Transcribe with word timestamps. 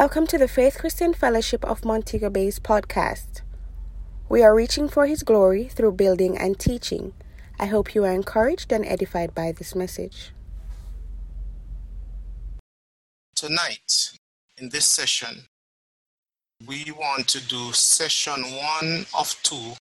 Welcome 0.00 0.26
to 0.28 0.38
the 0.38 0.48
Faith 0.48 0.78
Christian 0.78 1.12
Fellowship 1.12 1.62
of 1.62 1.84
Montego 1.84 2.30
Bay's 2.30 2.58
podcast. 2.58 3.42
We 4.30 4.42
are 4.42 4.54
reaching 4.54 4.88
for 4.88 5.04
His 5.04 5.22
glory 5.22 5.64
through 5.64 5.92
building 5.92 6.38
and 6.38 6.58
teaching. 6.58 7.12
I 7.58 7.66
hope 7.66 7.94
you 7.94 8.06
are 8.06 8.10
encouraged 8.10 8.72
and 8.72 8.86
edified 8.86 9.34
by 9.34 9.52
this 9.52 9.74
message. 9.74 10.32
Tonight, 13.36 14.12
in 14.56 14.70
this 14.70 14.86
session, 14.86 15.44
we 16.66 16.90
want 16.98 17.28
to 17.28 17.46
do 17.46 17.70
session 17.72 18.42
one 18.42 19.04
of 19.18 19.36
two 19.42 19.74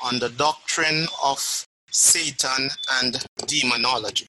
on 0.00 0.20
the 0.20 0.28
doctrine 0.28 1.08
of 1.20 1.66
Satan 1.90 2.70
and 3.02 3.26
demonology. 3.48 4.28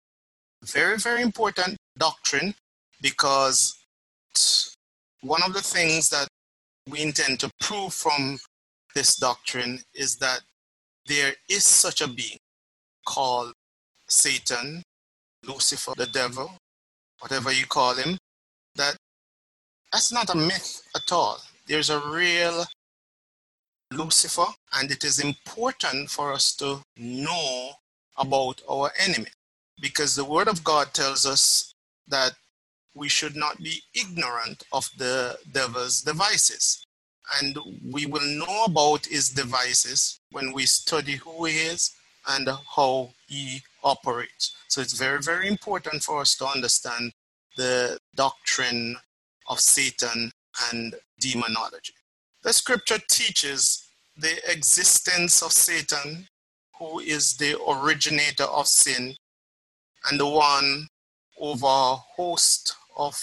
Very, 0.66 0.98
very 0.98 1.22
important 1.22 1.78
doctrine 2.00 2.56
because 3.00 3.79
one 5.22 5.44
of 5.44 5.54
the 5.54 5.62
things 5.62 6.10
that 6.10 6.28
we 6.90 7.02
intend 7.02 7.40
to 7.40 7.50
prove 7.60 7.94
from 7.94 8.40
this 8.96 9.16
doctrine 9.16 9.80
is 9.94 10.16
that 10.18 10.42
there 11.08 11.34
is 11.50 11.64
such 11.64 12.02
a 12.02 12.08
being 12.08 12.38
called 13.06 13.54
Satan, 14.08 14.82
Lucifer, 15.46 15.94
the 15.98 16.08
devil, 16.08 16.52
whatever 17.20 17.52
you 17.52 17.66
call 17.66 17.94
him, 17.96 18.18
that 18.76 18.96
that's 19.92 20.12
not 20.12 20.30
a 20.30 20.38
myth 20.38 20.82
at 20.96 21.12
all. 21.12 21.40
There's 21.68 21.90
a 21.90 22.00
real 22.00 22.66
Lucifer, 23.92 24.46
and 24.74 24.92
it 24.92 25.04
is 25.04 25.20
important 25.20 26.10
for 26.10 26.32
us 26.32 26.56
to 26.58 26.82
know 26.98 27.72
about 28.18 28.62
our 28.70 28.92
enemy 29.00 29.32
because 29.82 30.16
the 30.16 30.26
Word 30.26 30.48
of 30.48 30.64
God 30.64 30.94
tells 30.94 31.26
us 31.26 31.74
that 32.08 32.34
we 32.96 33.08
should 33.08 33.36
not 33.36 33.58
be 33.58 33.82
ignorant 33.94 34.64
of 34.72 34.90
the 34.98 35.38
devil's 35.52 36.02
devices. 36.02 36.86
And 37.40 37.58
we 37.92 38.06
will 38.06 38.26
know 38.26 38.66
about 38.66 39.06
his 39.06 39.30
devices 39.30 40.20
when 40.32 40.52
we 40.52 40.66
study 40.66 41.16
who 41.16 41.46
he 41.46 41.54
is 41.54 41.92
and 42.28 42.50
how 42.76 43.10
he 43.28 43.62
operates. 43.84 44.56
So 44.68 44.82
it's 44.82 44.98
very, 44.98 45.22
very 45.22 45.48
important 45.48 46.04
for 46.04 46.22
us 46.22 46.36
to 46.38 46.48
understand 46.48 47.12
the 47.56 48.00
doctrine 48.16 48.98
of 49.48 49.60
Satan 49.60 50.32
and 50.72 50.96
demonology. 51.20 51.94
The 52.44 52.54
scripture 52.54 53.00
teaches 53.10 53.90
the 54.18 54.40
existence 54.52 55.42
of 55.42 55.52
Satan, 55.52 56.28
who 56.78 57.00
is 57.00 57.38
the 57.38 57.60
originator 57.68 58.46
of 58.46 58.68
sin 58.68 59.16
and 60.10 60.20
the 60.20 60.28
one 60.28 60.88
over 61.40 61.66
a 61.66 61.96
host 61.96 62.76
of 62.98 63.16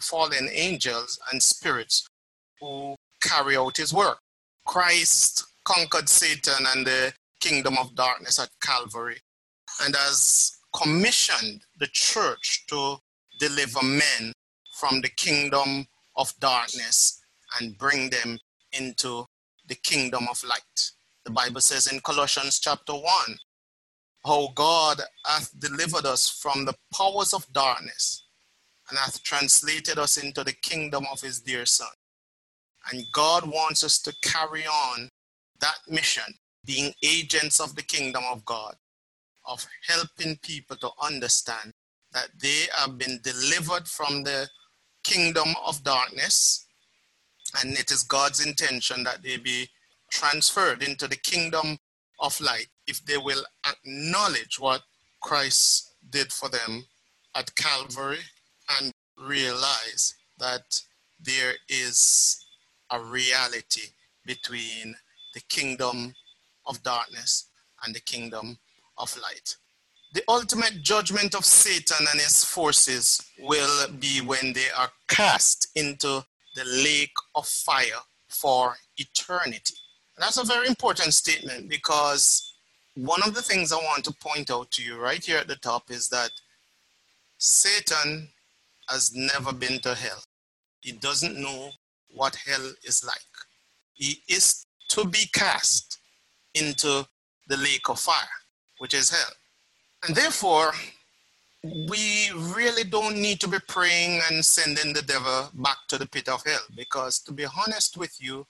fallen 0.00 0.48
angels 0.52 1.18
and 1.32 1.42
spirits 1.42 2.06
who 2.60 2.94
carry 3.20 3.56
out 3.56 3.76
his 3.76 3.92
work. 3.92 4.18
Christ 4.64 5.44
conquered 5.64 6.08
Satan 6.08 6.66
and 6.74 6.86
the 6.86 7.12
kingdom 7.40 7.76
of 7.78 7.94
darkness 7.94 8.38
at 8.38 8.50
Calvary 8.62 9.18
and 9.82 9.94
has 9.96 10.58
commissioned 10.74 11.62
the 11.78 11.88
church 11.92 12.64
to 12.68 12.96
deliver 13.38 13.82
men 13.82 14.32
from 14.78 15.00
the 15.00 15.08
kingdom 15.08 15.86
of 16.16 16.32
darkness 16.40 17.20
and 17.58 17.78
bring 17.78 18.10
them 18.10 18.38
into 18.72 19.24
the 19.68 19.74
kingdom 19.74 20.26
of 20.30 20.42
light. 20.44 20.90
The 21.24 21.30
Bible 21.30 21.60
says 21.60 21.86
in 21.86 22.00
Colossians 22.00 22.58
chapter 22.58 22.92
1 22.92 23.02
how 24.24 24.48
God 24.54 25.00
hath 25.24 25.58
delivered 25.58 26.06
us 26.06 26.28
from 26.28 26.64
the 26.64 26.74
powers 26.94 27.32
of 27.32 27.50
darkness 27.52 28.24
and 28.88 28.98
hath 28.98 29.22
translated 29.22 29.98
us 29.98 30.16
into 30.16 30.44
the 30.44 30.52
kingdom 30.52 31.06
of 31.10 31.20
his 31.20 31.40
dear 31.40 31.66
Son. 31.66 31.88
And 32.90 33.04
God 33.12 33.46
wants 33.46 33.84
us 33.84 33.98
to 34.00 34.14
carry 34.22 34.64
on 34.64 35.10
that 35.60 35.78
mission, 35.88 36.34
being 36.64 36.92
agents 37.02 37.60
of 37.60 37.74
the 37.74 37.82
kingdom 37.82 38.22
of 38.30 38.44
God, 38.44 38.76
of 39.44 39.66
helping 39.86 40.36
people 40.42 40.76
to 40.76 40.90
understand 41.02 41.72
that 42.12 42.28
they 42.40 42.64
have 42.76 42.96
been 42.96 43.20
delivered 43.22 43.86
from 43.86 44.22
the 44.22 44.48
kingdom 45.04 45.48
of 45.66 45.82
darkness, 45.84 46.66
and 47.60 47.78
it 47.78 47.90
is 47.90 48.02
God's 48.02 48.44
intention 48.44 49.04
that 49.04 49.22
they 49.22 49.36
be 49.36 49.68
transferred 50.10 50.82
into 50.82 51.06
the 51.06 51.16
kingdom 51.16 51.78
of 52.20 52.40
light 52.40 52.68
if 52.88 53.04
they 53.04 53.18
will 53.18 53.44
acknowledge 53.68 54.58
what 54.58 54.82
Christ 55.20 55.92
did 56.10 56.32
for 56.32 56.48
them 56.48 56.86
at 57.34 57.54
Calvary 57.54 58.18
and 58.78 58.90
realize 59.16 60.14
that 60.38 60.80
there 61.20 61.52
is 61.68 62.44
a 62.90 63.00
reality 63.00 63.88
between 64.24 64.96
the 65.34 65.40
kingdom 65.48 66.14
of 66.66 66.82
darkness 66.82 67.48
and 67.84 67.94
the 67.94 68.00
kingdom 68.00 68.58
of 68.96 69.16
light. 69.22 69.56
The 70.14 70.22
ultimate 70.26 70.82
judgment 70.82 71.34
of 71.34 71.44
Satan 71.44 72.06
and 72.10 72.20
his 72.20 72.42
forces 72.42 73.22
will 73.40 73.88
be 73.98 74.20
when 74.20 74.54
they 74.54 74.70
are 74.76 74.90
cast 75.06 75.68
into 75.74 76.24
the 76.54 76.64
lake 76.64 77.12
of 77.34 77.46
fire 77.46 78.02
for 78.28 78.76
eternity. 78.96 79.74
And 80.16 80.24
that's 80.24 80.38
a 80.38 80.44
very 80.44 80.66
important 80.66 81.12
statement 81.12 81.68
because 81.68 82.47
one 82.98 83.22
of 83.22 83.32
the 83.32 83.42
things 83.42 83.72
I 83.72 83.76
want 83.76 84.04
to 84.04 84.12
point 84.14 84.50
out 84.50 84.72
to 84.72 84.82
you 84.82 85.00
right 85.00 85.24
here 85.24 85.38
at 85.38 85.46
the 85.46 85.56
top 85.56 85.90
is 85.90 86.08
that 86.08 86.30
Satan 87.38 88.28
has 88.88 89.14
never 89.14 89.52
been 89.52 89.78
to 89.80 89.94
hell. 89.94 90.24
He 90.80 90.92
doesn't 90.92 91.40
know 91.40 91.70
what 92.12 92.34
hell 92.34 92.72
is 92.82 93.04
like. 93.06 93.20
He 93.94 94.22
is 94.28 94.66
to 94.88 95.04
be 95.04 95.28
cast 95.32 96.00
into 96.54 97.06
the 97.46 97.56
lake 97.56 97.88
of 97.88 98.00
fire, 98.00 98.36
which 98.78 98.94
is 98.94 99.10
hell. 99.10 99.32
And 100.06 100.16
therefore, 100.16 100.72
we 101.62 102.30
really 102.34 102.84
don't 102.84 103.16
need 103.16 103.40
to 103.40 103.48
be 103.48 103.58
praying 103.68 104.22
and 104.28 104.44
sending 104.44 104.92
the 104.92 105.02
devil 105.02 105.50
back 105.54 105.78
to 105.88 105.98
the 105.98 106.06
pit 106.08 106.28
of 106.28 106.42
hell 106.44 106.66
because, 106.76 107.20
to 107.20 107.32
be 107.32 107.46
honest 107.64 107.96
with 107.96 108.16
you, 108.18 108.44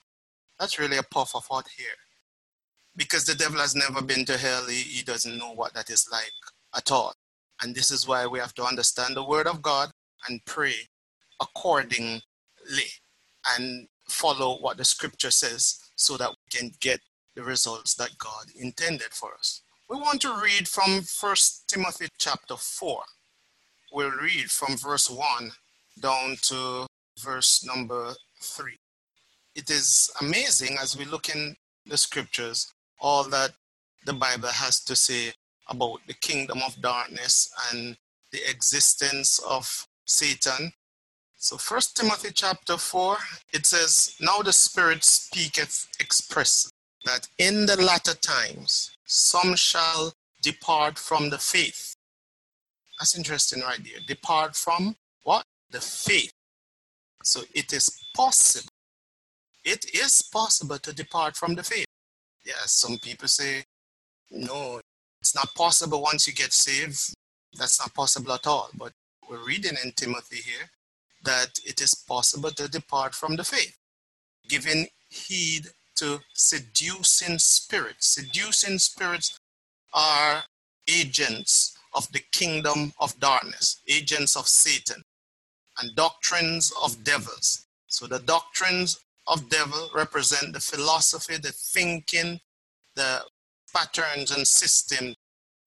that's 0.59 0.79
really 0.79 0.97
a 0.97 1.03
puff 1.03 1.35
of 1.35 1.45
hot 1.45 1.67
hair. 1.77 1.95
Because 2.95 3.25
the 3.25 3.35
devil 3.35 3.59
has 3.59 3.75
never 3.75 4.01
been 4.01 4.25
to 4.25 4.37
hell, 4.37 4.65
he, 4.67 4.75
he 4.75 5.03
doesn't 5.03 5.37
know 5.37 5.53
what 5.53 5.73
that 5.73 5.89
is 5.89 6.07
like 6.11 6.31
at 6.75 6.91
all. 6.91 7.13
And 7.61 7.75
this 7.75 7.91
is 7.91 8.07
why 8.07 8.25
we 8.25 8.39
have 8.39 8.53
to 8.55 8.63
understand 8.63 9.15
the 9.15 9.23
word 9.23 9.47
of 9.47 9.61
God 9.61 9.89
and 10.27 10.43
pray 10.45 10.75
accordingly 11.41 12.21
and 13.57 13.87
follow 14.07 14.59
what 14.59 14.77
the 14.77 14.85
scripture 14.85 15.31
says 15.31 15.79
so 15.95 16.17
that 16.17 16.29
we 16.29 16.59
can 16.59 16.71
get 16.79 16.99
the 17.35 17.43
results 17.43 17.95
that 17.95 18.17
God 18.17 18.45
intended 18.55 19.11
for 19.11 19.33
us. 19.33 19.61
We 19.89 19.97
want 19.97 20.21
to 20.21 20.39
read 20.41 20.67
from 20.67 21.01
1 21.19 21.35
Timothy 21.67 22.07
chapter 22.17 22.55
4. 22.55 23.01
We'll 23.91 24.11
read 24.11 24.51
from 24.51 24.77
verse 24.77 25.09
1 25.09 25.51
down 25.99 26.35
to 26.43 26.85
verse 27.19 27.65
number 27.65 28.13
3. 28.41 28.73
It 29.55 29.69
is 29.69 30.11
amazing 30.21 30.77
as 30.79 30.97
we 30.97 31.05
look 31.05 31.29
in 31.29 31.55
the 31.85 31.97
scriptures 31.97 32.71
all 32.99 33.23
that 33.25 33.51
the 34.05 34.13
Bible 34.13 34.49
has 34.49 34.79
to 34.85 34.95
say 34.95 35.31
about 35.67 35.99
the 36.07 36.13
kingdom 36.13 36.59
of 36.65 36.81
darkness 36.81 37.51
and 37.71 37.97
the 38.31 38.39
existence 38.49 39.39
of 39.47 39.87
Satan. 40.05 40.71
So 41.37 41.57
First 41.57 41.95
Timothy 41.95 42.31
chapter 42.33 42.77
4, 42.77 43.17
it 43.53 43.65
says, 43.65 44.15
Now 44.19 44.39
the 44.39 44.53
Spirit 44.53 45.03
speaketh 45.03 45.87
express 45.99 46.69
that 47.05 47.27
in 47.37 47.65
the 47.65 47.81
latter 47.81 48.13
times 48.15 48.91
some 49.05 49.55
shall 49.55 50.13
depart 50.41 50.97
from 50.97 51.29
the 51.29 51.37
faith. 51.37 51.93
That's 52.99 53.17
interesting 53.17 53.61
right 53.63 53.79
there. 53.83 54.01
Depart 54.07 54.55
from 54.55 54.95
what? 55.23 55.45
The 55.71 55.79
faith. 55.79 56.31
So 57.23 57.41
it 57.53 57.71
is 57.73 57.89
possible. 58.15 58.69
It 59.63 59.85
is 59.93 60.21
possible 60.21 60.79
to 60.79 60.93
depart 60.93 61.37
from 61.37 61.55
the 61.55 61.63
faith. 61.63 61.85
Yes, 62.49 62.71
some 62.71 62.97
people 62.97 63.27
say, 63.27 63.63
no, 64.31 64.81
it's 65.21 65.35
not 65.35 65.53
possible 65.53 66.01
once 66.01 66.25
you 66.27 66.33
get 66.33 66.51
saved. 66.51 67.13
That's 67.53 67.79
not 67.79 67.93
possible 67.93 68.31
at 68.33 68.47
all. 68.47 68.69
But 68.75 68.91
we're 69.29 69.45
reading 69.45 69.77
in 69.83 69.91
Timothy 69.91 70.37
here 70.37 70.67
that 71.23 71.59
it 71.63 71.79
is 71.79 71.93
possible 71.93 72.49
to 72.51 72.67
depart 72.67 73.13
from 73.13 73.35
the 73.35 73.43
faith, 73.43 73.77
giving 74.47 74.87
heed 75.09 75.67
to 75.97 76.19
seducing 76.33 77.37
spirits. 77.37 78.07
Seducing 78.07 78.79
spirits 78.79 79.37
are 79.93 80.43
agents 80.89 81.77
of 81.93 82.11
the 82.11 82.23
kingdom 82.31 82.93
of 82.99 83.19
darkness, 83.19 83.81
agents 83.87 84.35
of 84.35 84.47
Satan, 84.47 85.03
and 85.79 85.95
doctrines 85.95 86.73
of 86.83 87.03
devils. 87.03 87.67
So 87.87 88.07
the 88.07 88.19
doctrines 88.19 88.99
of 89.29 89.47
devil 89.49 89.89
represent 89.93 90.53
the 90.53 90.59
philosophy, 90.59 91.37
the 91.37 91.51
thinking, 91.51 92.39
the 92.95 93.21
patterns 93.73 94.31
and 94.31 94.45
system 94.45 95.13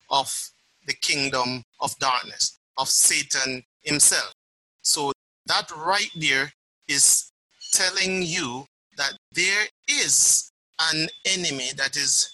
of 0.09 0.49
the 0.85 0.93
kingdom 0.93 1.63
of 1.79 1.97
darkness 1.99 2.59
of 2.77 2.89
Satan 2.89 3.63
himself. 3.81 4.33
So 4.81 5.13
that 5.45 5.71
right 5.75 6.11
there 6.15 6.51
is 6.87 7.31
telling 7.71 8.23
you 8.23 8.65
that 8.97 9.13
there 9.31 9.65
is 9.87 10.51
an 10.91 11.07
enemy 11.25 11.69
that 11.77 11.95
is 11.95 12.29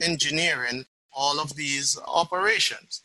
engineering 0.00 0.84
all 1.12 1.38
of 1.38 1.54
these 1.54 1.98
operations, 2.06 3.02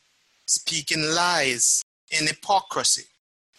speaking 0.48 1.04
lies 1.04 1.84
in 2.12 2.26
hypocrisy. 2.26 3.06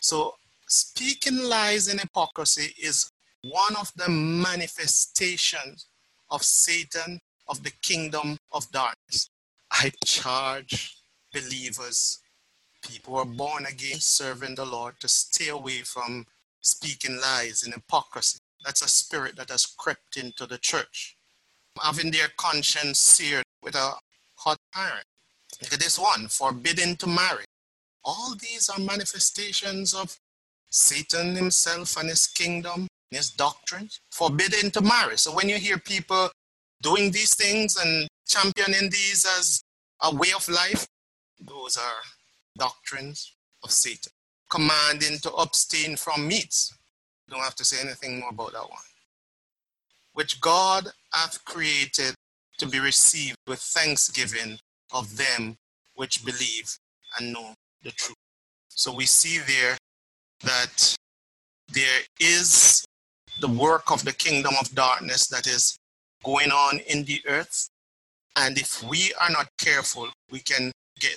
So, 0.00 0.35
speaking 0.67 1.38
lies 1.44 1.88
in 1.88 1.99
hypocrisy 1.99 2.75
is 2.82 3.11
one 3.43 3.77
of 3.77 3.93
the 3.97 4.09
manifestations 4.09 5.87
of 6.31 6.43
Satan, 6.43 7.21
of 7.49 7.63
the 7.63 7.73
kingdom 7.83 8.39
of 8.53 8.71
darkness. 8.71 9.31
I 9.71 9.93
charge 10.05 10.97
believers, 11.33 12.19
people 12.87 13.15
who 13.15 13.21
are 13.21 13.25
born 13.25 13.67
again, 13.67 14.01
serving 14.01 14.57
the 14.57 14.65
Lord, 14.65 15.01
to 15.01 15.09
stay 15.09 15.49
away 15.49 15.79
from 15.79 16.27
speaking 16.61 17.19
lies 17.21 17.63
and 17.65 17.73
hypocrisy. 17.75 18.39
That's 18.65 18.83
a 18.83 18.89
spirit 18.89 19.37
that 19.37 19.51
has 19.51 19.65
crept 19.67 20.17
into 20.17 20.47
the 20.47 20.59
church, 20.59 21.17
having 21.83 22.11
their 22.11 22.29
conscience 22.37 22.99
seared 22.99 23.45
with 23.63 23.75
a 23.75 23.95
hot 24.37 24.59
iron. 24.75 25.03
Look 25.63 25.73
at 25.73 25.81
this 25.81 25.99
one, 25.99 26.29
forbidden 26.29 26.97
to 26.97 27.07
marry. 27.07 27.45
All 28.05 28.35
these 28.35 28.69
are 28.69 28.79
manifestations 28.79 29.95
of 29.95 30.19
Satan 30.71 31.35
himself 31.37 31.97
and 31.97 32.09
his 32.09 32.27
kingdom, 32.27 32.87
forbidden 34.11 34.71
to 34.71 34.81
marry. 34.81 35.19
So 35.19 35.33
when 35.35 35.49
you 35.49 35.57
hear 35.57 35.79
people 35.79 36.31
doing 36.83 37.11
these 37.11 37.35
things 37.35 37.77
and 37.77 38.09
championing 38.27 38.91
these 38.91 39.27
as 39.39 39.62
a 40.03 40.15
way 40.15 40.33
of 40.35 40.49
life, 40.49 40.87
those 41.41 41.77
are 41.77 42.03
doctrines 42.59 43.35
of 43.62 43.71
Satan. 43.71 44.12
Commanding 44.51 45.19
to 45.21 45.33
abstain 45.33 45.97
from 45.97 46.27
meats. 46.27 46.75
Don't 47.29 47.41
have 47.41 47.55
to 47.57 47.65
say 47.65 47.81
anything 47.81 48.21
more 48.21 48.31
about 48.31 48.53
that 48.53 48.69
one. 48.69 48.83
Which 50.12 50.41
God 50.41 50.89
hath 51.12 51.45
created 51.45 52.15
to 52.59 52.67
be 52.67 52.81
received 52.81 53.37
with 53.47 53.61
thanksgiving 53.61 54.59
of 54.93 55.17
them 55.17 55.57
which 55.95 56.25
believe 56.25 56.77
and 57.19 57.33
know 57.33 57.55
the 57.83 57.93
truth. 57.93 58.17
So 58.69 58.95
we 58.95 59.07
see 59.07 59.39
there 59.39 59.77
that 60.43 60.97
there 61.73 62.01
is 62.19 62.85
the 63.41 63.49
work 63.49 63.91
of 63.91 64.05
the 64.05 64.13
kingdom 64.13 64.55
of 64.61 64.75
darkness 64.75 65.27
that 65.29 65.47
is 65.47 65.77
going 66.25 66.51
on 66.51 66.81
in 66.81 67.05
the 67.05 67.21
earth. 67.27 67.69
And 68.37 68.59
if 68.59 68.83
we 68.83 69.13
are 69.21 69.31
not 69.31 69.49
careful, 69.59 70.09
we 70.31 70.41
can 70.41 70.71
get 70.99 71.17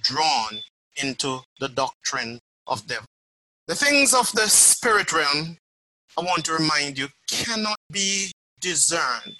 drawn 0.00 0.58
into 1.02 1.40
the 1.60 1.68
doctrine 1.68 2.38
of 2.66 2.86
devil. 2.86 3.06
The 3.66 3.74
things 3.74 4.14
of 4.14 4.30
the 4.32 4.48
spirit 4.48 5.12
realm, 5.12 5.56
I 6.18 6.22
want 6.22 6.44
to 6.46 6.52
remind 6.52 6.98
you, 6.98 7.08
cannot 7.28 7.78
be 7.90 8.30
discerned 8.60 9.36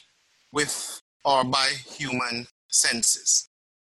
with 0.52 1.00
or 1.24 1.44
by 1.44 1.68
human 1.86 2.46
senses. 2.68 3.48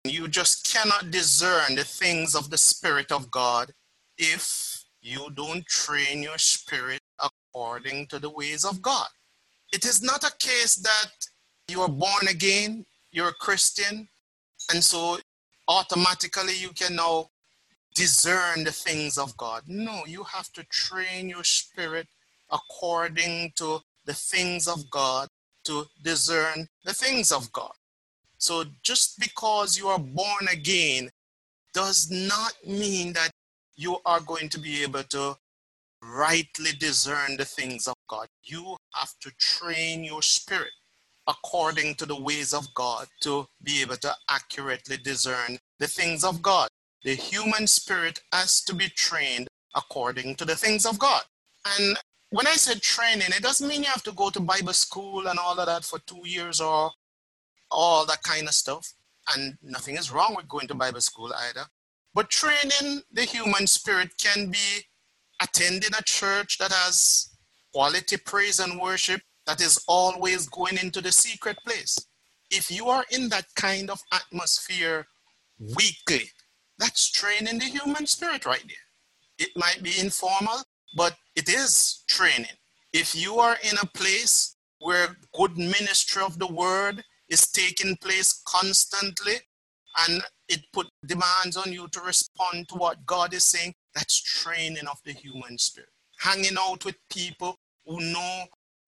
You 0.03 0.27
just 0.27 0.71
cannot 0.71 1.11
discern 1.11 1.75
the 1.75 1.83
things 1.83 2.35
of 2.35 2.49
the 2.49 2.57
Spirit 2.57 3.11
of 3.11 3.29
God 3.29 3.71
if 4.17 4.83
you 5.01 5.29
don't 5.33 5.65
train 5.65 6.23
your 6.23 6.37
spirit 6.37 7.01
according 7.57 8.05
to 8.05 8.19
the 8.19 8.29
ways 8.29 8.63
of 8.63 8.81
God. 8.83 9.07
It 9.73 9.83
is 9.83 10.03
not 10.03 10.23
a 10.23 10.31
case 10.37 10.75
that 10.75 11.11
you 11.67 11.81
are 11.81 11.89
born 11.89 12.27
again, 12.29 12.85
you're 13.11 13.29
a 13.29 13.33
Christian, 13.33 14.07
and 14.71 14.83
so 14.83 15.17
automatically 15.67 16.55
you 16.55 16.69
can 16.69 16.95
now 16.95 17.29
discern 17.95 18.63
the 18.63 18.71
things 18.71 19.17
of 19.17 19.35
God. 19.37 19.63
No, 19.67 20.03
you 20.05 20.23
have 20.23 20.51
to 20.53 20.63
train 20.65 21.29
your 21.29 21.43
spirit 21.43 22.07
according 22.51 23.53
to 23.55 23.79
the 24.05 24.13
things 24.13 24.67
of 24.67 24.87
God 24.91 25.27
to 25.63 25.85
discern 26.03 26.67
the 26.85 26.93
things 26.93 27.31
of 27.31 27.51
God. 27.51 27.73
So 28.37 28.65
just 28.83 29.19
because 29.19 29.79
you 29.79 29.87
are 29.87 29.99
born 29.99 30.47
again 30.51 31.09
does 31.73 32.11
not 32.11 32.53
mean 32.65 33.13
that 33.13 33.31
you 33.75 33.97
are 34.05 34.21
going 34.21 34.47
to 34.49 34.59
be 34.59 34.83
able 34.83 35.03
to 35.03 35.35
rightly 36.07 36.71
discern 36.79 37.37
the 37.37 37.45
things 37.45 37.87
of 37.87 37.95
God. 38.07 38.27
You 38.43 38.77
have 38.93 39.13
to 39.21 39.31
train 39.37 40.03
your 40.03 40.21
spirit 40.21 40.71
according 41.27 41.95
to 41.95 42.05
the 42.05 42.19
ways 42.19 42.53
of 42.53 42.73
God 42.73 43.07
to 43.21 43.47
be 43.61 43.81
able 43.81 43.97
to 43.97 44.15
accurately 44.29 44.97
discern 44.97 45.57
the 45.79 45.87
things 45.87 46.23
of 46.23 46.41
God. 46.41 46.69
The 47.03 47.15
human 47.15 47.67
spirit 47.67 48.19
has 48.31 48.61
to 48.63 48.73
be 48.73 48.89
trained 48.89 49.47
according 49.75 50.35
to 50.35 50.45
the 50.45 50.55
things 50.55 50.85
of 50.85 50.97
God. 50.97 51.21
And 51.77 51.97
when 52.29 52.47
I 52.47 52.53
said 52.53 52.81
training, 52.81 53.27
it 53.29 53.43
doesn't 53.43 53.67
mean 53.67 53.83
you 53.83 53.89
have 53.89 54.03
to 54.03 54.11
go 54.11 54.29
to 54.29 54.39
Bible 54.39 54.73
school 54.73 55.27
and 55.27 55.37
all 55.37 55.59
of 55.59 55.65
that 55.65 55.83
for 55.83 55.99
two 55.99 56.21
years 56.23 56.59
or 56.61 56.91
all 57.69 58.05
that 58.05 58.23
kind 58.23 58.47
of 58.47 58.53
stuff. 58.53 58.93
And 59.35 59.57
nothing 59.61 59.95
is 59.95 60.11
wrong 60.11 60.35
with 60.35 60.47
going 60.47 60.67
to 60.69 60.75
Bible 60.75 61.01
school 61.01 61.31
either. 61.49 61.65
But 62.13 62.29
training 62.29 63.01
the 63.11 63.23
human 63.23 63.67
spirit 63.67 64.11
can 64.17 64.49
be 64.49 64.85
attending 65.41 65.91
a 65.97 66.03
church 66.03 66.57
that 66.57 66.71
has 66.71 67.29
quality 67.73 68.17
praise 68.17 68.59
and 68.59 68.79
worship 68.79 69.21
that 69.45 69.61
is 69.61 69.83
always 69.87 70.47
going 70.49 70.77
into 70.77 71.01
the 71.01 71.11
secret 71.11 71.57
place. 71.65 71.97
If 72.49 72.71
you 72.71 72.87
are 72.87 73.05
in 73.11 73.29
that 73.29 73.45
kind 73.55 73.89
of 73.89 73.99
atmosphere 74.11 75.05
weekly, 75.59 76.29
that's 76.79 77.09
training 77.11 77.59
the 77.59 77.65
human 77.65 78.05
spirit 78.07 78.45
right 78.45 78.63
there. 78.67 79.47
It 79.47 79.49
might 79.55 79.81
be 79.83 79.99
informal, 79.99 80.59
but 80.95 81.15
it 81.35 81.49
is 81.49 82.03
training. 82.07 82.57
If 82.93 83.15
you 83.15 83.39
are 83.39 83.57
in 83.63 83.77
a 83.81 83.85
place 83.85 84.55
where 84.79 85.15
good 85.35 85.57
ministry 85.57 86.23
of 86.23 86.39
the 86.39 86.47
word 86.47 87.03
is 87.29 87.51
taking 87.51 87.95
place 87.97 88.41
constantly 88.47 89.35
and 90.07 90.21
it 90.47 90.61
put 90.71 90.87
demands 91.05 91.57
on 91.57 91.73
you 91.73 91.87
to 91.89 92.01
respond 92.01 92.67
to 92.69 92.75
what 92.75 93.05
God 93.05 93.33
is 93.33 93.43
saying, 93.43 93.73
that's 93.97 94.21
training 94.21 94.87
of 94.87 94.99
the 95.05 95.11
human 95.11 95.57
spirit. 95.57 95.89
Hanging 96.19 96.55
out 96.59 96.85
with 96.85 96.95
people 97.09 97.57
who 97.87 97.99
know 97.99 98.43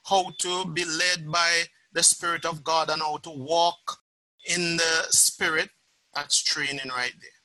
how 0.06 0.30
to 0.38 0.66
be 0.66 0.86
led 0.86 1.32
by 1.32 1.64
the 1.94 2.04
Spirit 2.04 2.46
of 2.46 2.64
God 2.64 2.92
and 2.92 3.02
how 3.02 3.18
to 3.18 3.32
walk 3.32 3.98
in 4.46 4.78
the 4.78 5.06
Spirit, 5.10 5.70
that's 6.14 6.42
training 6.42 6.90
right 6.96 7.14
there. 7.20 7.40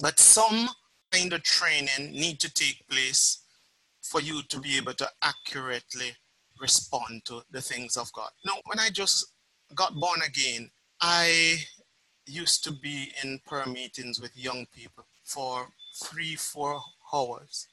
But 0.00 0.18
some 0.18 0.70
kind 1.12 1.32
of 1.34 1.42
training 1.42 2.12
need 2.12 2.40
to 2.40 2.52
take 2.52 2.86
place 2.88 3.42
for 4.02 4.20
you 4.22 4.42
to 4.48 4.58
be 4.60 4.78
able 4.78 4.94
to 4.94 5.08
accurately 5.22 6.12
respond 6.58 7.24
to 7.26 7.42
the 7.50 7.60
things 7.60 7.98
of 7.98 8.10
God. 8.12 8.30
Now, 8.46 8.54
when 8.64 8.78
I 8.78 8.88
just 8.88 9.26
got 9.74 9.94
born 9.94 10.20
again, 10.26 10.70
I 11.02 11.58
used 12.26 12.64
to 12.64 12.72
be 12.72 13.12
in 13.22 13.40
prayer 13.46 13.66
meetings 13.66 14.20
with 14.20 14.36
young 14.36 14.66
people 14.72 15.04
for 15.24 15.68
three, 16.02 16.36
four 16.36 16.80
hours. 17.12 17.68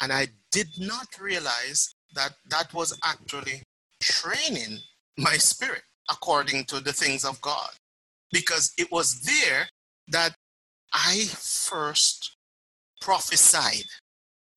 And 0.00 0.12
I 0.12 0.28
did 0.52 0.68
not 0.78 1.08
realize 1.20 1.94
that 2.14 2.34
that 2.50 2.72
was 2.74 2.98
actually 3.04 3.62
training 4.00 4.78
my 5.18 5.36
spirit 5.36 5.82
according 6.10 6.64
to 6.66 6.80
the 6.80 6.92
things 6.92 7.24
of 7.24 7.40
God. 7.40 7.70
Because 8.32 8.72
it 8.78 8.90
was 8.92 9.22
there 9.22 9.68
that 10.08 10.34
I 10.92 11.24
first 11.30 12.36
prophesied 13.00 13.84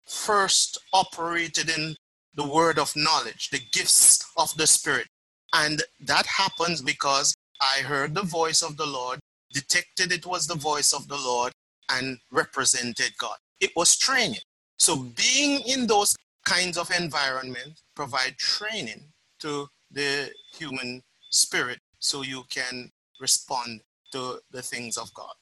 first 0.10 0.78
operated 0.94 1.70
in 1.70 1.96
the 2.36 2.48
word 2.48 2.80
of 2.80 2.96
knowledge, 2.96 3.50
the 3.52 3.62
gifts 3.72 4.26
of 4.38 4.56
the 4.58 4.68
Spirit. 4.68 5.08
And 5.54 5.84
that 6.02 6.26
happens 6.26 6.82
because 6.82 7.36
I 7.62 7.82
heard 7.82 8.16
the 8.16 8.24
voice 8.24 8.62
of 8.62 8.78
the 8.78 8.86
Lord, 8.86 9.20
detected 9.54 10.12
it 10.12 10.26
was 10.26 10.48
the 10.48 10.56
voice 10.56 10.94
of 10.94 11.08
the 11.08 11.18
Lord, 11.18 11.52
and 11.90 12.20
represented 12.32 13.12
God. 13.18 13.38
It 13.60 13.72
was 13.76 13.98
training. 13.98 14.42
So 14.78 14.96
hmm. 14.96 15.10
being 15.10 15.62
in 15.68 15.88
those 15.88 16.16
kinds 16.46 16.78
of 16.78 16.90
environments 16.92 17.84
provide 17.96 18.38
training 18.38 19.04
to 19.40 19.68
the 19.92 20.32
human 20.54 21.02
spirit 21.30 21.80
so 22.00 22.22
you 22.22 22.44
can 22.50 22.92
respond 23.20 23.82
to 24.12 24.40
the 24.52 24.62
things 24.62 24.98
of 24.98 25.14
God. 25.14 25.34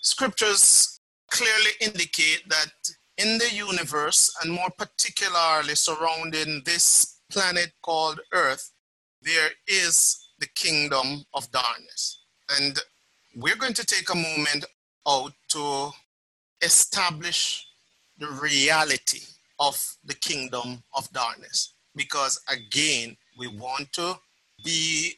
Scriptures 0.00 1.00
clearly 1.30 1.72
indicate 1.80 2.42
that 2.48 2.70
in 3.18 3.38
the 3.38 3.48
universe, 3.52 4.34
and 4.42 4.52
more 4.52 4.70
particularly 4.76 5.74
surrounding 5.74 6.62
this 6.64 7.20
planet 7.30 7.72
called 7.82 8.20
Earth, 8.32 8.72
there 9.22 9.50
is 9.66 10.30
the 10.38 10.46
kingdom 10.54 11.24
of 11.34 11.50
darkness. 11.50 12.24
And 12.58 12.78
we're 13.34 13.56
going 13.56 13.74
to 13.74 13.84
take 13.84 14.10
a 14.10 14.14
moment 14.14 14.66
out 15.06 15.32
to 15.48 15.90
establish 16.62 17.66
the 18.18 18.28
reality 18.28 19.20
of 19.58 19.96
the 20.04 20.14
kingdom 20.14 20.82
of 20.94 21.10
darkness. 21.12 21.74
Because 21.94 22.40
again, 22.48 23.16
we 23.38 23.46
want 23.48 23.92
to 23.94 24.18
be 24.64 25.12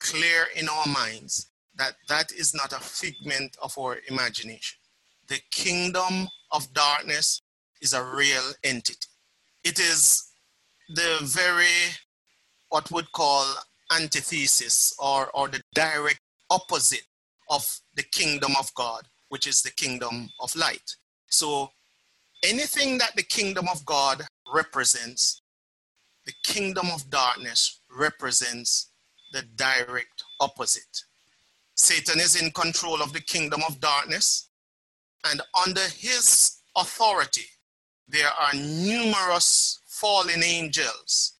clear 0.00 0.46
in 0.56 0.68
our 0.68 0.86
minds 0.86 1.50
that 1.76 1.94
that 2.08 2.32
is 2.32 2.54
not 2.54 2.72
a 2.72 2.76
figment 2.80 3.56
of 3.62 3.76
our 3.78 3.98
imagination. 4.08 4.78
The 5.28 5.40
kingdom 5.50 6.28
of 6.52 6.72
darkness 6.72 7.40
is 7.80 7.94
a 7.94 8.04
real 8.04 8.52
entity. 8.62 9.08
It 9.64 9.78
is 9.80 10.30
the 10.88 11.18
very, 11.22 11.94
what 12.68 12.90
would 12.90 13.10
call 13.12 13.46
antithesis 13.94 14.94
or, 14.98 15.30
or 15.34 15.48
the 15.48 15.62
direct 15.74 16.20
opposite 16.50 17.06
of 17.50 17.80
the 17.96 18.02
kingdom 18.02 18.52
of 18.58 18.72
God, 18.74 19.02
which 19.28 19.46
is 19.46 19.62
the 19.62 19.70
kingdom 19.70 20.28
of 20.40 20.54
light. 20.56 20.96
So 21.30 21.70
anything 22.44 22.98
that 22.98 23.16
the 23.16 23.22
kingdom 23.22 23.66
of 23.70 23.84
God 23.84 24.22
represents, 24.52 25.42
the 26.26 26.34
kingdom 26.44 26.88
of 26.92 27.10
darkness 27.10 27.80
represents 27.90 28.92
the 29.32 29.42
direct 29.56 30.22
opposite. 30.40 31.04
Satan 31.74 32.20
is 32.20 32.40
in 32.40 32.50
control 32.52 33.02
of 33.02 33.12
the 33.12 33.20
kingdom 33.20 33.62
of 33.66 33.80
darkness, 33.80 34.48
and 35.24 35.42
under 35.66 35.80
his 35.80 36.58
authority, 36.76 37.46
there 38.06 38.28
are 38.28 38.54
numerous 38.54 39.80
fallen 39.86 40.42
angels 40.42 41.38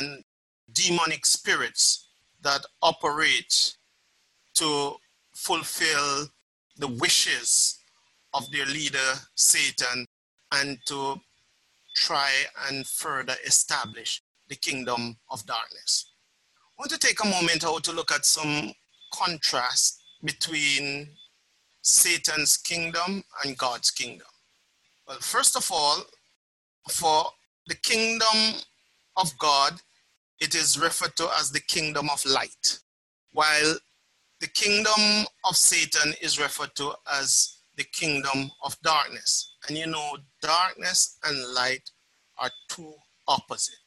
and 0.00 0.24
demonic 0.72 1.26
spirits 1.26 2.08
that 2.42 2.64
operate 2.80 3.76
to 4.54 4.94
fulfill 5.34 6.26
the 6.78 6.88
wishes 6.88 7.78
of 8.34 8.50
their 8.50 8.66
leader, 8.66 8.98
Satan, 9.34 10.06
and 10.52 10.78
to 10.86 11.20
try 11.94 12.30
and 12.68 12.86
further 12.86 13.34
establish 13.46 14.22
the 14.48 14.56
kingdom 14.56 15.16
of 15.30 15.44
darkness. 15.46 16.12
I 16.58 16.82
want 16.82 16.90
to 16.90 16.98
take 16.98 17.22
a 17.22 17.28
moment 17.28 17.64
out 17.64 17.84
to 17.84 17.92
look 17.92 18.10
at 18.10 18.24
some 18.24 18.72
contrast 19.12 20.02
between 20.24 21.08
Satan's 21.82 22.56
kingdom 22.56 23.24
and 23.44 23.58
God's 23.58 23.90
kingdom. 23.90 24.26
Well, 25.06 25.18
first 25.20 25.56
of 25.56 25.70
all, 25.70 26.02
for 26.88 27.26
the 27.66 27.74
kingdom 27.74 28.60
of 29.16 29.36
God, 29.38 29.80
it 30.40 30.54
is 30.54 30.78
referred 30.78 31.16
to 31.16 31.28
as 31.38 31.50
the 31.50 31.60
kingdom 31.60 32.08
of 32.10 32.24
light, 32.24 32.78
while 33.32 33.76
the 34.42 34.48
kingdom 34.48 35.24
of 35.44 35.56
Satan 35.56 36.14
is 36.20 36.40
referred 36.40 36.74
to 36.74 36.92
as 37.14 37.58
the 37.76 37.84
kingdom 37.84 38.50
of 38.64 38.76
darkness. 38.82 39.54
And 39.68 39.78
you 39.78 39.86
know, 39.86 40.16
darkness 40.40 41.16
and 41.24 41.54
light 41.54 41.88
are 42.38 42.50
two 42.68 42.92
opposite. 43.28 43.78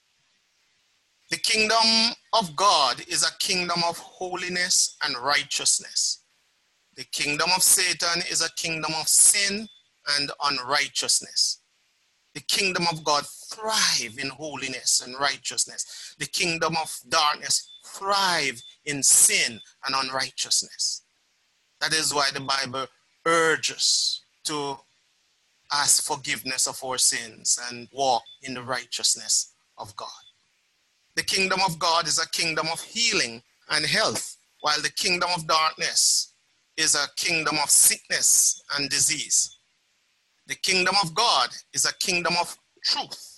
The 1.29 1.37
kingdom 1.37 2.15
of 2.31 2.55
God 2.55 3.03
is 3.09 3.23
a 3.23 3.37
kingdom 3.39 3.81
of 3.85 3.97
holiness 3.97 4.95
and 5.03 5.17
righteousness. 5.17 6.23
The 6.95 7.03
kingdom 7.03 7.49
of 7.53 7.61
Satan 7.61 8.23
is 8.31 8.41
a 8.41 8.53
kingdom 8.53 8.93
of 8.97 9.09
sin 9.09 9.67
and 10.17 10.31
unrighteousness. 10.41 11.63
The 12.33 12.41
kingdom 12.41 12.85
of 12.89 13.03
God 13.03 13.25
thrive 13.51 14.17
in 14.17 14.29
holiness 14.29 15.01
and 15.05 15.19
righteousness. 15.19 16.15
The 16.17 16.27
kingdom 16.27 16.77
of 16.81 16.97
darkness 17.09 17.74
thrive 17.97 18.61
in 18.85 19.01
sin 19.03 19.59
and 19.85 19.95
unrighteousness. 19.95 21.03
That 21.81 21.93
is 21.93 22.13
why 22.13 22.29
the 22.33 22.41
Bible 22.41 22.87
urges 23.25 24.21
to 24.45 24.77
ask 25.71 26.03
forgiveness 26.03 26.67
of 26.67 26.81
our 26.83 26.97
sins 26.97 27.59
and 27.69 27.87
walk 27.93 28.23
in 28.43 28.53
the 28.53 28.61
righteousness 28.61 29.53
of 29.77 29.95
God. 29.95 30.09
The 31.15 31.23
kingdom 31.23 31.59
of 31.65 31.79
God 31.79 32.07
is 32.07 32.19
a 32.19 32.29
kingdom 32.29 32.67
of 32.71 32.81
healing 32.81 33.41
and 33.69 33.85
health, 33.85 34.37
while 34.61 34.81
the 34.81 34.91
kingdom 34.91 35.29
of 35.35 35.47
darkness 35.47 36.33
is 36.77 36.95
a 36.95 37.07
kingdom 37.15 37.57
of 37.63 37.69
sickness 37.69 38.63
and 38.75 38.89
disease. 38.89 39.57
The 40.47 40.55
kingdom 40.55 40.95
of 41.03 41.15
God 41.15 41.49
is 41.73 41.85
a 41.85 41.93
kingdom 42.05 42.35
of 42.39 42.57
truth, 42.83 43.34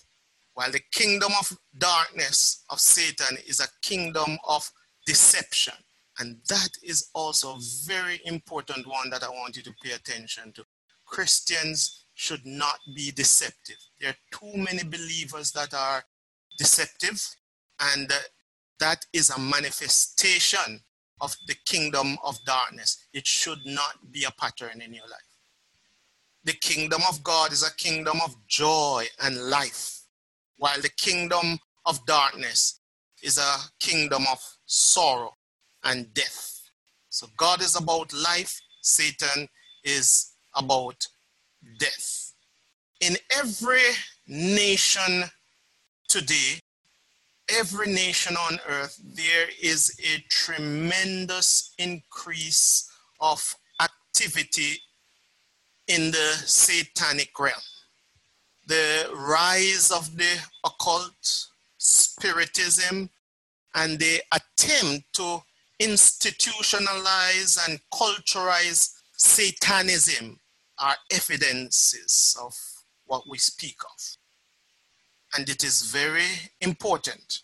while 0.57 0.71
the 0.71 0.81
kingdom 0.91 1.31
of 1.39 1.55
darkness 1.77 2.63
of 2.71 2.79
Satan 2.79 3.37
is 3.45 3.59
a 3.59 3.67
kingdom 3.83 4.39
of 4.49 4.67
deception. 5.05 5.75
And 6.17 6.37
that 6.49 6.69
is 6.81 7.09
also 7.13 7.51
a 7.51 7.59
very 7.85 8.19
important 8.25 8.87
one 8.87 9.11
that 9.11 9.23
I 9.23 9.29
want 9.29 9.55
you 9.55 9.61
to 9.61 9.73
pay 9.83 9.91
attention 9.91 10.53
to. 10.53 10.65
Christians 11.05 12.05
should 12.15 12.43
not 12.43 12.79
be 12.95 13.11
deceptive. 13.11 13.77
There 14.01 14.09
are 14.09 14.15
too 14.31 14.57
many 14.57 14.83
believers 14.83 15.51
that 15.51 15.75
are 15.75 16.03
deceptive, 16.57 17.23
and 17.79 18.11
uh, 18.11 18.15
that 18.79 19.05
is 19.13 19.29
a 19.29 19.39
manifestation 19.39 20.81
of 21.21 21.35
the 21.45 21.55
kingdom 21.67 22.17
of 22.23 22.43
darkness. 22.45 23.05
It 23.13 23.27
should 23.27 23.63
not 23.63 24.11
be 24.11 24.23
a 24.23 24.31
pattern 24.31 24.81
in 24.81 24.91
your 24.91 25.07
life. 25.07 25.21
The 26.45 26.53
kingdom 26.53 27.01
of 27.07 27.21
God 27.21 27.51
is 27.51 27.61
a 27.63 27.75
kingdom 27.75 28.21
of 28.25 28.35
joy 28.47 29.05
and 29.21 29.37
life, 29.51 29.96
while 30.57 30.81
the 30.81 30.89
kingdom 30.97 31.59
of 31.85 32.05
darkness 32.05 32.79
is 33.23 33.37
a 33.37 33.57
kingdom 33.79 34.25
of 34.31 34.39
sorrow 34.65 35.31
and 35.83 36.13
death. 36.13 36.61
So 37.09 37.27
God 37.37 37.61
is 37.61 37.75
about 37.75 38.13
life, 38.13 38.59
Satan 38.81 39.47
is 39.83 40.33
about 40.55 41.07
death. 41.79 42.33
In 42.99 43.15
every 43.31 43.81
nation 44.27 45.23
today, 46.09 46.59
every 47.49 47.87
nation 47.87 48.35
on 48.35 48.59
earth, 48.67 48.99
there 49.03 49.47
is 49.61 49.97
a 50.03 50.23
tremendous 50.29 51.73
increase 51.77 52.89
of 53.19 53.55
activity 53.81 54.79
in 55.87 56.11
the 56.11 56.33
satanic 56.45 57.29
realm. 57.39 57.61
The 58.67 59.09
rise 59.15 59.91
of 59.91 60.17
the 60.17 60.37
occult, 60.65 61.47
spiritism, 61.77 63.09
and 63.73 63.97
the 63.97 64.21
attempt 64.31 65.13
to 65.13 65.41
institutionalize 65.79 67.57
and 67.67 67.79
culturalize 67.93 68.93
Satanism 69.19 70.39
are 70.79 70.95
evidences 71.11 72.37
of 72.39 72.53
what 73.05 73.23
we 73.27 73.37
speak 73.37 73.77
of. 73.83 74.17
And 75.33 75.49
it 75.49 75.63
is 75.63 75.91
very 75.91 76.27
important 76.61 77.41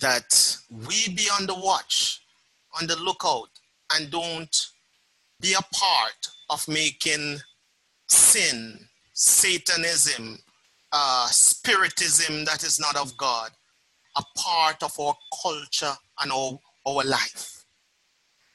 that 0.00 0.56
we 0.70 1.08
be 1.14 1.28
on 1.38 1.46
the 1.46 1.54
watch, 1.54 2.20
on 2.80 2.86
the 2.86 2.96
lookout, 2.96 3.50
and 3.94 4.10
don't 4.10 4.68
be 5.40 5.52
a 5.54 5.74
part 5.74 6.28
of 6.50 6.66
making 6.68 7.38
sin, 8.06 8.88
Satanism, 9.18 10.38
uh, 10.92 11.26
spiritism 11.28 12.44
that 12.44 12.62
is 12.62 12.78
not 12.78 12.96
of 12.96 13.16
God, 13.16 13.50
a 14.14 14.22
part 14.36 14.82
of 14.82 14.92
our 15.00 15.14
culture 15.42 15.94
and 16.20 16.30
our, 16.30 16.58
our 16.86 17.02
life. 17.02 17.64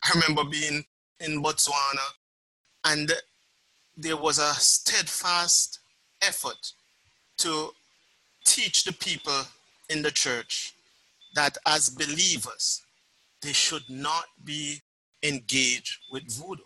I 0.03 0.11
remember 0.13 0.43
being 0.43 0.83
in 1.19 1.41
Botswana 1.41 2.05
and 2.85 3.11
there 3.97 4.17
was 4.17 4.37
a 4.37 4.53
steadfast 4.53 5.79
effort 6.21 6.73
to 7.39 7.71
teach 8.45 8.83
the 8.83 8.93
people 8.93 9.41
in 9.89 10.03
the 10.03 10.11
church 10.11 10.73
that 11.33 11.57
as 11.65 11.89
believers, 11.89 12.83
they 13.41 13.53
should 13.53 13.89
not 13.89 14.25
be 14.43 14.79
engaged 15.23 15.97
with 16.11 16.31
voodoo. 16.31 16.61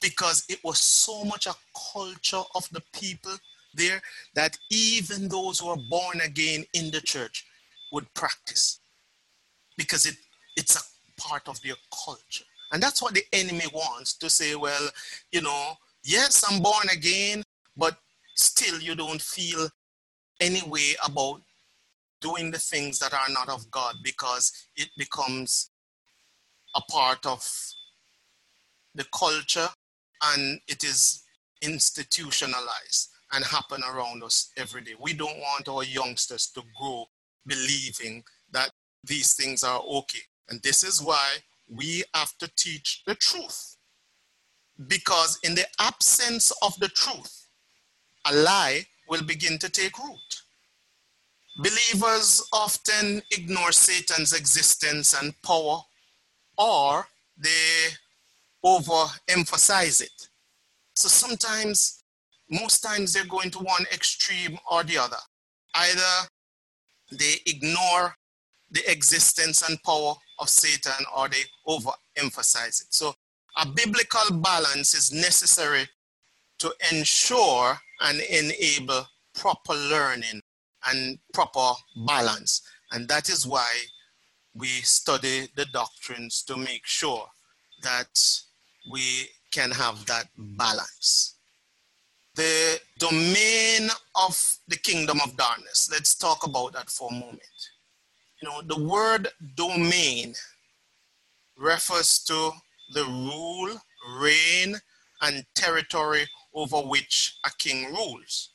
Because 0.00 0.44
it 0.48 0.62
was 0.62 0.78
so 0.78 1.24
much 1.24 1.46
a 1.46 1.54
culture 1.92 2.42
of 2.54 2.68
the 2.70 2.82
people 2.92 3.36
there 3.74 4.00
that 4.34 4.56
even 4.70 5.28
those 5.28 5.58
who 5.58 5.68
are 5.68 5.78
born 5.90 6.20
again 6.20 6.64
in 6.74 6.90
the 6.90 7.00
church 7.00 7.44
would 7.92 8.12
practice. 8.14 8.80
Because 9.76 10.06
it, 10.06 10.16
it's 10.56 10.76
a 10.76 11.20
part 11.20 11.48
of 11.48 11.60
their 11.62 11.74
culture. 12.04 12.44
And 12.72 12.82
that's 12.82 13.02
what 13.02 13.14
the 13.14 13.24
enemy 13.32 13.64
wants 13.72 14.14
to 14.18 14.28
say, 14.28 14.54
well, 14.54 14.88
you 15.32 15.40
know, 15.40 15.72
yes, 16.04 16.44
I'm 16.48 16.62
born 16.62 16.88
again, 16.92 17.42
but 17.76 17.96
still 18.34 18.80
you 18.80 18.94
don't 18.94 19.22
feel 19.22 19.68
any 20.40 20.62
way 20.62 20.94
about 21.04 21.42
doing 22.20 22.50
the 22.50 22.58
things 22.58 22.98
that 22.98 23.14
are 23.14 23.32
not 23.32 23.48
of 23.48 23.70
God 23.70 23.96
because 24.02 24.52
it 24.76 24.88
becomes 24.96 25.70
a 26.74 26.80
part 26.90 27.24
of 27.26 27.48
the 28.94 29.04
culture 29.12 29.68
and 30.22 30.60
it 30.68 30.84
is 30.84 31.22
institutionalized 31.62 33.10
and 33.32 33.44
happen 33.44 33.82
around 33.88 34.22
us 34.22 34.50
every 34.56 34.82
day. 34.82 34.94
We 35.00 35.12
don't 35.12 35.38
want 35.38 35.68
our 35.68 35.84
youngsters 35.84 36.46
to 36.54 36.62
grow 36.78 37.06
believing 37.46 38.24
that 38.52 38.70
these 39.04 39.34
things 39.34 39.62
are 39.62 39.80
okay. 39.80 40.20
And 40.48 40.62
this 40.62 40.82
is 40.82 41.02
why 41.02 41.36
we 41.68 42.04
have 42.14 42.36
to 42.38 42.50
teach 42.56 43.02
the 43.06 43.14
truth. 43.14 43.76
Because 44.86 45.38
in 45.42 45.54
the 45.54 45.66
absence 45.80 46.52
of 46.62 46.78
the 46.78 46.88
truth, 46.88 47.48
a 48.26 48.34
lie 48.34 48.86
will 49.08 49.22
begin 49.22 49.58
to 49.58 49.68
take 49.68 49.98
root. 49.98 50.42
Believers 51.58 52.46
often 52.52 53.20
ignore 53.32 53.72
Satan's 53.72 54.32
existence 54.32 55.20
and 55.20 55.34
power, 55.42 55.80
or 56.56 57.06
they 57.36 57.88
overemphasize 58.64 60.02
it. 60.02 60.28
So 60.94 61.08
sometimes, 61.08 62.02
most 62.50 62.80
times, 62.80 63.12
they're 63.12 63.24
going 63.26 63.50
to 63.52 63.58
one 63.58 63.84
extreme 63.92 64.58
or 64.70 64.82
the 64.82 64.98
other. 64.98 65.16
Either 65.74 66.28
they 67.12 67.34
ignore 67.46 68.14
the 68.70 68.90
existence 68.90 69.68
and 69.68 69.82
power 69.82 70.14
of 70.38 70.48
Satan 70.48 71.04
or 71.16 71.28
they 71.28 71.42
overemphasize 71.66 72.82
it. 72.82 72.88
So 72.90 73.14
a 73.56 73.66
biblical 73.66 74.38
balance 74.38 74.94
is 74.94 75.12
necessary 75.12 75.88
to 76.58 76.72
ensure 76.92 77.78
and 78.00 78.20
enable 78.20 79.06
proper 79.34 79.74
learning 79.74 80.40
and 80.86 81.18
proper 81.32 81.72
balance. 82.06 82.62
And 82.92 83.08
that 83.08 83.28
is 83.28 83.46
why 83.46 83.68
we 84.54 84.68
study 84.68 85.48
the 85.56 85.66
doctrines 85.66 86.42
to 86.44 86.56
make 86.56 86.84
sure 86.84 87.26
that 87.82 88.08
we 88.90 89.28
can 89.52 89.70
have 89.70 90.04
that 90.06 90.28
balance. 90.36 91.36
The 92.34 92.78
domain 92.98 93.90
of 94.14 94.58
the 94.68 94.76
kingdom 94.76 95.20
of 95.24 95.36
darkness, 95.36 95.88
let's 95.90 96.14
talk 96.14 96.46
about 96.46 96.74
that 96.74 96.88
for 96.88 97.08
a 97.10 97.14
moment. 97.14 97.42
You 98.40 98.48
know, 98.48 98.62
the 98.62 98.80
word 98.80 99.28
domain 99.56 100.34
refers 101.56 102.22
to 102.24 102.52
the 102.94 103.04
rule, 103.04 103.76
reign, 104.20 104.76
and 105.22 105.44
territory 105.54 106.26
over 106.54 106.78
which 106.78 107.38
a 107.44 107.50
king 107.58 107.92
rules. 107.92 108.50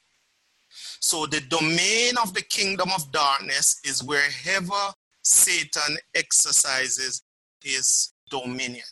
So 1.00 1.26
the 1.26 1.42
domain 1.42 2.14
of 2.22 2.34
the 2.34 2.42
kingdom 2.42 2.90
of 2.96 3.12
darkness 3.12 3.82
is 3.84 4.04
wherever 4.04 4.94
Satan 5.22 5.98
exercises 6.16 7.24
his 7.62 8.14
dominion. 8.30 8.86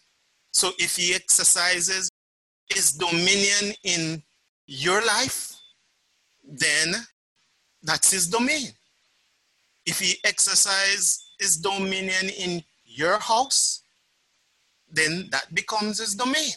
So 0.51 0.71
if 0.77 0.95
he 0.97 1.15
exercises 1.15 2.11
his 2.69 2.91
dominion 2.93 3.73
in 3.83 4.21
your 4.67 5.03
life, 5.05 5.53
then 6.43 6.93
that's 7.83 8.11
his 8.11 8.27
domain. 8.27 8.69
If 9.85 9.99
he 9.99 10.17
exercises 10.23 11.31
his 11.39 11.57
dominion 11.57 12.29
in 12.37 12.63
your 12.85 13.17
house, 13.19 13.83
then 14.91 15.29
that 15.31 15.53
becomes 15.55 15.99
his 15.99 16.15
domain. 16.15 16.51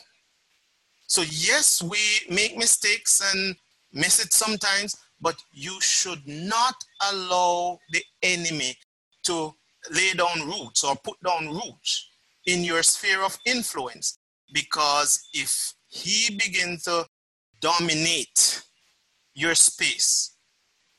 So, 1.06 1.22
yes, 1.22 1.82
we 1.82 1.98
make 2.28 2.56
mistakes 2.56 3.22
and 3.32 3.54
miss 3.92 4.18
it 4.18 4.32
sometimes, 4.32 4.96
but 5.20 5.36
you 5.52 5.80
should 5.80 6.26
not 6.26 6.74
allow 7.10 7.78
the 7.92 8.02
enemy 8.22 8.76
to 9.24 9.54
lay 9.90 10.12
down 10.14 10.46
roots 10.46 10.82
or 10.82 10.96
put 10.96 11.16
down 11.22 11.48
roots 11.48 12.08
in 12.46 12.64
your 12.64 12.82
sphere 12.82 13.22
of 13.22 13.38
influence 13.46 14.18
because 14.52 15.28
if 15.32 15.74
he 15.88 16.36
begins 16.36 16.84
to 16.84 17.06
dominate 17.60 18.62
your 19.34 19.54
space, 19.54 20.36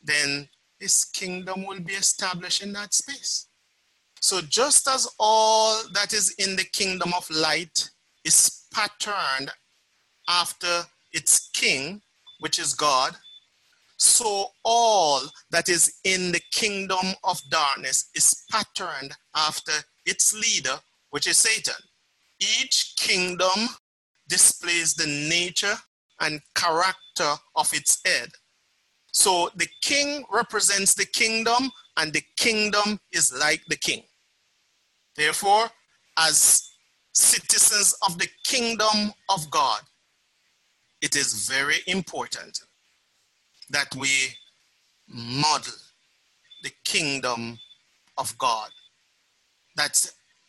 then 0.03 0.47
his 0.79 1.05
kingdom 1.05 1.65
will 1.65 1.79
be 1.79 1.93
established 1.93 2.61
in 2.61 2.73
that 2.73 2.93
space. 2.93 3.47
So, 4.21 4.41
just 4.41 4.87
as 4.87 5.07
all 5.19 5.83
that 5.93 6.13
is 6.13 6.33
in 6.39 6.55
the 6.55 6.63
kingdom 6.63 7.13
of 7.15 7.29
light 7.29 7.89
is 8.23 8.65
patterned 8.73 9.51
after 10.27 10.83
its 11.13 11.49
king, 11.53 12.01
which 12.39 12.57
is 12.59 12.73
God, 12.73 13.15
so 13.97 14.47
all 14.63 15.21
that 15.51 15.69
is 15.69 15.99
in 16.03 16.31
the 16.31 16.41
kingdom 16.51 17.13
of 17.23 17.39
darkness 17.49 18.09
is 18.15 18.43
patterned 18.51 19.11
after 19.35 19.71
its 20.05 20.33
leader, 20.33 20.77
which 21.15 21.27
is 21.27 21.37
Satan. 21.37 21.81
Each 22.41 22.93
kingdom 22.97 23.69
displays 24.27 24.95
the 24.95 25.07
nature 25.07 25.77
and 26.19 26.41
character 26.55 27.35
of 27.55 27.73
its 27.73 28.01
head. 28.03 28.27
So 29.13 29.49
the 29.55 29.69
king 29.81 30.25
represents 30.29 30.93
the 30.93 31.05
kingdom, 31.05 31.71
and 31.95 32.11
the 32.11 32.21
kingdom 32.35 32.99
is 33.13 33.33
like 33.33 33.61
the 33.69 33.77
king. 33.77 34.03
Therefore, 35.15 35.69
as 36.17 36.69
citizens 37.13 37.95
of 38.05 38.17
the 38.17 38.27
kingdom 38.43 39.13
of 39.29 39.49
God, 39.49 39.83
it 41.01 41.15
is 41.15 41.47
very 41.47 41.77
important 41.87 42.59
that 43.69 43.95
we 43.95 44.09
model 45.07 45.79
the 46.63 46.73
kingdom 46.83 47.57
of 48.17 48.37
God. 48.37 48.69
That 49.77 49.95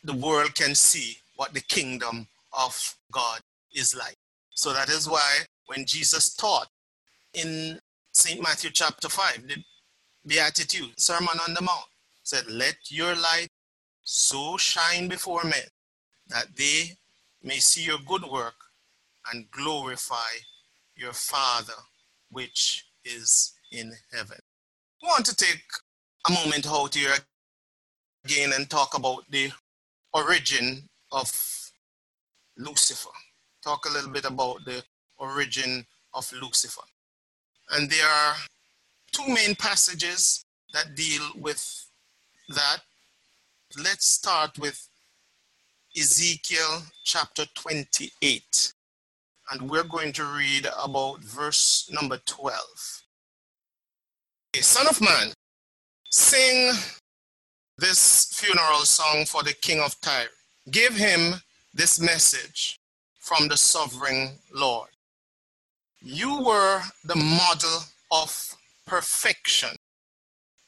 the 0.07 0.13
world 0.13 0.55
can 0.55 0.73
see 0.73 1.17
what 1.35 1.53
the 1.53 1.61
kingdom 1.61 2.27
of 2.57 2.95
God 3.11 3.41
is 3.75 3.93
like. 3.93 4.15
So 4.55 4.73
that 4.73 4.89
is 4.89 5.07
why 5.07 5.39
when 5.67 5.85
Jesus 5.85 6.33
taught 6.33 6.67
in 7.33 7.77
St. 8.13 8.41
Matthew 8.41 8.69
chapter 8.71 9.09
5, 9.09 9.47
the 9.47 9.63
Beatitude, 10.25 10.99
Sermon 10.99 11.37
on 11.45 11.53
the 11.53 11.61
Mount, 11.61 11.85
said, 12.23 12.49
Let 12.49 12.75
your 12.89 13.15
light 13.15 13.49
so 14.03 14.55
shine 14.55 15.09
before 15.09 15.43
men 15.43 15.67
that 16.29 16.47
they 16.55 16.95
may 17.43 17.57
see 17.57 17.83
your 17.83 17.99
good 18.07 18.23
work 18.23 18.55
and 19.33 19.51
glorify 19.51 20.31
your 20.95 21.13
Father 21.13 21.73
which 22.31 22.85
is 23.03 23.53
in 23.73 23.91
heaven. 24.13 24.37
I 25.03 25.07
want 25.07 25.25
to 25.25 25.35
take 25.35 25.63
a 26.27 26.31
moment 26.31 26.65
out 26.65 26.95
here 26.95 27.13
again 28.25 28.53
and 28.53 28.69
talk 28.69 28.97
about 28.97 29.29
the 29.29 29.51
origin 30.17 30.83
of 31.11 31.29
Lucifer. 32.57 33.15
Talk 33.63 33.85
a 33.85 33.93
little 33.93 34.11
bit 34.11 34.25
about 34.25 34.65
the 34.65 34.83
origin 35.17 35.85
of 36.13 36.31
Lucifer. 36.41 36.81
And 37.71 37.89
there 37.89 38.07
are 38.07 38.35
two 39.11 39.27
main 39.27 39.55
passages 39.55 40.43
that 40.73 40.95
deal 40.95 41.23
with 41.35 41.61
that. 42.49 42.79
Let's 43.83 44.07
start 44.07 44.57
with 44.57 44.87
Ezekiel 45.95 46.83
chapter 47.03 47.45
28 47.55 48.73
and 49.51 49.69
we're 49.69 49.83
going 49.83 50.11
to 50.13 50.25
read 50.25 50.67
about 50.83 51.21
verse 51.21 51.89
number 51.91 52.19
12. 52.25 52.59
A 54.57 54.61
Son 54.61 54.87
of 54.87 54.99
man, 55.01 55.31
sing 56.09 56.73
this 57.77 58.25
funeral 58.33 58.85
song 58.85 59.25
for 59.25 59.43
the 59.43 59.53
king 59.53 59.79
of 59.79 59.99
Tyre. 60.01 60.29
Give 60.71 60.95
him 60.95 61.35
this 61.73 61.99
message 61.99 62.79
from 63.19 63.47
the 63.47 63.57
sovereign 63.57 64.39
Lord. 64.53 64.89
You 66.01 66.41
were 66.41 66.81
the 67.03 67.15
model 67.15 67.79
of 68.11 68.55
perfection, 68.85 69.75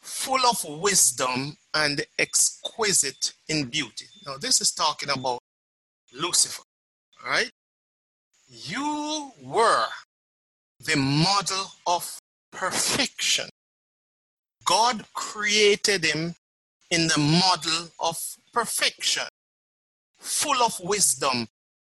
full 0.01 0.45
of 0.45 0.63
wisdom 0.81 1.57
and 1.73 2.05
exquisite 2.19 3.33
in 3.47 3.65
beauty. 3.69 4.05
Now, 4.25 4.37
this 4.37 4.61
is 4.61 4.71
talking 4.71 5.09
about 5.09 5.39
Lucifer, 6.13 6.63
right? 7.25 7.49
You 8.47 9.31
were 9.41 9.85
the 10.79 10.97
model 10.97 11.71
of 11.87 12.19
perfection. 12.51 13.49
God 14.65 15.05
created 15.13 16.05
him 16.05 16.35
in 16.91 17.07
the 17.07 17.17
model 17.17 17.89
of 17.99 18.17
perfection, 18.53 19.23
full 20.19 20.61
of 20.63 20.79
wisdom 20.81 21.47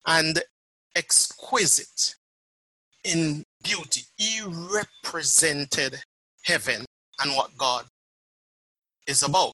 and 0.07 0.43
exquisite 0.95 2.15
in 3.05 3.45
beauty. 3.63 4.03
He 4.17 4.41
represented 4.45 6.01
heaven 6.45 6.85
and 7.21 7.37
what 7.37 7.57
God 7.57 7.87
is 9.07 9.23
about. 9.23 9.53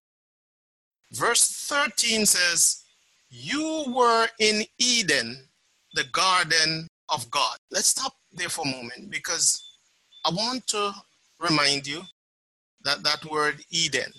Verse 1.13 1.67
13 1.69 2.25
says, 2.25 2.85
You 3.29 3.85
were 3.89 4.29
in 4.39 4.65
Eden, 4.79 5.49
the 5.95 6.05
garden 6.13 6.89
of 7.11 7.31
God. 7.31 7.57
Let's 7.71 7.89
stop 7.89 8.15
there 8.33 8.49
for 8.49 8.67
a 8.67 8.71
moment 8.71 9.11
because 9.11 9.63
I 10.25 10.31
want 10.31 10.67
to 10.69 10.93
remind 11.41 11.87
you 11.87 12.03
that 12.85 13.03
that 13.03 13.25
word 13.27 13.63
Eden 13.71 14.13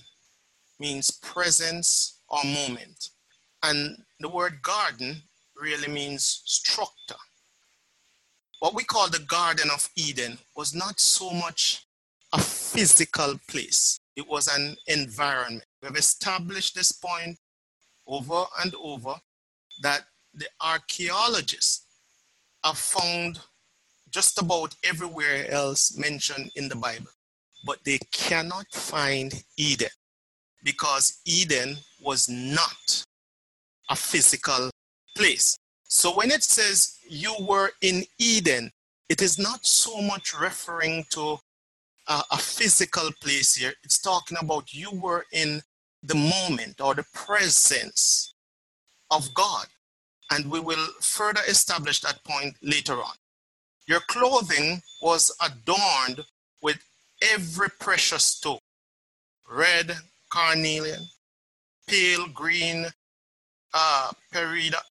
means 0.79 1.12
presence 1.12 2.19
or 2.29 2.43
moment. 2.43 3.09
And 3.63 3.97
the 4.19 4.29
word 4.29 4.62
garden 4.62 5.21
really 5.55 5.88
means 5.91 6.41
structure. 6.45 7.21
What 8.59 8.73
we 8.73 8.83
call 8.83 9.09
the 9.09 9.19
Garden 9.19 9.69
of 9.73 9.89
Eden 9.95 10.38
was 10.55 10.73
not 10.73 10.99
so 10.99 11.31
much 11.31 11.86
a 12.33 12.39
physical 12.39 13.39
place, 13.47 13.99
it 14.15 14.27
was 14.27 14.47
an 14.47 14.75
environment. 14.88 15.65
We've 15.81 15.95
established 15.95 16.75
this 16.75 16.91
point 16.91 17.38
over 18.07 18.45
and 18.63 18.73
over 18.81 19.15
that 19.81 20.05
the 20.33 20.47
archaeologists 20.62 21.86
are 22.63 22.75
found 22.75 23.39
just 24.09 24.41
about 24.41 24.75
everywhere 24.83 25.49
else 25.51 25.97
mentioned 25.97 26.51
in 26.55 26.69
the 26.69 26.75
Bible, 26.75 27.12
but 27.65 27.79
they 27.83 27.99
cannot 28.12 28.65
find 28.71 29.43
Eden 29.57 29.89
because 30.63 31.19
Eden 31.26 31.78
was 32.02 32.30
not 32.30 33.04
a 33.89 33.95
physical 33.95 34.69
place. 35.15 35.58
So 35.84 36.15
when 36.15 36.32
it 36.32 36.43
says 36.43 36.97
you 37.08 37.36
were 37.39 37.71
in 37.82 38.04
Eden, 38.17 38.71
it 39.10 39.21
is 39.21 39.38
not 39.38 39.65
so 39.65 40.02
much 40.02 40.34
referring 40.39 41.06
to 41.12 41.38
a, 42.08 42.23
a 42.32 42.38
physical 42.38 43.12
place 43.21 43.56
here. 43.56 43.73
It's 43.84 43.99
talking 43.99 44.38
about 44.41 44.73
you 44.73 44.89
were 44.91 45.26
in 45.32 45.62
the 46.02 46.15
moment 46.15 46.82
or 46.82 46.95
the 46.95 47.06
presence 47.13 48.34
of 49.12 49.34
God. 49.34 49.67
And 50.32 50.49
we 50.49 50.60
will 50.60 50.88
further 51.02 51.41
establish 51.47 51.99
that 52.02 52.23
point 52.23 52.56
later 52.62 52.95
on. 52.95 53.13
Your 53.86 53.99
clothing 54.08 54.82
was 55.02 55.36
adorned 55.41 56.26
with 56.62 56.80
every 57.21 57.69
precious 57.80 58.23
stone 58.23 58.60
red 59.49 59.95
carnelian, 60.34 61.08
pale 61.88 62.28
green 62.34 62.88
uh, 63.72 64.10
peridot, 64.34 64.82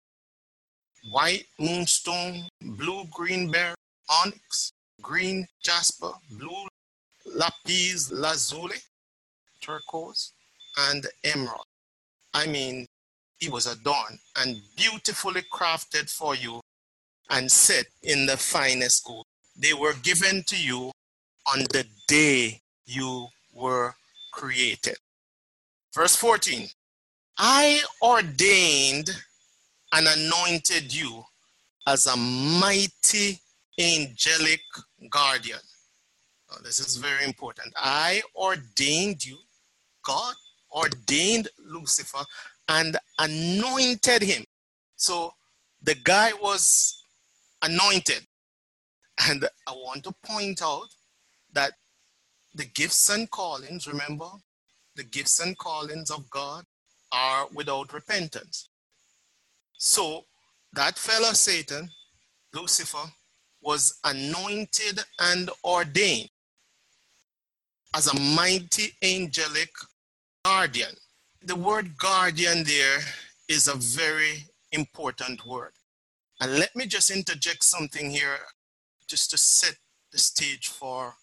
white 1.10 1.44
moonstone, 1.58 2.44
blue 2.60 3.02
green 3.10 3.50
beryl, 3.50 3.74
onyx, 4.08 4.70
green 5.00 5.44
jasper, 5.60 6.12
blue 6.38 6.68
lapis 7.34 8.12
lazuli, 8.12 8.76
turquoise, 9.60 10.32
and 10.78 11.06
emerald. 11.24 11.66
I 12.32 12.46
mean, 12.46 12.86
it 13.40 13.50
was 13.50 13.66
adorned 13.66 14.20
and 14.36 14.56
beautifully 14.76 15.42
crafted 15.52 16.08
for 16.08 16.36
you 16.36 16.60
and 17.30 17.50
set 17.50 17.86
in 18.04 18.26
the 18.26 18.36
finest 18.36 19.04
gold. 19.04 19.24
They 19.56 19.74
were 19.74 19.94
given 20.04 20.44
to 20.46 20.56
you 20.56 20.92
on 21.52 21.64
the 21.72 21.84
day 22.06 22.60
you 22.86 23.26
were 23.52 23.96
created. 24.32 24.96
Verse 25.94 26.16
14 26.16 26.68
I 27.38 27.80
ordained 28.02 29.10
and 29.92 30.06
anointed 30.06 30.94
you 30.94 31.24
as 31.86 32.06
a 32.06 32.16
mighty 32.16 33.40
angelic 33.78 34.60
guardian. 35.10 35.58
Oh, 36.50 36.58
this 36.62 36.78
is 36.78 36.96
very 36.96 37.24
important. 37.24 37.72
I 37.76 38.22
ordained 38.36 39.24
you, 39.24 39.38
God 40.04 40.34
ordained 40.72 41.48
Lucifer 41.58 42.24
and 42.68 42.96
anointed 43.18 44.22
him. 44.22 44.44
So 44.96 45.34
the 45.82 45.94
guy 45.94 46.32
was 46.40 47.04
anointed. 47.62 48.26
And 49.28 49.46
I 49.66 49.72
want 49.72 50.04
to 50.04 50.14
point 50.24 50.62
out 50.62 50.88
that 51.52 51.72
the 52.54 52.64
gifts 52.64 53.08
and 53.10 53.30
callings, 53.30 53.86
remember, 53.86 54.28
the 54.96 55.04
gifts 55.04 55.40
and 55.40 55.56
callings 55.58 56.10
of 56.10 56.28
God 56.30 56.64
are 57.12 57.46
without 57.54 57.92
repentance. 57.92 58.68
So 59.78 60.24
that 60.72 60.98
fellow 60.98 61.32
Satan, 61.32 61.90
Lucifer, 62.54 63.10
was 63.60 63.98
anointed 64.04 65.00
and 65.20 65.50
ordained 65.64 66.30
as 67.94 68.06
a 68.06 68.18
mighty 68.18 68.92
angelic 69.02 69.70
guardian. 70.44 70.94
The 71.42 71.56
word 71.56 71.96
guardian 71.98 72.64
there 72.64 73.00
is 73.48 73.68
a 73.68 73.74
very 73.74 74.46
important 74.72 75.46
word. 75.46 75.72
And 76.40 76.58
let 76.58 76.74
me 76.74 76.86
just 76.86 77.10
interject 77.10 77.62
something 77.62 78.10
here 78.10 78.38
just 79.06 79.30
to 79.30 79.36
set 79.36 79.76
the 80.10 80.18
stage 80.18 80.68
for 80.68 81.14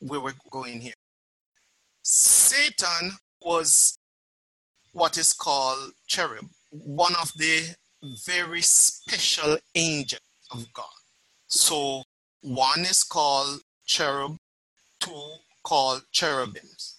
where 0.00 0.20
we're 0.20 0.34
going 0.50 0.80
here. 0.80 0.99
Satan 2.12 3.12
was 3.40 3.96
what 4.92 5.16
is 5.16 5.32
called 5.32 5.92
cherub, 6.08 6.50
one 6.72 7.14
of 7.22 7.32
the 7.36 7.76
very 8.26 8.62
special 8.62 9.58
angels 9.76 10.20
of 10.50 10.72
God. 10.72 10.86
So 11.46 12.02
one 12.40 12.80
is 12.80 13.04
called 13.04 13.60
cherub, 13.86 14.38
two 14.98 15.34
called 15.62 16.02
cherubims. 16.10 16.96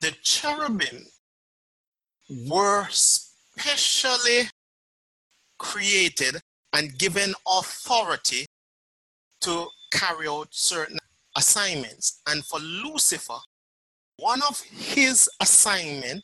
The 0.00 0.12
cherubim 0.22 1.04
were 2.48 2.86
specially 2.88 4.48
created 5.58 6.40
and 6.72 6.98
given 6.98 7.34
authority 7.46 8.46
to 9.42 9.68
carry 9.92 10.26
out 10.26 10.48
certain 10.50 10.98
assignments. 11.36 12.22
And 12.26 12.42
for 12.46 12.58
Lucifer, 12.58 13.40
one 14.16 14.42
of 14.42 14.60
his 14.60 15.28
assignment 15.40 16.22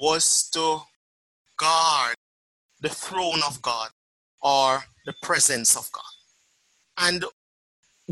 was 0.00 0.48
to 0.50 0.80
guard 1.58 2.14
the 2.80 2.88
throne 2.88 3.40
of 3.46 3.60
God 3.62 3.88
or 4.42 4.84
the 5.06 5.14
presence 5.22 5.76
of 5.76 5.90
God. 5.92 6.04
And 6.98 7.24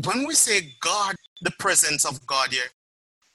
when 0.03 0.27
we 0.27 0.33
say 0.33 0.73
guard 0.81 1.15
the 1.41 1.51
presence 1.51 2.05
of 2.05 2.25
God 2.25 2.51
here, 2.51 2.63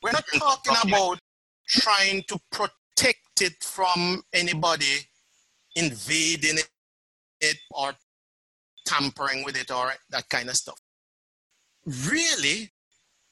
we're 0.02 0.12
not 0.12 0.24
talking 0.34 0.76
about 0.88 1.18
trying 1.66 2.22
to 2.28 2.38
protect 2.50 3.40
it 3.40 3.62
from 3.62 4.22
anybody 4.32 5.06
invading 5.76 6.58
it 7.40 7.58
or 7.70 7.92
tampering 8.86 9.44
with 9.44 9.56
it 9.56 9.70
or 9.70 9.92
that 10.10 10.28
kind 10.28 10.48
of 10.48 10.56
stuff. 10.56 10.78
Really, 11.86 12.70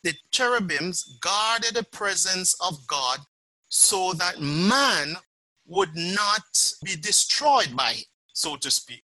the 0.04 0.14
cherubims 0.30 1.18
guarded 1.20 1.74
the 1.74 1.84
presence 1.84 2.54
of 2.60 2.86
God 2.86 3.18
so 3.68 4.12
that 4.14 4.40
man 4.40 5.16
would 5.66 5.94
not 5.94 6.42
be 6.84 6.96
destroyed 6.96 7.76
by 7.76 7.92
it, 7.92 8.06
so 8.32 8.56
to 8.56 8.70
speak. 8.70 9.02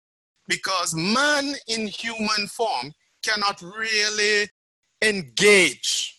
Because 0.49 0.95
man 0.95 1.55
in 1.69 1.87
human 1.87 2.47
form 2.47 2.93
cannot 3.25 3.61
really 3.61 4.49
engage 5.03 6.19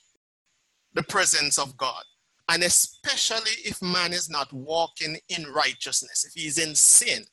the 0.93 1.03
presence 1.03 1.58
of 1.58 1.75
God. 1.77 2.03
And 2.49 2.63
especially 2.63 3.51
if 3.65 3.82
man 3.82 4.13
is 4.13 4.30
not 4.30 4.51
walking 4.53 5.17
in 5.30 5.45
righteousness, 5.53 6.25
if 6.25 6.34
he's 6.34 6.58
in 6.58 6.75
sin, 6.75 7.23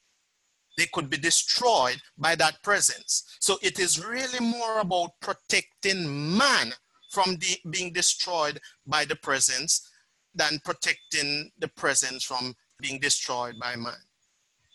they 0.77 0.87
could 0.93 1.09
be 1.09 1.17
destroyed 1.17 2.01
by 2.19 2.35
that 2.37 2.63
presence. 2.63 3.25
So 3.41 3.59
it 3.63 3.79
is 3.79 4.05
really 4.05 4.41
more 4.41 4.81
about 4.81 5.11
protecting 5.21 6.37
man 6.37 6.73
from 7.15 7.37
the, 7.37 7.57
being 7.71 7.93
destroyed 7.93 8.61
by 8.87 9.05
the 9.05 9.17
presence 9.17 9.89
than 10.35 10.59
protecting 10.65 11.51
the 11.61 11.69
presence 11.69 12.25
from 12.25 12.55
being 12.81 12.99
destroyed 12.99 13.55
by 13.61 13.77
man. 13.77 14.03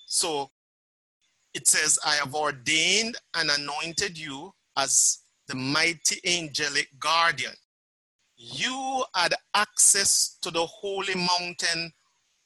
So 0.08 0.49
it 1.54 1.67
says, 1.67 1.99
I 2.06 2.15
have 2.15 2.34
ordained 2.34 3.15
and 3.36 3.49
anointed 3.49 4.17
you 4.17 4.54
as 4.78 5.19
the 5.47 5.56
mighty 5.56 6.19
angelic 6.25 6.88
guardian. 6.99 7.54
You 8.38 9.04
had 9.13 9.34
access 9.54 10.38
to 10.41 10.49
the 10.49 10.65
holy 10.65 11.15
mountain 11.15 11.91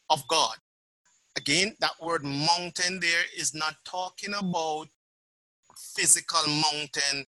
of 0.10 0.27
God. 0.27 0.56
Again, 1.38 1.75
that 1.82 1.93
word 2.01 2.23
mountain 2.23 2.99
there 2.99 3.25
is 3.38 3.53
not 3.53 3.75
talking 3.86 4.34
about 4.34 4.88
physical 5.77 6.41
mountain 6.47 7.25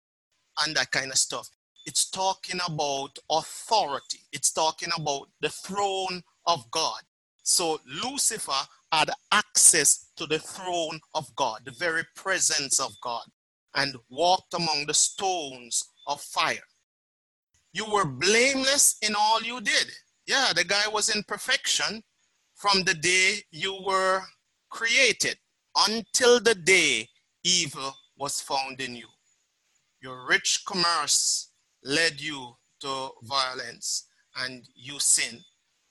and 0.64 0.76
that 0.76 0.90
kind 0.90 1.10
of 1.10 1.18
stuff. 1.18 1.48
It's 1.84 2.10
talking 2.10 2.60
about 2.66 3.18
authority. 3.30 4.20
It's 4.32 4.52
talking 4.52 4.90
about 4.96 5.28
the 5.40 5.48
throne 5.48 6.22
of 6.46 6.70
God. 6.70 7.00
So 7.42 7.80
Lucifer 8.02 8.52
had 8.92 9.10
access 9.32 10.10
to 10.16 10.26
the 10.26 10.38
throne 10.38 11.00
of 11.14 11.34
God, 11.34 11.62
the 11.64 11.72
very 11.72 12.04
presence 12.14 12.78
of 12.78 12.92
God, 13.02 13.24
and 13.74 13.96
walked 14.10 14.54
among 14.54 14.86
the 14.86 14.94
stones 14.94 15.82
of 16.06 16.20
fire. 16.20 16.68
You 17.72 17.90
were 17.90 18.04
blameless 18.04 18.96
in 19.02 19.14
all 19.18 19.42
you 19.42 19.60
did. 19.60 19.90
Yeah, 20.26 20.52
the 20.54 20.64
guy 20.64 20.88
was 20.88 21.08
in 21.14 21.22
perfection 21.24 22.02
from 22.54 22.84
the 22.84 22.94
day 22.94 23.38
you 23.50 23.82
were 23.84 24.20
created 24.70 25.36
until 25.88 26.38
the 26.38 26.54
day 26.54 27.08
evil 27.42 27.94
was 28.16 28.40
found 28.40 28.80
in 28.80 28.94
you. 28.94 29.08
Your 30.00 30.26
rich 30.26 30.64
commerce 30.66 31.51
led 31.84 32.20
you 32.20 32.56
to 32.80 33.10
violence 33.22 34.06
and 34.36 34.68
you 34.74 34.98
sin. 34.98 35.40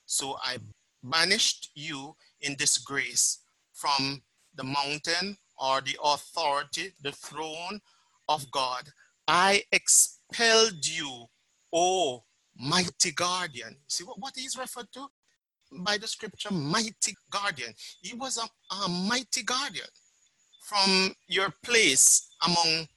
So 0.06 0.36
I 0.42 0.58
banished 1.02 1.70
you 1.74 2.16
in 2.40 2.56
disgrace 2.56 3.40
from 3.72 4.22
the 4.54 4.64
mountain 4.64 5.36
or 5.58 5.80
the 5.80 5.96
authority, 6.02 6.92
the 7.02 7.12
throne 7.12 7.80
of 8.28 8.50
God. 8.50 8.88
I 9.26 9.62
expelled 9.72 10.84
you, 10.86 11.26
O 11.72 12.24
mighty 12.58 13.12
guardian. 13.12 13.76
See 13.86 14.04
what, 14.04 14.18
what 14.18 14.34
he's 14.36 14.58
referred 14.58 14.92
to 14.92 15.06
by 15.80 15.96
the 15.96 16.06
scripture, 16.06 16.52
mighty 16.52 17.14
guardian. 17.30 17.72
He 18.02 18.14
was 18.14 18.38
a, 18.38 18.74
a 18.74 18.88
mighty 18.88 19.42
guardian 19.42 19.86
from 20.62 21.14
your 21.28 21.52
place 21.64 22.28
among 22.44 22.88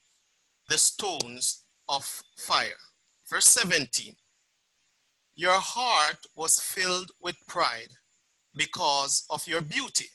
the 0.70 0.78
stones 0.78 1.65
of 1.90 2.24
fire. 2.38 2.80
Verse 3.30 3.46
17 3.48 4.16
Your 5.36 5.60
heart 5.60 6.18
was 6.36 6.60
filled 6.60 7.12
with 7.22 7.36
pride 7.48 7.90
because 8.56 9.26
of 9.30 9.48
your 9.48 9.62
beauty. 9.62 10.08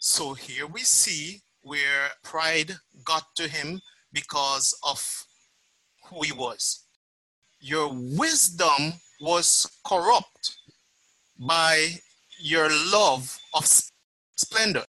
So 0.00 0.34
here 0.34 0.66
we 0.66 0.80
see 0.82 1.42
where 1.62 2.10
pride 2.22 2.76
got 3.04 3.24
to 3.36 3.48
him 3.48 3.80
because 4.12 4.78
of 4.82 5.26
who 6.10 6.22
he 6.22 6.32
was. 6.32 6.84
your 7.60 7.90
wisdom 7.92 8.94
was 9.20 9.68
corrupt 9.86 10.58
by 11.38 11.88
your 12.38 12.68
love 12.92 13.38
of 13.54 13.66
splendor. 14.36 14.84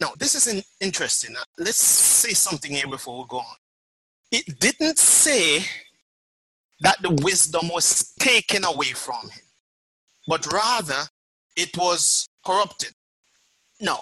Now, 0.00 0.12
this 0.18 0.34
is 0.34 0.64
interesting. 0.80 1.36
Let's 1.58 1.76
say 1.78 2.32
something 2.32 2.72
here 2.72 2.88
before 2.88 3.18
we 3.20 3.26
go 3.28 3.38
on. 3.38 3.56
It 4.32 4.58
didn't 4.58 4.98
say 4.98 5.62
that 6.80 7.00
the 7.02 7.10
wisdom 7.22 7.68
was 7.68 8.14
taken 8.18 8.64
away 8.64 8.92
from 8.92 9.28
him, 9.28 9.42
but 10.26 10.50
rather 10.50 11.02
it 11.54 11.76
was 11.76 12.26
corrupted. 12.44 12.92
Now, 13.78 14.00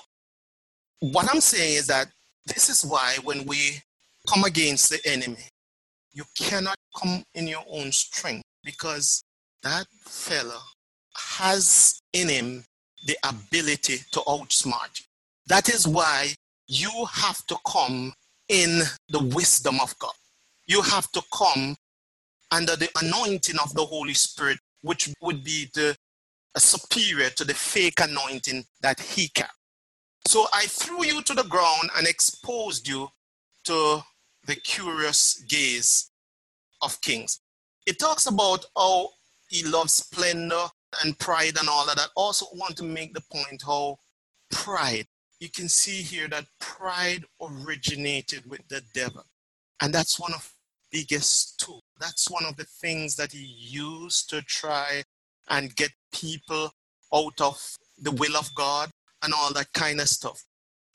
what 1.00 1.28
I'm 1.28 1.40
saying 1.40 1.76
is 1.78 1.88
that 1.88 2.08
this 2.46 2.68
is 2.68 2.84
why 2.84 3.16
when 3.24 3.44
we 3.44 3.82
come 4.28 4.44
against 4.44 4.88
the 4.90 5.00
enemy, 5.04 5.48
you 6.12 6.24
cannot 6.38 6.76
come 6.96 7.24
in 7.34 7.48
your 7.48 7.64
own 7.68 7.90
strength 7.90 8.44
because 8.62 9.24
that 9.64 9.86
fella 10.04 10.60
has 11.34 12.00
in 12.12 12.28
him 12.28 12.64
the 13.06 13.16
ability 13.24 13.98
to 14.12 14.20
outsmart 14.20 15.00
you. 15.00 15.06
That 15.48 15.68
is 15.68 15.88
why 15.88 16.34
you 16.68 16.90
have 17.12 17.44
to 17.46 17.56
come 17.66 18.12
in 18.48 18.82
the 19.08 19.22
wisdom 19.34 19.80
of 19.80 19.98
God. 19.98 20.12
You 20.70 20.83
have 20.83 21.11
to 21.11 21.22
come 21.37 21.74
under 22.52 22.76
the 22.76 22.88
anointing 23.02 23.56
of 23.59 23.74
the 23.74 23.85
Holy 23.85 24.14
Spirit, 24.14 24.59
which 24.83 25.12
would 25.20 25.42
be 25.42 25.68
the 25.74 25.96
superior 26.56 27.28
to 27.30 27.44
the 27.44 27.54
fake 27.54 27.98
anointing 28.00 28.64
that 28.80 29.00
he 29.00 29.26
carried. 29.30 29.50
So 30.28 30.46
I 30.54 30.66
threw 30.66 31.04
you 31.04 31.22
to 31.22 31.35
the 31.35 31.42
ground 31.42 31.90
and 31.96 32.06
exposed 32.06 32.87
you 32.87 33.09
to 33.64 34.00
the 34.46 34.54
curious 34.54 35.42
gaze 35.48 36.12
of 36.83 37.00
kings. 37.00 37.40
It 37.88 37.98
talks 37.98 38.26
about 38.26 38.64
how 38.76 39.09
he 39.48 39.64
loves 39.64 39.92
splendor 39.92 40.66
and 41.02 41.18
pride 41.18 41.56
and 41.59 41.68
all 41.68 41.88
of 41.88 41.96
that. 41.96 42.11
Also 42.14 42.46
want 42.54 42.76
to 42.76 42.85
make 42.85 43.12
the 43.12 43.24
point 43.33 43.61
how 43.66 43.98
pride, 44.52 45.09
you 45.40 45.48
can 45.48 45.68
see 45.68 46.00
here 46.00 46.28
that 46.28 46.46
pride 46.61 47.24
originated 47.42 48.48
with 48.48 48.61
the 48.68 48.83
devil. 48.94 49.24
And 49.83 49.92
that's 49.92 50.20
one 50.20 50.33
of 50.33 50.48
biggest 50.90 51.61
tool. 51.61 51.83
That's 51.98 52.31
one 52.31 52.44
of 52.44 52.57
the 52.57 52.64
things 52.64 53.16
that 53.16 53.33
he 53.33 53.44
used 53.44 54.31
to 54.31 54.42
try 54.42 55.03
and 55.48 55.74
get 55.76 55.90
people 56.12 56.70
out 57.12 57.40
of 57.40 57.76
the 58.00 58.12
will 58.12 58.37
of 58.37 58.55
God 58.55 58.90
and 59.22 59.33
all 59.35 59.53
that 59.53 59.72
kind 59.72 60.00
of 60.00 60.09
stuff. 60.09 60.44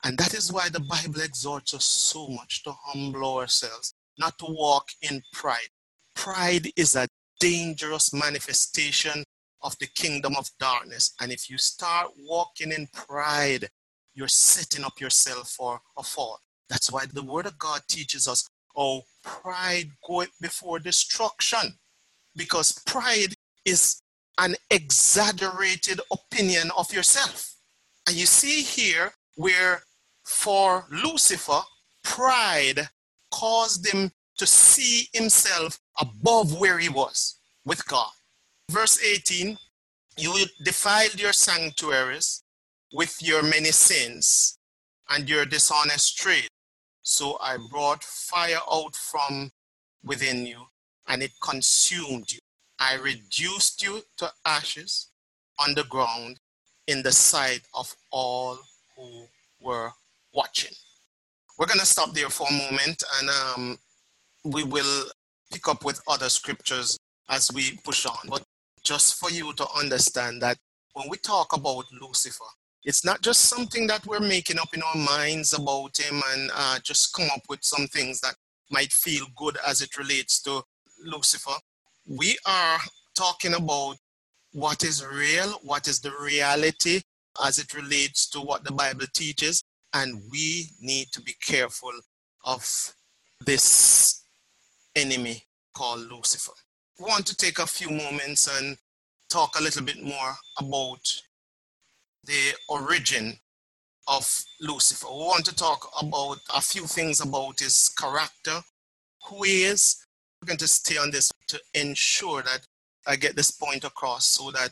And 0.04 0.18
that 0.18 0.34
is 0.34 0.52
why 0.52 0.70
the 0.70 0.80
Bible 0.80 1.22
exhorts 1.22 1.74
us 1.74 1.86
so 1.86 2.28
much 2.28 2.64
to 2.64 2.72
humble 2.72 3.38
ourselves, 3.38 3.94
not 4.18 4.38
to 4.40 4.46
walk 4.46 4.90
in 5.02 5.22
pride. 5.34 5.70
Pride 6.16 6.68
is 6.76 6.96
a 6.96 7.08
dangerous 7.40 8.14
manifestation 8.14 9.24
of 9.62 9.78
the 9.80 9.88
kingdom 9.88 10.36
of 10.38 10.50
darkness. 10.60 11.14
And 11.20 11.32
if 11.32 11.50
you 11.50 11.58
start 11.58 12.12
walking 12.18 12.72
in 12.72 12.88
pride, 12.94 13.68
you're 14.14 14.28
setting 14.28 14.86
up 14.86 15.02
yourself 15.02 15.50
for 15.50 15.82
a 15.98 16.04
fall. 16.04 16.40
That's 16.70 16.92
why 16.92 17.06
the 17.06 17.24
word 17.24 17.46
of 17.46 17.58
God 17.60 17.82
teaches 17.88 18.28
us, 18.28 18.48
oh, 18.76 19.04
pride 19.24 19.92
goeth 20.06 20.32
before 20.42 20.80
destruction. 20.80 21.78
Because 22.36 22.74
pride 22.86 23.34
is 23.66 24.02
an 24.38 24.56
exaggerated 24.70 26.02
opinion 26.12 26.70
of 26.78 26.94
yourself. 26.94 27.56
And 28.08 28.16
you 28.16 28.26
see 28.26 28.62
here 28.62 29.14
where 29.36 29.82
for 30.26 30.86
Lucifer, 30.92 31.62
pride 32.04 32.90
caused 33.32 33.88
him 33.88 34.12
to 34.38 34.46
see 34.46 35.08
himself 35.14 35.80
above 36.00 36.60
where 36.60 36.78
he 36.78 36.90
was 36.90 37.40
with 37.66 37.86
God. 37.88 38.12
Verse 38.70 39.02
18 39.04 39.58
You 40.18 40.46
defiled 40.64 41.20
your 41.20 41.34
sanctuaries 41.34 42.44
with 42.94 43.22
your 43.22 43.44
many 43.44 43.72
sins 43.72 44.58
and 45.10 45.30
your 45.30 45.46
dishonest 45.46 46.18
trade. 46.18 46.48
So 47.06 47.38
I 47.40 47.58
brought 47.70 48.04
fire 48.04 48.58
out 48.72 48.96
from 48.96 49.52
within 50.04 50.48
you, 50.48 50.66
and 51.08 51.22
it 51.22 51.32
consumed 51.40 52.34
you. 52.34 52.40
I 52.80 52.96
reduced 52.96 53.84
you 53.84 54.02
to 54.18 54.32
ashes 54.44 55.12
on 55.60 55.76
the 55.76 55.84
ground 55.84 56.40
in 56.88 57.04
the 57.04 57.12
sight 57.12 57.62
of 57.76 57.96
all 58.12 58.58
who 58.98 59.28
were 59.62 59.92
watching. 60.34 60.74
We're 61.60 61.68
going 61.68 61.80
to 61.80 61.86
stop 61.86 62.12
there 62.16 62.30
for 62.30 62.48
a 62.50 62.52
moment 62.52 63.04
and 63.20 63.30
um, 63.30 63.78
we 64.44 64.64
will 64.64 65.06
pick 65.54 65.68
up 65.68 65.86
with 65.86 66.02
other 66.08 66.28
scriptures 66.28 66.98
as 67.30 67.52
we 67.54 67.78
push 67.84 68.08
on. 68.08 68.18
But 68.28 68.44
just 68.84 69.20
for 69.20 69.30
you 69.30 69.54
to 69.54 69.68
understand 69.78 70.42
that 70.42 70.58
when 70.94 71.08
we 71.08 71.18
talk 71.18 71.56
about 71.56 71.86
Lucifer, 72.02 72.44
it's 72.86 73.04
not 73.04 73.22
just 73.22 73.46
something 73.46 73.88
that 73.88 74.06
we're 74.06 74.20
making 74.20 74.60
up 74.60 74.74
in 74.74 74.82
our 74.84 74.96
minds 74.96 75.54
about 75.54 75.98
him 75.98 76.22
and 76.34 76.52
uh, 76.56 76.78
just 76.84 77.14
come 77.16 77.28
up 77.34 77.42
with 77.50 77.64
some 77.64 77.88
things 77.88 78.22
that 78.22 78.36
might 78.70 78.94
feel 78.94 79.26
good 79.36 79.58
as 79.68 79.82
it 79.82 79.98
relates 79.98 80.40
to 80.44 80.62
Lucifer. 81.04 81.56
We 82.08 82.38
are 82.46 82.78
talking 83.16 83.56
about 83.56 83.98
what 84.52 84.84
is 84.84 85.04
real, 85.04 85.60
what 85.64 85.88
is 85.88 86.00
the 86.00 86.12
reality 86.22 87.02
as 87.44 87.58
it 87.58 87.74
relates 87.74 88.30
to 88.30 88.40
what 88.40 88.64
the 88.64 88.72
Bible 88.72 89.08
teaches, 89.14 89.64
and 89.94 90.22
we 90.32 90.70
need 90.80 91.08
to 91.12 91.22
be 91.22 91.34
careful 91.46 91.92
of 92.46 92.94
this 93.46 94.24
enemy 94.96 95.44
called 95.74 96.02
Lucifer. 96.12 96.54
We 97.00 97.06
want 97.06 97.26
to 97.28 97.36
take 97.36 97.58
a 97.58 97.68
few 97.68 97.90
moments 97.90 98.48
and 98.60 98.78
talk 99.28 99.60
a 99.60 99.64
little 99.64 99.84
bit 99.84 100.02
more 100.02 100.36
about 100.60 101.02
the 102.26 102.54
origin 102.70 103.40
of 104.08 104.44
Lucifer. 104.62 105.08
We 105.08 105.14
want 105.14 105.46
to 105.46 105.56
talk 105.56 105.92
about 106.00 106.40
a 106.56 106.62
few 106.62 106.86
things 106.86 107.22
about 107.22 107.60
his 107.60 107.90
character, 107.90 108.62
who 109.26 109.44
he 109.44 109.64
is. 109.64 110.06
We're 110.42 110.48
going 110.48 110.58
to 110.58 110.68
stay 110.68 110.98
on 110.98 111.12
this 111.12 111.32
to 111.48 111.60
ensure 111.74 112.42
that 112.44 112.68
I 113.08 113.16
get 113.16 113.36
this 113.36 113.52
point 113.52 113.84
across 113.84 114.26
so 114.28 114.52
that 114.52 114.70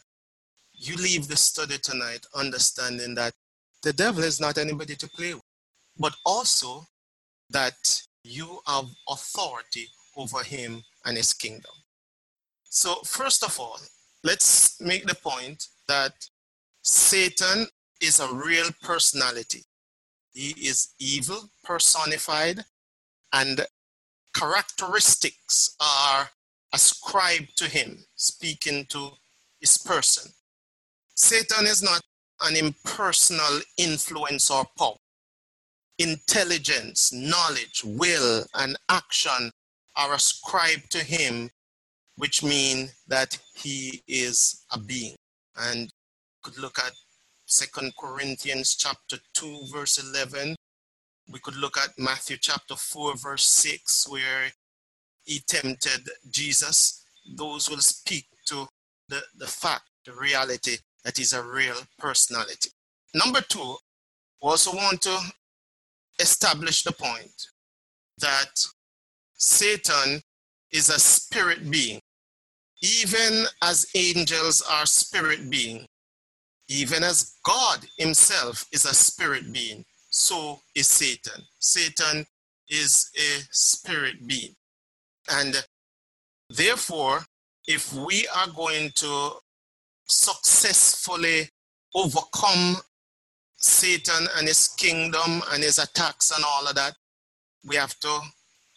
you 0.73 0.95
leave 0.95 1.27
the 1.27 1.35
study 1.37 1.77
tonight 1.77 2.25
understanding 2.35 3.15
that 3.15 3.33
the 3.83 3.93
devil 3.93 4.23
is 4.23 4.39
not 4.39 4.57
anybody 4.57 4.95
to 4.95 5.09
play 5.09 5.33
with, 5.33 5.43
but 5.97 6.15
also 6.25 6.85
that 7.49 8.01
you 8.23 8.59
have 8.67 8.85
authority 9.09 9.87
over 10.15 10.43
him 10.43 10.83
and 11.05 11.17
his 11.17 11.33
kingdom. 11.33 11.71
So, 12.63 12.95
first 13.05 13.43
of 13.43 13.59
all, 13.59 13.79
let's 14.23 14.79
make 14.81 15.05
the 15.05 15.15
point 15.15 15.67
that 15.87 16.13
Satan 16.83 17.65
is 18.01 18.19
a 18.19 18.33
real 18.33 18.69
personality. 18.81 19.63
He 20.33 20.49
is 20.67 20.93
evil 20.99 21.49
personified, 21.63 22.65
and 23.31 23.65
characteristics 24.35 25.75
are 25.79 26.29
ascribed 26.73 27.57
to 27.57 27.65
him, 27.69 28.03
speaking 28.15 28.85
to 28.89 29.11
his 29.61 29.77
person. 29.77 30.31
Satan 31.15 31.65
is 31.67 31.81
not 31.81 32.01
an 32.41 32.57
impersonal 32.57 33.61
influence 33.77 34.51
or 34.51 34.65
power. 34.77 34.95
Intelligence, 35.99 37.13
knowledge, 37.13 37.81
will, 37.85 38.43
and 38.55 38.75
action 38.89 39.51
are 39.95 40.13
ascribed 40.15 40.91
to 40.91 40.99
him, 40.99 41.49
which 42.17 42.43
mean 42.43 42.89
that 43.07 43.39
he 43.55 44.03
is 44.07 44.65
a 44.71 44.79
being. 44.79 45.15
And 45.55 45.89
could 46.43 46.57
look 46.59 46.77
at 46.79 46.91
Second 47.45 47.93
Corinthians 47.97 48.75
chapter 48.75 49.17
2, 49.33 49.67
verse 49.71 49.97
11. 49.97 50.55
We 51.31 51.39
could 51.39 51.55
look 51.55 51.77
at 51.77 51.97
Matthew 51.97 52.37
chapter 52.39 52.75
4, 52.75 53.15
verse 53.15 53.45
6, 53.45 54.07
where 54.09 54.51
he 55.23 55.39
tempted 55.47 56.09
Jesus. 56.29 57.05
Those 57.37 57.69
will 57.69 57.77
speak 57.77 58.25
to 58.47 58.67
the, 59.07 59.21
the 59.37 59.47
fact, 59.47 59.83
the 60.05 60.13
reality 60.13 60.77
that 61.03 61.19
is 61.19 61.33
a 61.33 61.41
real 61.41 61.77
personality. 61.97 62.69
Number 63.13 63.41
two, 63.41 63.75
we 64.41 64.49
also 64.49 64.75
want 64.75 65.01
to 65.03 65.17
establish 66.19 66.83
the 66.83 66.91
point 66.91 67.47
that 68.17 68.65
Satan 69.35 70.21
is 70.71 70.89
a 70.89 70.99
spirit 70.99 71.69
being. 71.69 71.99
Even 72.81 73.45
as 73.61 73.87
angels 73.95 74.61
are 74.69 74.85
spirit 74.85 75.49
being, 75.49 75.85
even 76.73 77.03
as 77.03 77.35
God 77.43 77.85
himself 77.97 78.65
is 78.71 78.85
a 78.85 78.93
spirit 78.95 79.53
being, 79.53 79.85
so 80.09 80.59
is 80.75 80.87
Satan. 80.87 81.43
Satan 81.59 82.25
is 82.67 83.11
a 83.15 83.43
spirit 83.51 84.27
being. 84.27 84.55
And 85.29 85.63
therefore, 86.49 87.21
if 87.67 87.93
we 87.93 88.27
are 88.35 88.47
going 88.47 88.89
to 88.95 89.31
successfully 90.07 91.49
overcome 91.93 92.77
Satan 93.57 94.27
and 94.35 94.47
his 94.47 94.67
kingdom 94.69 95.43
and 95.51 95.63
his 95.63 95.77
attacks 95.77 96.31
and 96.31 96.43
all 96.43 96.67
of 96.67 96.75
that, 96.75 96.95
we 97.63 97.75
have 97.75 97.97
to 97.99 98.19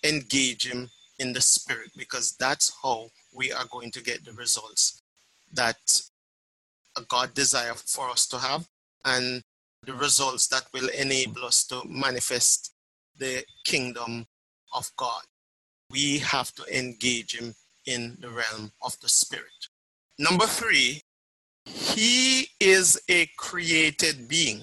engage 0.05 0.67
him 0.71 0.91
in 1.19 1.33
the 1.33 1.41
spirit 1.41 1.91
because 1.97 2.37
that's 2.39 2.77
how 2.83 3.09
we 3.35 3.53
are 3.53 3.65
going 3.71 3.91
to 3.91 4.03
get 4.03 4.23
the 4.25 4.33
results 4.33 5.03
that 5.55 5.79
God 7.03 7.35
desire 7.35 7.75
for 7.75 8.11
us 8.11 8.27
to 8.29 8.39
have 8.39 8.67
and 9.05 9.43
the 9.85 9.95
results 9.95 10.49
that 10.49 10.65
will 10.73 10.89
enable 10.89 11.45
us 11.45 11.65
to 11.67 11.83
manifest 11.87 12.73
the 13.19 13.45
kingdom 13.65 14.27
of 14.75 14.91
God. 14.97 15.23
We 15.91 16.19
have 16.19 16.53
to 16.55 16.65
engage 16.77 17.39
Him 17.39 17.55
in 17.87 18.17
the 18.21 18.29
realm 18.29 18.73
of 18.83 18.99
the 19.01 19.09
Spirit. 19.09 19.69
Number 20.19 20.47
three, 20.47 21.03
He 21.65 22.49
is 22.59 23.01
a 23.09 23.29
created 23.37 24.29
being. 24.29 24.63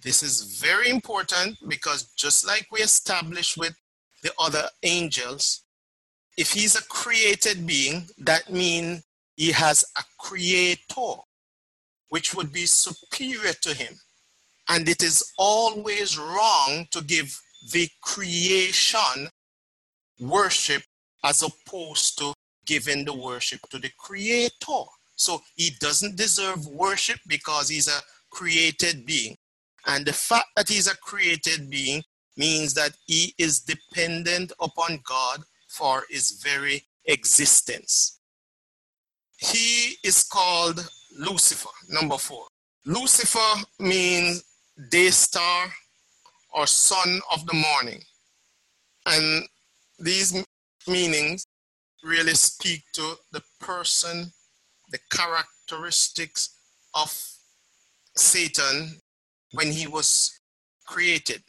This 0.00 0.22
is 0.22 0.60
very 0.60 0.88
important 0.88 1.58
because 1.66 2.12
just 2.16 2.46
like 2.46 2.68
we 2.70 2.80
established 2.80 3.56
with 3.56 3.74
the 4.22 4.32
other 4.38 4.68
angels, 4.84 5.64
if 6.36 6.52
he's 6.52 6.76
a 6.76 6.82
created 6.84 7.66
being, 7.66 8.08
that 8.18 8.50
means 8.50 9.02
he 9.36 9.50
has 9.52 9.84
a 9.96 10.04
creator, 10.28 11.22
which 12.10 12.34
would 12.34 12.52
be 12.52 12.66
superior 12.66 13.52
to 13.62 13.74
him. 13.74 13.94
And 14.68 14.88
it 14.88 15.02
is 15.02 15.32
always 15.38 16.18
wrong 16.18 16.86
to 16.90 17.02
give 17.02 17.38
the 17.72 17.88
creation 18.02 19.28
worship 20.20 20.82
as 21.24 21.42
opposed 21.42 22.18
to 22.18 22.34
giving 22.66 23.04
the 23.04 23.14
worship 23.14 23.60
to 23.70 23.78
the 23.78 23.90
creator. 23.98 24.84
So 25.16 25.40
he 25.56 25.70
doesn't 25.80 26.16
deserve 26.16 26.66
worship 26.66 27.18
because 27.26 27.68
he's 27.68 27.88
a 27.88 28.00
created 28.30 29.06
being. 29.06 29.36
And 29.86 30.04
the 30.04 30.12
fact 30.12 30.48
that 30.56 30.68
he's 30.68 30.86
a 30.86 30.96
created 30.98 31.70
being 31.70 32.02
means 32.36 32.74
that 32.74 32.92
he 33.06 33.34
is 33.38 33.60
dependent 33.60 34.52
upon 34.60 35.00
God 35.08 35.40
for 35.68 36.04
his 36.10 36.42
very 36.42 36.84
existence. 37.06 38.17
He 39.38 39.96
is 40.02 40.24
called 40.24 40.88
Lucifer, 41.16 41.70
number 41.88 42.18
four. 42.18 42.46
Lucifer 42.84 43.62
means 43.78 44.42
day 44.90 45.10
star 45.10 45.72
or 46.52 46.66
son 46.66 47.20
of 47.32 47.46
the 47.46 47.54
morning. 47.54 48.02
And 49.06 49.46
these 49.98 50.44
meanings 50.88 51.46
really 52.02 52.34
speak 52.34 52.82
to 52.94 53.14
the 53.32 53.42
person, 53.60 54.32
the 54.90 54.98
characteristics 55.10 56.56
of 56.94 57.10
Satan 58.16 59.00
when 59.52 59.70
he 59.70 59.86
was 59.86 60.40
created. 60.86 61.42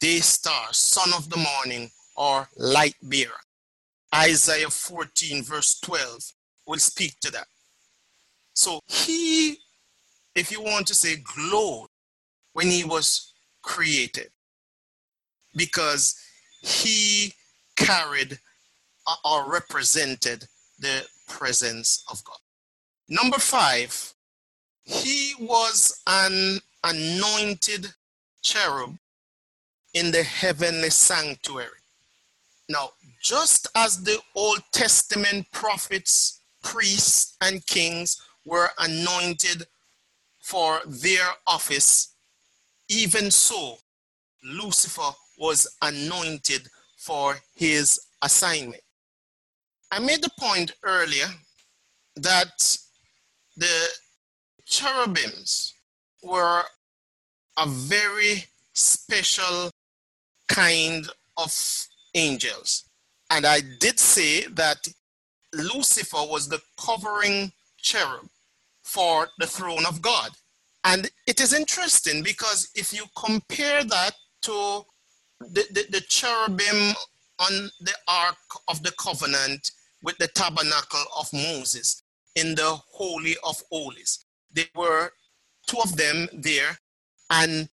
Day 0.00 0.18
star, 0.20 0.68
son 0.72 1.14
of 1.16 1.30
the 1.30 1.38
morning, 1.38 1.90
or 2.16 2.48
light 2.56 2.96
bearer. 3.02 3.40
Isaiah 4.14 4.70
14, 4.70 5.42
verse 5.42 5.80
12, 5.80 6.33
will 6.66 6.78
speak 6.78 7.18
to 7.20 7.30
that. 7.32 7.46
So 8.54 8.80
he, 8.86 9.58
if 10.34 10.50
you 10.50 10.62
want 10.62 10.86
to 10.88 10.94
say, 10.94 11.16
glowed 11.16 11.88
when 12.52 12.68
he 12.68 12.84
was 12.84 13.32
created 13.62 14.30
because 15.56 16.18
he 16.62 17.32
carried 17.76 18.38
or 19.24 19.50
represented 19.50 20.46
the 20.78 21.04
presence 21.28 22.04
of 22.10 22.22
God. 22.24 22.38
Number 23.08 23.38
five, 23.38 24.14
he 24.82 25.34
was 25.40 26.00
an 26.06 26.60
anointed 26.82 27.92
cherub 28.42 28.96
in 29.94 30.10
the 30.10 30.22
heavenly 30.22 30.90
sanctuary. 30.90 31.68
Now, 32.68 32.90
just 33.22 33.68
as 33.74 34.02
the 34.02 34.18
Old 34.34 34.60
Testament 34.72 35.46
prophets, 35.52 36.40
priests, 36.64 37.36
and 37.40 37.64
kings 37.66 38.20
were 38.44 38.70
anointed 38.78 39.66
for 40.40 40.80
their 40.86 41.26
office, 41.46 42.14
even 42.88 43.30
so, 43.30 43.76
Lucifer 44.42 45.10
was 45.38 45.66
anointed 45.80 46.68
for 46.98 47.36
his 47.54 48.00
assignment. 48.22 48.82
I 49.90 49.98
made 50.00 50.22
the 50.22 50.30
point 50.38 50.72
earlier 50.82 51.26
that 52.16 52.78
the 53.56 53.88
cherubims 54.66 55.72
were 56.22 56.62
a 57.56 57.66
very 57.66 58.44
special 58.72 59.70
kind 60.48 61.06
of 61.36 61.86
angels. 62.14 62.84
And 63.30 63.46
I 63.46 63.60
did 63.80 63.98
say 63.98 64.46
that 64.46 64.86
Lucifer 65.54 66.24
was 66.28 66.48
the 66.48 66.60
covering 66.78 67.52
cherub 67.78 68.28
for 68.82 69.28
the 69.38 69.46
throne 69.46 69.86
of 69.86 70.02
God. 70.02 70.30
And 70.84 71.10
it 71.26 71.40
is 71.40 71.54
interesting 71.54 72.22
because 72.22 72.70
if 72.74 72.92
you 72.92 73.04
compare 73.16 73.82
that 73.84 74.12
to 74.42 74.82
the, 75.40 75.64
the, 75.70 75.86
the 75.90 76.00
cherubim 76.02 76.94
on 77.38 77.70
the 77.80 77.94
Ark 78.06 78.36
of 78.68 78.82
the 78.82 78.92
Covenant 78.92 79.70
with 80.02 80.16
the 80.18 80.28
tabernacle 80.28 81.04
of 81.18 81.32
Moses 81.32 82.02
in 82.36 82.54
the 82.54 82.78
Holy 82.92 83.36
of 83.44 83.62
Holies, 83.70 84.26
there 84.52 84.66
were 84.74 85.10
two 85.66 85.78
of 85.82 85.96
them 85.96 86.28
there, 86.32 86.78
and 87.30 87.68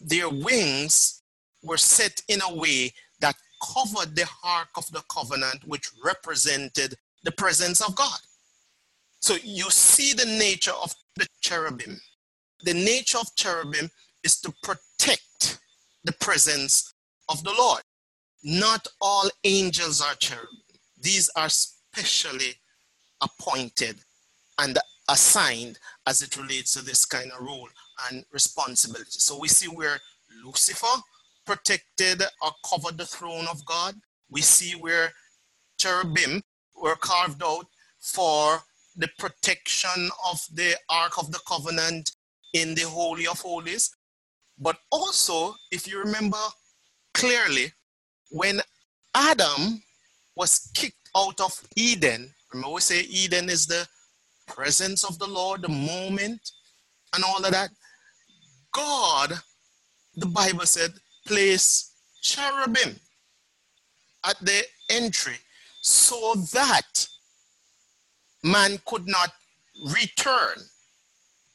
their 0.00 0.28
wings 0.28 1.22
were 1.62 1.78
set 1.78 2.20
in 2.28 2.40
a 2.42 2.54
way 2.54 2.92
covered 3.62 4.14
the 4.16 4.28
Ark 4.44 4.68
of 4.76 4.90
the 4.92 5.02
Covenant, 5.10 5.66
which 5.66 5.90
represented 6.04 6.94
the 7.24 7.32
presence 7.32 7.80
of 7.80 7.94
God. 7.94 8.18
So 9.20 9.36
you 9.42 9.70
see 9.70 10.12
the 10.12 10.26
nature 10.38 10.74
of 10.82 10.94
the 11.16 11.26
cherubim. 11.40 12.00
The 12.62 12.74
nature 12.74 13.18
of 13.18 13.34
cherubim 13.34 13.90
is 14.22 14.40
to 14.40 14.52
protect 14.62 15.58
the 16.04 16.12
presence 16.12 16.92
of 17.28 17.42
the 17.42 17.54
Lord. 17.58 17.82
Not 18.44 18.86
all 19.00 19.28
angels 19.44 20.00
are 20.00 20.14
cherubim. 20.14 20.60
These 21.00 21.30
are 21.36 21.48
specially 21.48 22.54
appointed 23.20 23.96
and 24.58 24.78
assigned 25.08 25.78
as 26.06 26.22
it 26.22 26.36
relates 26.36 26.72
to 26.74 26.84
this 26.84 27.04
kind 27.04 27.30
of 27.32 27.44
role 27.44 27.68
and 28.10 28.24
responsibility. 28.32 29.10
So 29.10 29.38
we 29.38 29.48
see 29.48 29.68
where 29.68 29.98
Lucifer 30.44 31.00
protected 31.46 32.22
or 32.42 32.50
covered 32.68 32.98
the 32.98 33.06
throne 33.06 33.46
of 33.48 33.64
God. 33.64 33.94
We 34.30 34.42
see 34.42 34.72
where 34.72 35.12
cherubim 35.78 36.42
were 36.80 36.96
carved 36.96 37.42
out 37.42 37.66
for 38.00 38.60
the 38.96 39.08
protection 39.18 40.10
of 40.30 40.40
the 40.52 40.74
Ark 40.88 41.18
of 41.18 41.30
the 41.30 41.40
Covenant 41.46 42.12
in 42.54 42.74
the 42.74 42.82
Holy 42.82 43.26
of 43.26 43.40
Holies. 43.40 43.94
But 44.58 44.78
also, 44.90 45.54
if 45.70 45.86
you 45.86 45.98
remember 45.98 46.38
clearly, 47.12 47.72
when 48.30 48.60
Adam 49.14 49.82
was 50.34 50.70
kicked 50.74 51.10
out 51.16 51.40
of 51.40 51.52
Eden, 51.76 52.32
remember 52.52 52.74
we 52.74 52.80
say 52.80 53.00
Eden 53.02 53.48
is 53.50 53.66
the 53.66 53.86
presence 54.46 55.04
of 55.04 55.18
the 55.18 55.26
Lord, 55.26 55.62
the 55.62 55.68
moment, 55.68 56.40
and 57.14 57.24
all 57.24 57.44
of 57.44 57.52
that. 57.52 57.70
God, 58.72 59.34
the 60.16 60.26
Bible 60.26 60.66
said, 60.66 60.92
place 61.26 61.92
cherubim 62.22 62.96
at 64.24 64.36
the 64.40 64.62
entry 64.90 65.36
so 65.80 66.34
that 66.52 67.06
man 68.42 68.78
could 68.86 69.06
not 69.06 69.32
return 69.94 70.58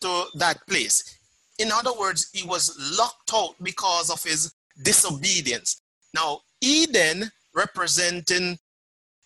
to 0.01 0.25
that 0.35 0.65
place. 0.67 1.17
In 1.59 1.71
other 1.71 1.93
words, 1.93 2.29
he 2.33 2.47
was 2.47 2.77
locked 2.97 3.31
out 3.33 3.55
because 3.61 4.09
of 4.09 4.23
his 4.23 4.53
disobedience. 4.83 5.81
Now, 6.13 6.41
Eden 6.61 7.31
representing 7.53 8.57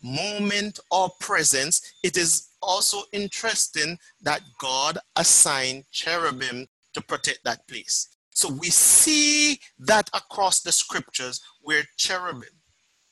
moment 0.01 0.79
or 0.91 1.09
presence, 1.19 1.81
it 2.03 2.17
is 2.17 2.49
also 2.61 3.03
interesting 3.11 3.97
that 4.21 4.41
God 4.59 4.97
assigned 5.15 5.85
cherubim 5.91 6.67
to 6.93 7.01
protect 7.01 7.43
that 7.43 7.67
place. 7.67 8.14
So 8.35 8.49
we 8.49 8.69
see 8.69 9.59
that 9.79 10.09
across 10.13 10.59
the 10.59 10.73
scriptures 10.73 11.41
where 11.61 11.83
cherubim 11.97 12.43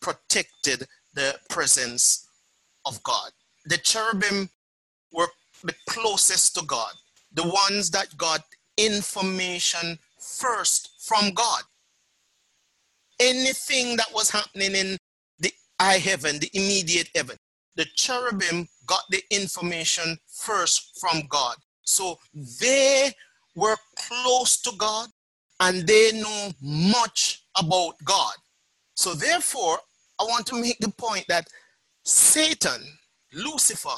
protected 0.01 0.85
the 1.13 1.39
presence 1.49 2.27
of 2.85 3.01
God. 3.03 3.31
The 3.65 3.77
cherubim 3.77 4.49
were 5.13 5.29
the 5.63 5.73
closest 5.89 6.55
to 6.55 6.65
God, 6.65 6.91
the 7.33 7.47
ones 7.47 7.89
that 7.91 8.17
got 8.17 8.41
information 8.77 9.97
first 10.19 10.89
from 10.99 11.31
God. 11.31 11.61
Anything 13.21 13.95
that 13.95 14.13
was 14.13 14.29
happening 14.29 14.75
in 14.75 14.97
the 15.39 15.53
high 15.79 15.99
heaven, 15.99 16.39
the 16.39 16.49
immediate 16.53 17.07
heaven, 17.15 17.37
the 17.77 17.85
cherubim 17.95 18.67
got 18.87 19.03
the 19.09 19.23
information 19.31 20.17
first 20.27 20.99
from 20.99 21.23
God. 21.29 21.55
So 21.85 22.19
they 22.59 23.13
were 23.55 23.77
close 23.95 24.57
to 24.61 24.71
God 24.77 25.09
and 25.59 25.85
they 25.87 26.11
know 26.13 26.51
much 26.61 27.43
about 27.57 27.95
God. 28.03 28.33
So 28.95 29.13
therefore, 29.13 29.79
I 30.19 30.23
want 30.23 30.45
to 30.47 30.59
make 30.59 30.77
the 30.79 30.89
point 30.89 31.25
that 31.27 31.47
Satan, 32.03 32.81
Lucifer, 33.33 33.95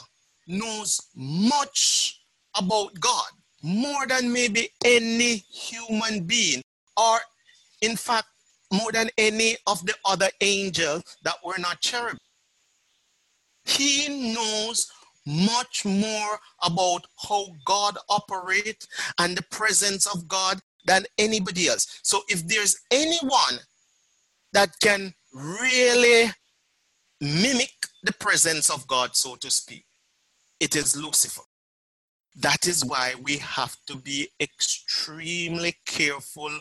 knows 0.47 1.01
much 1.15 2.21
about 2.57 2.99
God, 2.99 3.27
more 3.63 4.05
than 4.07 4.31
maybe 4.31 4.69
any 4.83 5.37
human 5.37 6.23
being, 6.25 6.61
or 6.97 7.19
in 7.81 7.95
fact, 7.95 8.27
more 8.71 8.91
than 8.91 9.09
any 9.17 9.57
of 9.67 9.85
the 9.85 9.93
other 10.05 10.29
angels 10.41 11.03
that 11.23 11.35
were 11.43 11.57
not 11.59 11.81
cherubim. 11.81 12.19
He 13.65 14.33
knows 14.33 14.91
much 15.25 15.85
more 15.85 16.39
about 16.63 17.05
how 17.27 17.47
God 17.65 17.97
operates 18.09 18.87
and 19.19 19.35
the 19.35 19.43
presence 19.43 20.05
of 20.05 20.27
God 20.27 20.59
than 20.85 21.05
anybody 21.17 21.67
else. 21.67 21.99
So 22.03 22.21
if 22.27 22.47
there's 22.47 22.79
anyone 22.91 23.59
that 24.53 24.69
can 24.81 25.13
really 25.33 26.31
mimic 27.19 27.71
the 28.03 28.13
presence 28.13 28.69
of 28.69 28.87
God, 28.87 29.15
so 29.15 29.35
to 29.35 29.49
speak, 29.49 29.85
it 30.59 30.75
is 30.75 30.95
Lucifer. 30.95 31.41
That 32.37 32.67
is 32.67 32.83
why 32.83 33.13
we 33.21 33.37
have 33.37 33.75
to 33.87 33.95
be 33.95 34.27
extremely 34.39 35.75
careful 35.85 36.51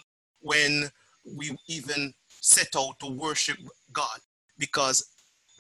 when 0.41 0.91
we 1.37 1.57
even 1.69 2.15
set 2.41 2.77
out 2.77 2.99
to 3.01 3.07
worship 3.11 3.57
God 3.93 4.19
because 4.59 5.14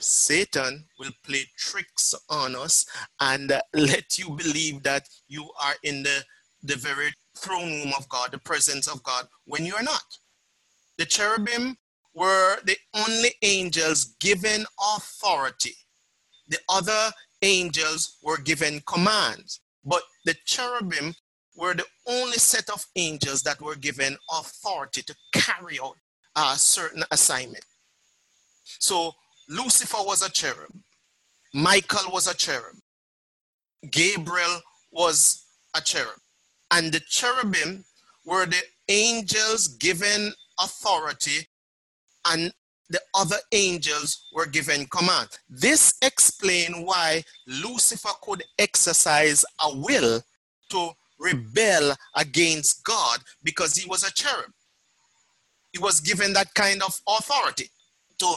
Satan 0.05 0.85
will 0.99 1.13
play 1.25 1.45
tricks 1.57 2.15
on 2.29 2.55
us 2.55 2.87
and 3.21 3.51
uh, 3.51 3.61
let 3.75 4.19
you 4.19 4.31
believe 4.31 4.83
that 4.83 5.09
you 5.29 5.51
are 5.63 5.75
in 5.83 6.03
the, 6.03 6.23
the 6.63 6.77
very 6.77 7.13
throne 7.37 7.71
room 7.71 7.93
of 7.97 8.09
God, 8.09 8.31
the 8.31 8.39
presence 8.39 8.87
of 8.87 9.03
God, 9.03 9.27
when 9.47 9.65
you 9.65 9.75
are 9.75 9.83
not. 9.83 10.05
The 10.99 11.07
cherubim 11.07 11.77
were 12.15 12.59
the 12.65 12.77
only 12.95 13.33
angels 13.43 14.15
given 14.21 14.67
authority. 14.95 15.75
The 16.49 16.59
other 16.69 17.11
angels 17.43 18.19
were 18.23 18.39
given 18.39 18.83
commands, 18.87 19.61
but 19.85 20.03
the 20.25 20.37
cherubim 20.45 21.15
were 21.57 21.75
the 21.75 21.87
only 22.07 22.37
set 22.37 22.69
of 22.69 22.85
angels 22.97 23.43
that 23.43 23.61
were 23.61 23.75
given 23.77 24.17
authority 24.31 25.03
to 25.03 25.15
carry 25.33 25.79
out 25.83 25.97
a 26.37 26.57
certain 26.57 27.05
assignment. 27.11 27.65
So 28.79 29.13
Lucifer 29.49 29.99
was 30.01 30.23
a 30.23 30.31
cherub, 30.31 30.71
Michael 31.53 32.13
was 32.13 32.27
a 32.27 32.35
cherub, 32.35 32.77
Gabriel 33.91 34.61
was 34.91 35.45
a 35.77 35.81
cherub, 35.81 36.19
and 36.71 36.93
the 36.93 37.01
cherubim 37.01 37.85
were 38.25 38.47
the 38.47 38.63
angels 38.89 39.69
given 39.69 40.33
authority, 40.61 41.47
and 42.27 42.53
the 42.91 43.01
other 43.15 43.37
angels 43.53 44.27
were 44.33 44.47
given 44.47 44.87
command. 44.87 45.29
This 45.49 45.95
explains 46.03 46.77
why 46.79 47.25
Lucifer 47.47 48.11
could 48.23 48.45
exercise 48.59 49.45
a 49.63 49.77
will 49.77 50.23
to 50.71 50.91
rebel 51.19 51.95
against 52.17 52.85
God 52.85 53.21
because 53.43 53.75
he 53.75 53.89
was 53.89 54.05
a 54.05 54.13
cherub. 54.13 54.53
He 55.73 55.79
was 55.79 56.01
given 56.01 56.33
that 56.35 56.53
kind 56.55 56.83
of 56.83 57.01
authority 57.09 57.71
to 58.19 58.35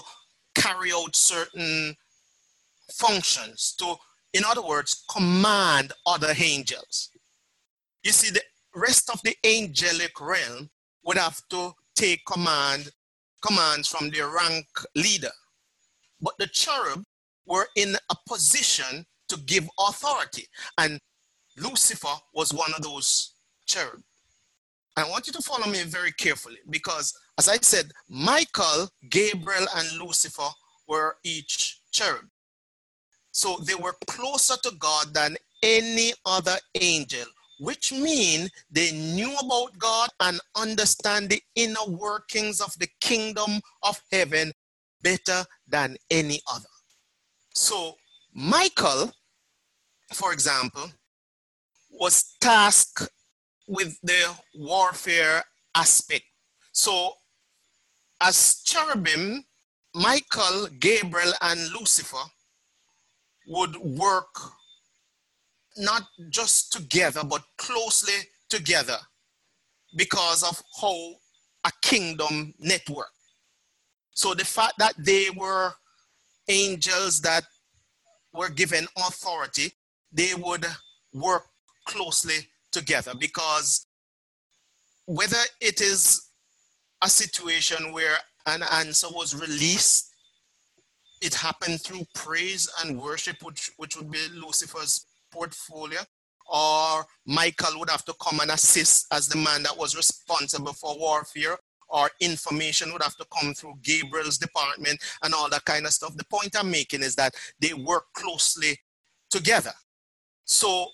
carry 0.57 0.91
out 0.91 1.15
certain 1.15 1.95
functions, 2.91 3.75
to, 3.79 3.95
in 4.33 4.43
other 4.45 4.61
words, 4.61 5.03
command 5.11 5.93
other 6.05 6.33
angels. 6.37 7.09
You 8.03 8.11
see, 8.11 8.31
the 8.31 8.41
rest 8.75 9.09
of 9.09 9.21
the 9.23 9.35
angelic 9.45 10.19
realm 10.19 10.69
would 11.03 11.17
have 11.17 11.41
to 11.49 11.71
take 11.95 12.25
command 12.25 12.89
commands 13.45 13.87
from 13.87 14.09
their 14.09 14.29
rank 14.29 14.65
leader. 14.95 15.31
But 16.21 16.33
the 16.39 16.47
cherub 16.47 17.03
were 17.45 17.67
in 17.75 17.95
a 18.09 18.15
position 18.27 19.05
to 19.29 19.37
give 19.45 19.69
authority. 19.79 20.47
And 20.77 20.99
Lucifer 21.57 22.15
was 22.33 22.53
one 22.53 22.71
of 22.75 22.81
those 22.81 23.33
cherub. 23.67 24.01
I 24.95 25.07
want 25.07 25.27
you 25.27 25.33
to 25.33 25.41
follow 25.41 25.67
me 25.67 25.83
very 25.83 26.11
carefully 26.11 26.57
because, 26.69 27.13
as 27.37 27.47
I 27.47 27.57
said, 27.57 27.91
Michael, 28.09 28.89
Gabriel, 29.09 29.67
and 29.75 29.99
Lucifer 29.99 30.49
were 30.87 31.17
each 31.23 31.81
cherub. 31.91 32.25
So 33.31 33.57
they 33.63 33.75
were 33.75 33.95
closer 34.07 34.55
to 34.63 34.71
God 34.79 35.13
than 35.13 35.37
any 35.61 36.13
other 36.25 36.57
angel, 36.79 37.25
which 37.59 37.91
means 37.91 38.49
they 38.71 38.91
knew 38.91 39.35
about 39.37 39.77
God 39.77 40.09
and 40.19 40.39
understand 40.55 41.29
the 41.29 41.41
inner 41.55 41.85
workings 41.87 42.61
of 42.61 42.77
the 42.79 42.87
kingdom 43.01 43.61
of 43.83 44.01
heaven 44.11 44.51
better 45.03 45.45
than 45.67 45.97
any 46.09 46.41
other. 46.51 46.69
So 47.53 47.95
Michael, 48.33 49.11
for 50.13 50.33
example, 50.33 50.89
was 51.91 52.35
tasked 52.39 53.09
with 53.67 53.99
the 54.01 54.35
warfare 54.55 55.43
aspect. 55.75 56.25
So, 56.71 57.13
as 58.21 58.61
cherubim, 58.65 59.43
Michael, 59.93 60.67
Gabriel, 60.79 61.33
and 61.41 61.59
Lucifer 61.71 62.23
would 63.47 63.75
work 63.77 64.35
not 65.77 66.03
just 66.29 66.73
together, 66.73 67.21
but 67.23 67.43
closely 67.57 68.13
together 68.49 68.97
because 69.95 70.43
of 70.43 70.61
how 70.81 71.13
a 71.65 71.71
kingdom 71.81 72.53
network. 72.59 73.11
So, 74.13 74.33
the 74.33 74.45
fact 74.45 74.73
that 74.79 74.93
they 74.97 75.27
were 75.35 75.73
angels 76.47 77.21
that 77.21 77.43
were 78.33 78.49
given 78.49 78.87
authority, 78.97 79.71
they 80.11 80.33
would 80.35 80.65
work 81.13 81.45
closely 81.85 82.47
together 82.71 83.13
because 83.17 83.85
whether 85.05 85.37
it 85.61 85.81
is 85.81 86.26
a 87.03 87.09
situation 87.09 87.91
where 87.91 88.17
an 88.45 88.63
answer 88.73 89.07
was 89.11 89.35
released, 89.35 90.13
it 91.21 91.33
happened 91.33 91.81
through 91.81 92.05
praise 92.13 92.69
and 92.83 93.01
worship, 93.01 93.37
which, 93.43 93.71
which 93.77 93.97
would 93.97 94.11
be 94.11 94.19
Lucifer's 94.33 95.05
portfolio, 95.31 95.99
or 96.49 97.05
Michael 97.25 97.79
would 97.79 97.89
have 97.89 98.05
to 98.05 98.13
come 98.21 98.39
and 98.39 98.51
assist 98.51 99.07
as 99.11 99.27
the 99.27 99.37
man 99.37 99.63
that 99.63 99.77
was 99.77 99.95
responsible 99.95 100.73
for 100.73 100.97
warfare, 100.97 101.57
or 101.89 102.09
information 102.19 102.91
would 102.93 103.01
have 103.01 103.15
to 103.15 103.25
come 103.39 103.53
through 103.53 103.73
Gabriel's 103.81 104.37
department 104.37 105.01
and 105.23 105.33
all 105.33 105.49
that 105.49 105.65
kind 105.65 105.85
of 105.85 105.93
stuff. 105.93 106.15
The 106.15 106.25
point 106.25 106.55
I'm 106.57 106.69
making 106.69 107.01
is 107.01 107.15
that 107.15 107.33
they 107.59 107.73
work 107.73 108.05
closely 108.13 108.77
together. 109.29 109.73
So 110.45 110.87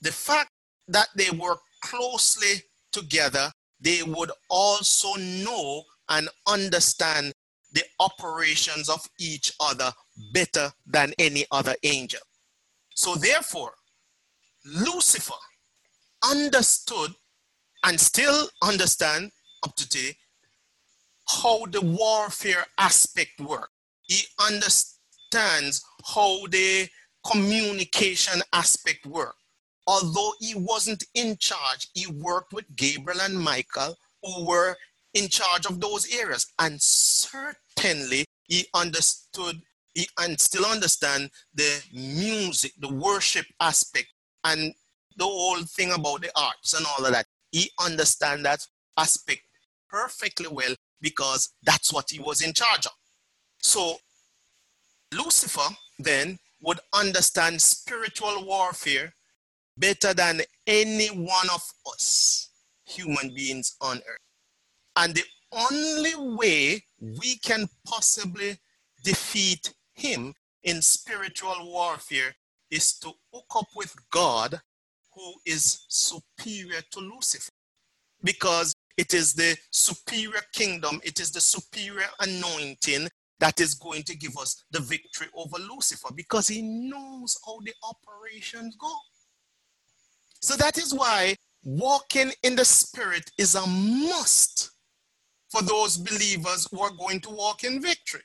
the 0.00 0.12
fact 0.12 0.50
that 0.88 1.08
they 1.14 1.30
work 1.30 1.60
closely 1.82 2.62
together, 2.92 3.51
they 3.82 4.02
would 4.02 4.30
also 4.48 5.14
know 5.14 5.82
and 6.08 6.28
understand 6.46 7.32
the 7.72 7.82
operations 8.00 8.88
of 8.88 9.06
each 9.18 9.52
other 9.60 9.90
better 10.32 10.70
than 10.86 11.12
any 11.18 11.44
other 11.50 11.74
angel. 11.82 12.20
So, 12.94 13.14
therefore, 13.14 13.72
Lucifer 14.64 15.34
understood 16.22 17.12
and 17.84 17.98
still 17.98 18.48
understand 18.62 19.32
up 19.64 19.74
to 19.76 19.88
today 19.88 20.16
how 21.28 21.64
the 21.66 21.80
warfare 21.80 22.66
aspect 22.78 23.40
work. 23.40 23.70
He 24.02 24.24
understands 24.44 25.82
how 26.04 26.46
the 26.48 26.88
communication 27.24 28.42
aspect 28.52 29.06
work 29.06 29.36
although 29.86 30.32
he 30.40 30.54
wasn't 30.54 31.04
in 31.14 31.36
charge, 31.38 31.88
he 31.94 32.06
worked 32.06 32.52
with 32.52 32.64
Gabriel 32.76 33.20
and 33.20 33.38
Michael, 33.38 33.96
who 34.22 34.46
were 34.46 34.76
in 35.14 35.28
charge 35.28 35.66
of 35.66 35.80
those 35.80 36.12
areas. 36.14 36.46
And 36.58 36.80
certainly 36.80 38.24
he 38.44 38.66
understood 38.74 39.60
he, 39.94 40.06
and 40.18 40.40
still 40.40 40.64
understand 40.64 41.30
the 41.54 41.82
music, 41.92 42.72
the 42.78 42.92
worship 42.92 43.46
aspect, 43.60 44.06
and 44.44 44.74
the 45.16 45.24
whole 45.24 45.62
thing 45.64 45.92
about 45.92 46.22
the 46.22 46.30
arts 46.34 46.72
and 46.72 46.86
all 46.86 47.04
of 47.04 47.12
that. 47.12 47.26
He 47.50 47.70
understand 47.78 48.44
that 48.46 48.66
aspect 48.96 49.42
perfectly 49.90 50.48
well 50.48 50.74
because 51.00 51.50
that's 51.62 51.92
what 51.92 52.08
he 52.10 52.18
was 52.18 52.40
in 52.40 52.54
charge 52.54 52.86
of. 52.86 52.92
So 53.60 53.96
Lucifer 55.12 55.74
then 55.98 56.38
would 56.62 56.80
understand 56.94 57.60
spiritual 57.60 58.46
warfare 58.46 59.12
better 59.76 60.14
than 60.14 60.40
any 60.66 61.08
one 61.08 61.48
of 61.52 61.62
us 61.86 62.50
human 62.84 63.34
beings 63.34 63.76
on 63.80 63.98
earth. 63.98 64.18
And 64.96 65.14
the 65.14 65.24
only 65.52 66.14
way 66.36 66.82
we 67.00 67.36
can 67.36 67.68
possibly 67.86 68.58
defeat 69.04 69.72
him 69.94 70.34
in 70.64 70.82
spiritual 70.82 71.56
warfare 71.62 72.34
is 72.70 72.98
to 73.00 73.12
hook 73.32 73.52
up 73.56 73.66
with 73.76 73.94
God, 74.10 74.60
who 75.14 75.34
is 75.46 75.84
superior 75.88 76.80
to 76.92 77.00
Lucifer. 77.00 77.50
Because 78.22 78.74
it 78.96 79.14
is 79.14 79.34
the 79.34 79.56
superior 79.70 80.40
kingdom, 80.52 81.00
it 81.02 81.20
is 81.20 81.30
the 81.32 81.40
superior 81.40 82.08
anointing 82.20 83.08
that 83.40 83.60
is 83.60 83.74
going 83.74 84.04
to 84.04 84.16
give 84.16 84.38
us 84.38 84.64
the 84.70 84.80
victory 84.80 85.26
over 85.34 85.58
Lucifer 85.58 86.08
because 86.14 86.46
he 86.46 86.62
knows 86.62 87.38
how 87.44 87.58
the 87.64 87.72
operations 87.82 88.76
go. 88.76 88.94
So 90.42 90.56
that 90.56 90.76
is 90.76 90.92
why 90.92 91.36
walking 91.64 92.32
in 92.42 92.56
the 92.56 92.64
Spirit 92.64 93.30
is 93.38 93.54
a 93.54 93.66
must 93.66 94.70
for 95.48 95.62
those 95.62 95.96
believers 95.96 96.66
who 96.70 96.80
are 96.80 96.90
going 96.90 97.20
to 97.20 97.30
walk 97.30 97.62
in 97.62 97.80
victory. 97.80 98.22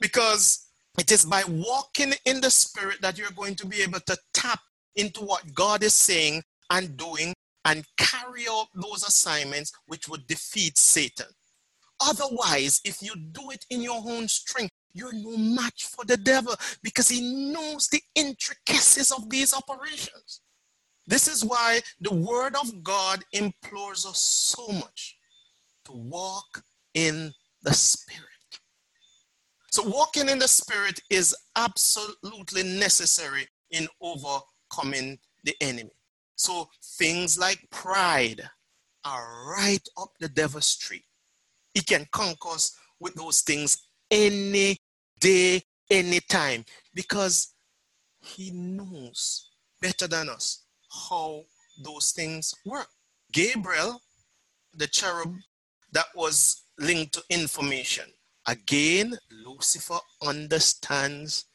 Because 0.00 0.68
it 0.98 1.12
is 1.12 1.24
by 1.24 1.42
walking 1.46 2.14
in 2.24 2.40
the 2.40 2.50
Spirit 2.50 3.00
that 3.02 3.18
you're 3.18 3.30
going 3.32 3.56
to 3.56 3.66
be 3.66 3.82
able 3.82 4.00
to 4.00 4.16
tap 4.32 4.60
into 4.96 5.20
what 5.20 5.54
God 5.54 5.82
is 5.82 5.92
saying 5.94 6.42
and 6.70 6.96
doing 6.96 7.34
and 7.66 7.84
carry 7.98 8.44
out 8.50 8.66
those 8.74 9.02
assignments 9.02 9.72
which 9.86 10.08
would 10.08 10.26
defeat 10.26 10.78
Satan. 10.78 11.26
Otherwise, 12.00 12.80
if 12.84 13.02
you 13.02 13.14
do 13.32 13.50
it 13.50 13.64
in 13.70 13.82
your 13.82 14.02
own 14.06 14.28
strength, 14.28 14.72
you're 14.94 15.12
no 15.12 15.36
match 15.36 15.84
for 15.84 16.04
the 16.04 16.16
devil 16.16 16.54
because 16.82 17.08
he 17.08 17.52
knows 17.52 17.88
the 17.88 18.00
intricacies 18.14 19.10
of 19.10 19.28
these 19.28 19.52
operations. 19.52 20.40
This 21.06 21.28
is 21.28 21.44
why 21.44 21.80
the 22.00 22.14
word 22.14 22.56
of 22.56 22.82
God 22.82 23.22
implores 23.32 24.06
us 24.06 24.18
so 24.18 24.66
much 24.68 25.18
to 25.84 25.92
walk 25.92 26.62
in 26.94 27.32
the 27.62 27.74
spirit. 27.74 28.28
So 29.70 29.82
walking 29.82 30.28
in 30.28 30.38
the 30.38 30.48
spirit 30.48 31.00
is 31.10 31.34
absolutely 31.56 32.62
necessary 32.62 33.46
in 33.70 33.88
overcoming 34.00 35.18
the 35.42 35.54
enemy. 35.60 35.90
So 36.36 36.68
things 36.98 37.38
like 37.38 37.58
pride 37.70 38.42
are 39.04 39.50
right 39.50 39.86
up 39.98 40.10
the 40.20 40.28
devil's 40.28 40.66
street. 40.66 41.04
He 41.74 41.82
can 41.82 42.06
conquer 42.12 42.50
us 42.50 42.74
with 43.00 43.14
those 43.14 43.42
things 43.42 43.88
any 44.10 44.78
day, 45.20 45.62
any 45.90 46.20
time, 46.30 46.64
because 46.94 47.54
he 48.20 48.52
knows 48.52 49.50
better 49.82 50.06
than 50.06 50.30
us 50.30 50.63
how 51.10 51.44
those 51.82 52.12
things 52.12 52.54
work. 52.64 52.88
Gabriel, 53.32 54.00
the 54.72 54.86
cherub 54.86 55.28
mm-hmm. 55.28 55.38
that 55.92 56.06
was 56.14 56.64
linked 56.78 57.14
to 57.14 57.22
information, 57.30 58.06
again, 58.46 59.16
Lucifer 59.44 59.98
understands 60.22 61.46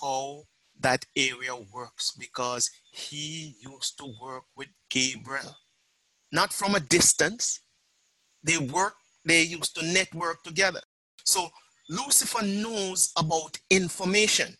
how 0.00 0.42
that 0.80 1.04
area 1.16 1.54
works 1.72 2.12
because 2.18 2.70
he 2.92 3.56
used 3.60 3.98
to 3.98 4.12
work 4.20 4.44
with 4.56 4.68
Gabriel. 4.90 5.56
Not 6.30 6.52
from 6.52 6.74
a 6.74 6.80
distance. 6.80 7.60
They 8.42 8.58
work, 8.58 8.94
they 9.24 9.42
used 9.42 9.74
to 9.76 9.84
network 9.84 10.42
together. 10.42 10.80
So 11.24 11.48
Lucifer 11.88 12.44
knows 12.44 13.12
about 13.18 13.58
information. 13.70 14.56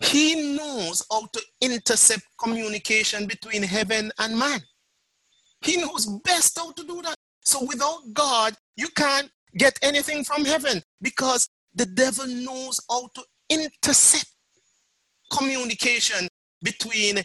He 0.00 0.56
knows 0.56 1.04
how 1.10 1.26
to 1.32 1.42
intercept 1.60 2.22
communication 2.38 3.26
between 3.26 3.62
heaven 3.62 4.12
and 4.18 4.38
man. 4.38 4.60
He 5.62 5.76
knows 5.76 6.06
best 6.24 6.58
how 6.58 6.72
to 6.72 6.84
do 6.84 7.02
that. 7.02 7.16
So 7.44 7.64
without 7.64 8.00
God, 8.12 8.54
you 8.76 8.88
can't 8.88 9.30
get 9.56 9.78
anything 9.82 10.22
from 10.22 10.44
heaven 10.44 10.82
because 11.02 11.48
the 11.74 11.86
devil 11.86 12.26
knows 12.26 12.80
how 12.88 13.08
to 13.14 13.22
intercept 13.50 14.30
communication 15.32 16.28
between 16.62 17.22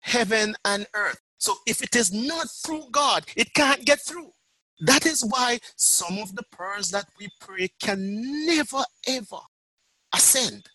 heaven 0.00 0.54
and 0.64 0.86
earth. 0.94 1.20
So 1.38 1.54
if 1.66 1.82
it 1.82 1.96
is 1.96 2.12
not 2.12 2.48
through 2.64 2.84
God, 2.90 3.24
it 3.36 3.52
can't 3.54 3.84
get 3.84 4.00
through. 4.00 4.30
That 4.80 5.06
is 5.06 5.24
why 5.24 5.60
some 5.76 6.18
of 6.18 6.34
the 6.34 6.42
prayers 6.52 6.90
that 6.90 7.06
we 7.18 7.28
pray 7.40 7.68
can 7.80 8.46
never 8.46 8.82
ever 9.06 9.38
ascend 10.14 10.68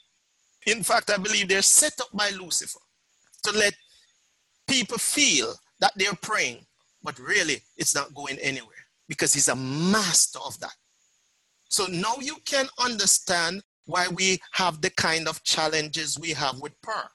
in 0.69 0.83
fact, 0.83 1.09
I 1.09 1.17
believe 1.17 1.47
they're 1.47 1.61
set 1.61 1.99
up 1.99 2.09
by 2.13 2.29
Lucifer 2.31 2.79
to 3.43 3.51
let 3.51 3.73
people 4.67 4.97
feel 4.97 5.53
that 5.79 5.91
they're 5.95 6.13
praying, 6.21 6.65
but 7.03 7.17
really 7.19 7.61
it's 7.77 7.95
not 7.95 8.13
going 8.13 8.37
anywhere 8.39 8.75
because 9.07 9.33
he's 9.33 9.47
a 9.47 9.55
master 9.55 10.39
of 10.45 10.59
that. 10.59 10.73
So 11.69 11.85
now 11.87 12.15
you 12.19 12.35
can 12.45 12.67
understand 12.83 13.63
why 13.85 14.07
we 14.07 14.39
have 14.51 14.81
the 14.81 14.89
kind 14.91 15.27
of 15.27 15.43
challenges 15.43 16.19
we 16.19 16.31
have 16.31 16.59
with 16.61 16.79
prayer, 16.81 17.09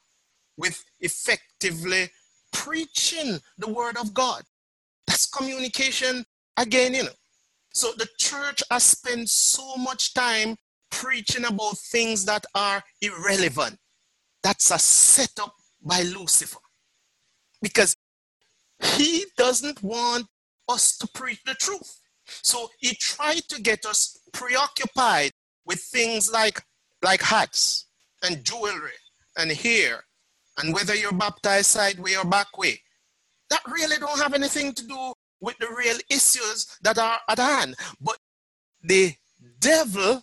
with 0.57 0.82
effectively 1.00 2.11
preaching 2.52 3.38
the 3.59 3.68
word 3.68 3.96
of 3.96 4.14
God. 4.14 4.42
That's 5.07 5.26
communication 5.26 6.24
again, 6.57 6.94
you 6.94 7.05
know. 7.05 7.11
So 7.72 7.92
the 7.98 8.09
church 8.18 8.62
has 8.70 8.84
spent 8.84 9.28
so 9.28 9.76
much 9.76 10.14
time 10.14 10.57
preaching 10.95 11.45
about 11.45 11.76
things 11.78 12.24
that 12.24 12.45
are 12.55 12.82
irrelevant. 13.03 13.78
That's 14.42 14.70
a 14.70 14.78
setup 14.78 15.55
by 15.82 16.03
Lucifer. 16.03 16.59
Because 17.61 17.97
he 18.82 19.24
doesn't 19.36 19.82
want 19.82 20.26
us 20.68 20.97
to 20.99 21.09
preach 21.09 21.42
the 21.45 21.55
truth. 21.55 22.01
So 22.26 22.68
he 22.78 22.95
tried 22.95 23.42
to 23.49 23.61
get 23.61 23.84
us 23.84 24.18
preoccupied 24.32 25.32
with 25.66 25.80
things 25.80 26.30
like, 26.30 26.62
like 27.03 27.22
hats 27.22 27.86
and 28.22 28.45
jewelry 28.45 28.99
and 29.36 29.51
hair 29.51 30.05
and 30.59 30.72
whether 30.72 30.95
you're 30.95 31.12
baptized 31.12 31.66
side 31.66 31.99
way 31.99 32.16
or 32.16 32.24
back 32.24 32.57
way. 32.57 32.80
That 33.51 33.61
really 33.68 33.99
don't 33.99 34.20
have 34.20 34.34
anything 34.34 34.72
to 34.74 34.86
do 34.86 35.12
with 35.40 35.57
the 35.59 35.68
real 35.76 35.99
issues 36.09 36.78
that 36.82 36.99
are 36.99 37.18
at 37.28 37.38
hand. 37.38 37.74
But 38.01 38.18
the 38.82 39.14
devil 39.59 40.22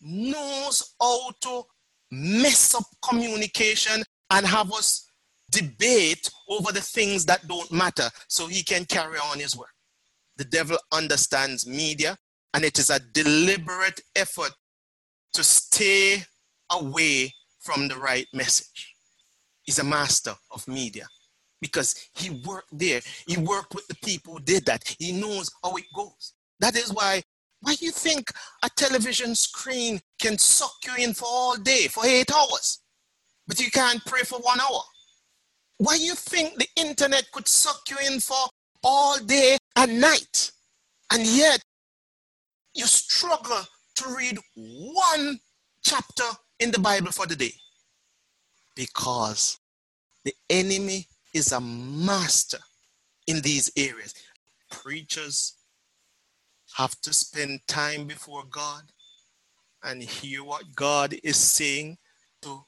knows 0.00 0.94
how 1.00 1.30
to 1.42 1.62
mess 2.10 2.74
up 2.74 2.84
communication 3.08 4.02
and 4.30 4.46
have 4.46 4.72
us 4.72 5.06
debate 5.50 6.30
over 6.48 6.72
the 6.72 6.80
things 6.80 7.24
that 7.26 7.46
don't 7.48 7.70
matter 7.72 8.08
so 8.28 8.46
he 8.46 8.62
can 8.62 8.84
carry 8.84 9.18
on 9.18 9.38
his 9.38 9.56
work. 9.56 9.70
The 10.36 10.44
devil 10.44 10.78
understands 10.92 11.66
media, 11.66 12.16
and 12.54 12.64
it 12.64 12.78
is 12.78 12.90
a 12.90 13.00
deliberate 13.12 14.00
effort 14.16 14.52
to 15.34 15.44
stay 15.44 16.24
away 16.70 17.32
from 17.60 17.88
the 17.88 17.96
right 17.96 18.26
message. 18.32 18.94
He's 19.62 19.78
a 19.78 19.84
master 19.84 20.34
of 20.50 20.66
media 20.66 21.06
because 21.60 21.94
he 22.14 22.42
worked 22.46 22.70
there. 22.72 23.00
He 23.26 23.36
worked 23.36 23.74
with 23.74 23.86
the 23.86 23.96
people 24.02 24.34
who 24.34 24.40
did 24.40 24.64
that. 24.66 24.82
He 24.98 25.12
knows 25.12 25.50
how 25.62 25.76
it 25.76 25.84
goes. 25.94 26.34
That 26.60 26.76
is 26.76 26.92
why 26.92 27.22
why 27.60 27.74
do 27.74 27.84
you 27.84 27.92
think 27.92 28.30
a 28.62 28.70
television 28.70 29.34
screen 29.34 30.00
can 30.18 30.38
suck 30.38 30.74
you 30.86 31.04
in 31.04 31.14
for 31.14 31.26
all 31.28 31.56
day, 31.56 31.88
for 31.88 32.04
eight 32.06 32.32
hours, 32.32 32.80
but 33.46 33.60
you 33.60 33.70
can't 33.70 34.04
pray 34.06 34.22
for 34.22 34.38
one 34.38 34.60
hour? 34.60 34.80
Why 35.76 35.96
do 35.98 36.04
you 36.04 36.14
think 36.14 36.56
the 36.56 36.68
internet 36.76 37.30
could 37.32 37.48
suck 37.48 37.82
you 37.90 37.96
in 38.06 38.20
for 38.20 38.48
all 38.82 39.18
day 39.18 39.58
and 39.76 40.00
night, 40.00 40.50
and 41.12 41.26
yet 41.26 41.62
you 42.74 42.86
struggle 42.86 43.62
to 43.96 44.14
read 44.16 44.38
one 44.54 45.38
chapter 45.82 46.24
in 46.60 46.70
the 46.70 46.78
Bible 46.78 47.12
for 47.12 47.26
the 47.26 47.36
day? 47.36 47.52
Because 48.74 49.58
the 50.24 50.34
enemy 50.48 51.06
is 51.34 51.52
a 51.52 51.60
master 51.60 52.58
in 53.26 53.40
these 53.42 53.70
areas. 53.76 54.14
Preachers, 54.70 55.54
have 56.80 56.98
to 57.02 57.12
spend 57.12 57.60
time 57.68 58.06
before 58.06 58.42
God 58.50 58.84
and 59.82 60.02
hear 60.02 60.42
what 60.42 60.74
God 60.74 61.14
is 61.22 61.36
saying 61.36 61.98
to 62.40 62.64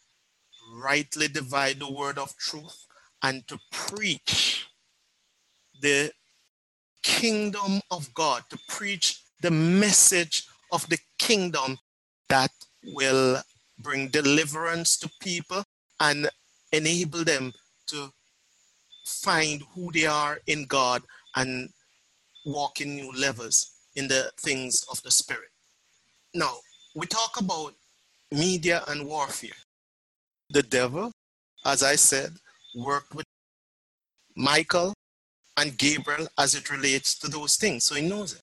rightly 0.74 1.28
divide 1.28 1.78
the 1.78 1.90
word 1.90 2.18
of 2.18 2.36
truth 2.36 2.86
and 3.22 3.48
to 3.48 3.58
preach 3.70 4.66
the 5.80 6.12
kingdom 7.02 7.80
of 7.90 8.12
God, 8.12 8.42
to 8.50 8.58
preach 8.68 9.22
the 9.40 9.50
message 9.50 10.44
of 10.72 10.86
the 10.90 10.98
kingdom 11.18 11.78
that 12.28 12.52
will 12.84 13.38
bring 13.78 14.08
deliverance 14.08 14.98
to 14.98 15.10
people 15.22 15.64
and 16.00 16.28
enable 16.70 17.24
them 17.24 17.50
to 17.86 18.12
find 19.06 19.62
who 19.74 19.90
they 19.90 20.04
are 20.04 20.38
in 20.46 20.66
God 20.66 21.02
and 21.34 21.70
walk 22.44 22.82
in 22.82 22.94
new 22.94 23.10
levels 23.12 23.72
in 23.96 24.08
the 24.08 24.30
things 24.38 24.84
of 24.90 25.02
the 25.02 25.10
spirit. 25.10 25.50
Now, 26.34 26.54
we 26.94 27.06
talk 27.06 27.38
about 27.38 27.74
media 28.30 28.82
and 28.88 29.06
warfare. 29.06 29.50
The 30.50 30.62
devil, 30.62 31.12
as 31.64 31.82
I 31.82 31.96
said, 31.96 32.32
worked 32.74 33.14
with 33.14 33.26
Michael 34.36 34.94
and 35.56 35.76
Gabriel 35.76 36.28
as 36.38 36.54
it 36.54 36.70
relates 36.70 37.18
to 37.18 37.28
those 37.28 37.56
things, 37.56 37.84
so 37.84 37.94
he 37.94 38.08
knows 38.08 38.34
it. 38.34 38.40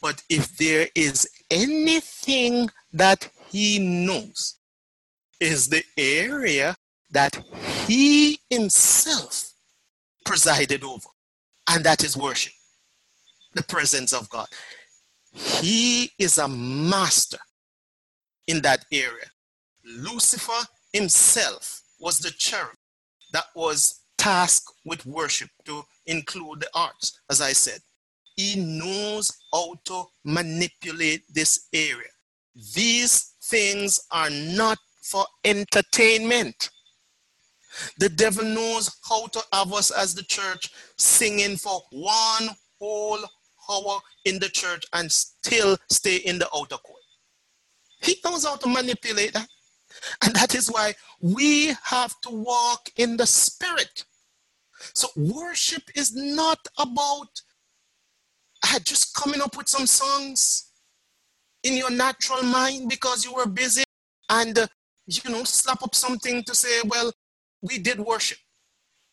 But 0.00 0.22
if 0.28 0.56
there 0.56 0.88
is 0.94 1.28
anything 1.50 2.70
that 2.92 3.28
he 3.50 3.78
knows, 3.78 4.56
is 5.40 5.68
the 5.68 5.84
area 5.96 6.74
that 7.10 7.36
he 7.86 8.40
himself 8.50 9.52
presided 10.24 10.82
over, 10.82 11.08
and 11.68 11.84
that 11.84 12.04
is 12.04 12.16
worship, 12.16 12.52
the 13.54 13.62
presence 13.62 14.12
of 14.12 14.28
God. 14.30 14.46
He 15.36 16.10
is 16.18 16.38
a 16.38 16.48
master 16.48 17.38
in 18.46 18.62
that 18.62 18.84
area. 18.90 19.26
Lucifer 19.84 20.66
himself 20.92 21.82
was 22.00 22.18
the 22.18 22.30
cherub 22.30 22.76
that 23.32 23.44
was 23.54 24.00
tasked 24.16 24.72
with 24.84 25.04
worship 25.04 25.50
to 25.66 25.82
include 26.06 26.60
the 26.60 26.68
arts, 26.74 27.20
as 27.30 27.40
I 27.40 27.52
said. 27.52 27.80
He 28.36 28.56
knows 28.56 29.30
how 29.52 29.74
to 29.84 30.04
manipulate 30.24 31.22
this 31.32 31.68
area. 31.72 32.10
These 32.74 33.34
things 33.44 34.00
are 34.10 34.30
not 34.30 34.78
for 35.02 35.26
entertainment. 35.44 36.70
The 37.98 38.08
devil 38.08 38.44
knows 38.44 38.96
how 39.06 39.26
to 39.26 39.42
have 39.52 39.72
us 39.72 39.90
as 39.90 40.14
the 40.14 40.22
church 40.22 40.70
singing 40.96 41.56
for 41.56 41.82
one 41.90 42.48
whole 42.80 43.20
hour 43.70 44.00
in 44.24 44.38
the 44.38 44.48
church 44.48 44.84
and 44.92 45.10
still 45.10 45.76
stay 45.90 46.16
in 46.16 46.38
the 46.38 46.48
outer 46.54 46.76
court. 46.76 47.00
He 48.02 48.16
knows 48.24 48.44
how 48.44 48.56
to 48.56 48.68
manipulate 48.68 49.32
that. 49.32 49.48
And 50.22 50.34
that 50.34 50.54
is 50.54 50.68
why 50.68 50.94
we 51.20 51.72
have 51.84 52.14
to 52.22 52.30
walk 52.30 52.90
in 52.96 53.16
the 53.16 53.26
spirit. 53.26 54.04
So 54.94 55.08
worship 55.16 55.82
is 55.94 56.14
not 56.14 56.58
about 56.78 57.28
uh, 58.66 58.78
just 58.80 59.14
coming 59.14 59.40
up 59.40 59.56
with 59.56 59.68
some 59.68 59.86
songs 59.86 60.70
in 61.62 61.76
your 61.76 61.90
natural 61.90 62.42
mind 62.42 62.88
because 62.88 63.24
you 63.24 63.32
were 63.32 63.46
busy 63.46 63.84
and 64.30 64.58
uh, 64.58 64.66
you 65.06 65.30
know 65.30 65.44
slap 65.44 65.82
up 65.82 65.94
something 65.94 66.42
to 66.44 66.54
say 66.54 66.80
well 66.86 67.12
we 67.62 67.78
did 67.78 67.98
worship 67.98 68.38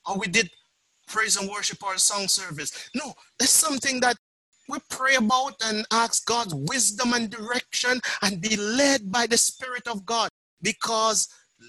or 0.07 0.17
we 0.17 0.27
did 0.27 0.49
praise 1.07 1.37
and 1.37 1.49
worship 1.49 1.81
or 1.83 1.97
song 1.97 2.27
service 2.27 2.89
no 2.95 3.13
it's 3.39 3.51
something 3.51 3.99
that 3.99 4.15
we 4.69 4.79
pray 4.89 5.15
about 5.15 5.55
and 5.65 5.85
ask 5.91 6.25
God's 6.25 6.55
wisdom 6.55 7.13
and 7.13 7.29
direction 7.29 7.99
and 8.21 8.41
be 8.41 8.55
led 8.55 9.11
by 9.11 9.27
the 9.27 9.37
Spirit 9.37 9.87
of 9.87 10.05
God 10.05 10.29
because 10.61 11.27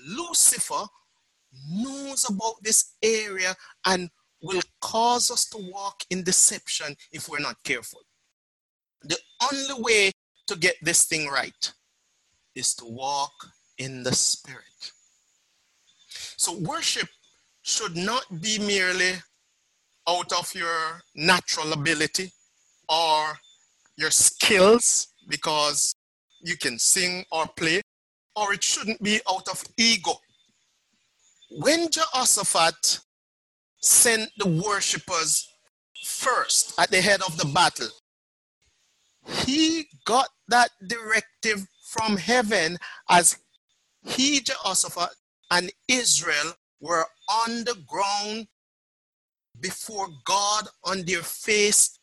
Lucifer 0.08 0.84
knows 1.68 2.28
about 2.28 2.54
this 2.62 2.94
area 3.02 3.54
and 3.86 4.10
will 4.42 4.62
cause 4.80 5.30
us 5.30 5.46
to 5.46 5.58
walk 5.72 6.02
in 6.10 6.22
deception 6.22 6.94
if 7.12 7.28
we're 7.28 7.38
not 7.40 7.56
careful. 7.64 8.00
The 9.02 9.18
only 9.52 9.82
way 9.82 10.12
to 10.46 10.56
get 10.56 10.76
this 10.82 11.04
thing 11.04 11.28
right 11.28 11.72
is 12.54 12.74
to 12.76 12.84
walk 12.84 13.32
in 13.78 14.02
the 14.02 14.14
Spirit. 14.14 14.92
So, 16.36 16.58
worship 16.58 17.08
should 17.62 17.96
not 17.96 18.24
be 18.40 18.58
merely 18.58 19.12
out 20.06 20.30
of 20.32 20.54
your 20.54 21.02
natural 21.14 21.72
ability 21.72 22.30
or 22.88 23.38
your 23.96 24.10
skills 24.10 25.08
because 25.28 25.94
you 26.40 26.56
can 26.56 26.78
sing 26.78 27.24
or 27.32 27.46
play, 27.56 27.80
or 28.36 28.52
it 28.52 28.62
shouldn't 28.62 29.02
be 29.02 29.20
out 29.30 29.48
of 29.48 29.64
ego. 29.78 30.12
When 31.50 31.90
Jehoshaphat 31.90 33.00
sent 33.80 34.30
the 34.38 34.48
worshippers 34.48 35.48
first 36.04 36.78
at 36.78 36.90
the 36.90 37.00
head 37.00 37.22
of 37.22 37.36
the 37.38 37.46
battle, 37.46 37.88
he 39.44 39.86
got 40.04 40.28
that 40.48 40.70
directive 40.86 41.66
from 41.88 42.16
heaven 42.16 42.76
as 43.08 43.38
he, 44.04 44.40
Jehoshaphat, 44.40 45.10
and 45.50 45.70
Israel 45.88 46.52
were 46.80 47.06
on 47.28 47.64
the 47.64 47.76
ground 47.86 48.48
before 49.60 50.08
God 50.24 50.68
on 50.84 51.04
their 51.04 51.22
face 51.22 51.98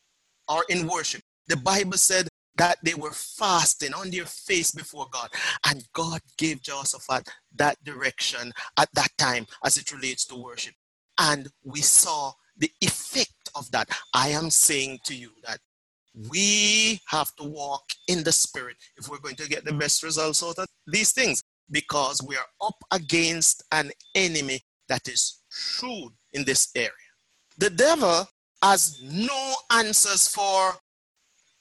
or 0.52 0.66
in 0.70 0.88
worship. 0.88 1.22
The 1.48 1.58
Bible 1.58 1.98
said 1.98 2.28
that 2.58 2.78
they 2.84 2.94
were 2.94 3.12
fasting 3.12 3.94
on 3.94 4.10
their 4.10 4.26
face 4.26 4.72
before 4.72 5.08
God. 5.12 5.30
And 5.68 5.84
God 5.94 6.22
gave 6.38 6.62
Jehoshaphat 6.62 7.30
that 7.56 7.84
direction 7.84 8.52
at 8.78 8.90
that 8.94 9.10
time 9.18 9.46
as 9.66 9.78
it 9.78 9.92
relates 9.92 10.26
to 10.26 10.36
worship. 10.36 10.74
And 11.20 11.48
we 11.64 11.82
saw 11.82 12.34
the 12.58 12.72
effect 12.82 13.50
of 13.56 13.70
that. 13.72 13.90
I 14.14 14.30
am 14.30 14.50
saying 14.50 15.00
to 15.06 15.16
you 15.16 15.30
that 15.46 15.60
we 16.30 17.00
have 17.08 17.34
to 17.38 17.44
walk 17.44 17.84
in 18.08 18.24
the 18.24 18.32
spirit 18.32 18.76
if 18.98 19.08
we're 19.08 19.20
going 19.20 19.36
to 19.38 19.48
get 19.48 19.64
the 19.64 19.74
best 19.74 20.04
results 20.04 20.44
out 20.44 20.60
of 20.60 20.68
these 20.88 21.14
things 21.14 21.42
because 21.70 22.22
we 22.22 22.36
are 22.36 22.68
up 22.68 22.76
against 22.92 23.64
an 23.72 23.92
enemy 24.14 24.60
that 24.90 25.08
is 25.08 25.42
shrewd 25.50 26.12
in 26.34 26.44
this 26.44 26.70
area. 26.76 26.92
The 27.58 27.70
devil 27.70 28.28
has 28.62 29.02
no 29.04 29.56
answers 29.72 30.28
for 30.28 30.74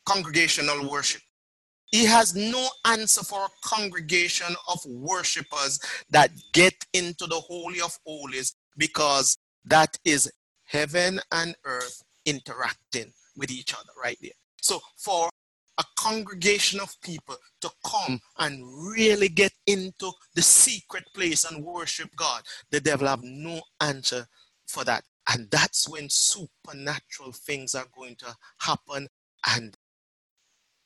congregational 0.06 0.90
worship. 0.90 1.22
He 1.86 2.04
has 2.04 2.34
no 2.36 2.68
answer 2.86 3.24
for 3.24 3.46
a 3.46 3.68
congregation 3.68 4.54
of 4.68 4.78
worshipers 4.86 5.80
that 6.10 6.30
get 6.52 6.74
into 6.92 7.26
the 7.26 7.40
Holy 7.40 7.80
of 7.80 7.98
Holies 8.06 8.54
because 8.76 9.36
that 9.64 9.98
is 10.04 10.30
heaven 10.64 11.20
and 11.32 11.56
earth 11.64 12.02
interacting 12.24 13.12
with 13.36 13.50
each 13.50 13.74
other 13.74 13.90
right 14.02 14.18
there. 14.20 14.30
So, 14.62 14.80
for 14.96 15.28
a 15.78 15.84
congregation 15.96 16.78
of 16.78 16.94
people 17.00 17.36
to 17.62 17.70
come 17.84 18.20
and 18.38 18.62
really 18.94 19.28
get 19.28 19.52
into 19.66 20.12
the 20.34 20.42
secret 20.42 21.04
place 21.14 21.44
and 21.44 21.64
worship 21.64 22.10
God, 22.16 22.42
the 22.70 22.80
devil 22.80 23.08
have 23.08 23.22
no 23.22 23.60
answer 23.80 24.26
for 24.68 24.84
that. 24.84 25.02
And 25.30 25.48
that's 25.50 25.88
when 25.88 26.08
supernatural 26.10 27.32
things 27.32 27.74
are 27.74 27.86
going 27.96 28.16
to 28.16 28.34
happen, 28.58 29.08
and 29.54 29.76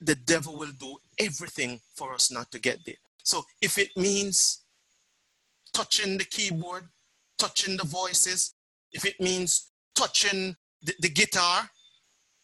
the 0.01 0.15
devil 0.15 0.59
will 0.59 0.73
do 0.79 0.97
everything 1.19 1.81
for 1.95 2.13
us 2.13 2.31
not 2.31 2.51
to 2.51 2.59
get 2.59 2.85
there. 2.85 2.97
So 3.23 3.43
if 3.63 3.79
it 3.79 3.89
means 3.97 4.65
touching 5.73 6.19
the 6.19 6.25
keyboard, 6.25 6.85
touching 7.39 7.79
the 7.79 7.87
voices, 7.87 8.55
if 8.93 9.07
it 9.07 9.19
means 9.19 9.71
touching 9.95 10.55
the, 10.83 10.95
the 11.01 11.09
guitar, 11.09 11.71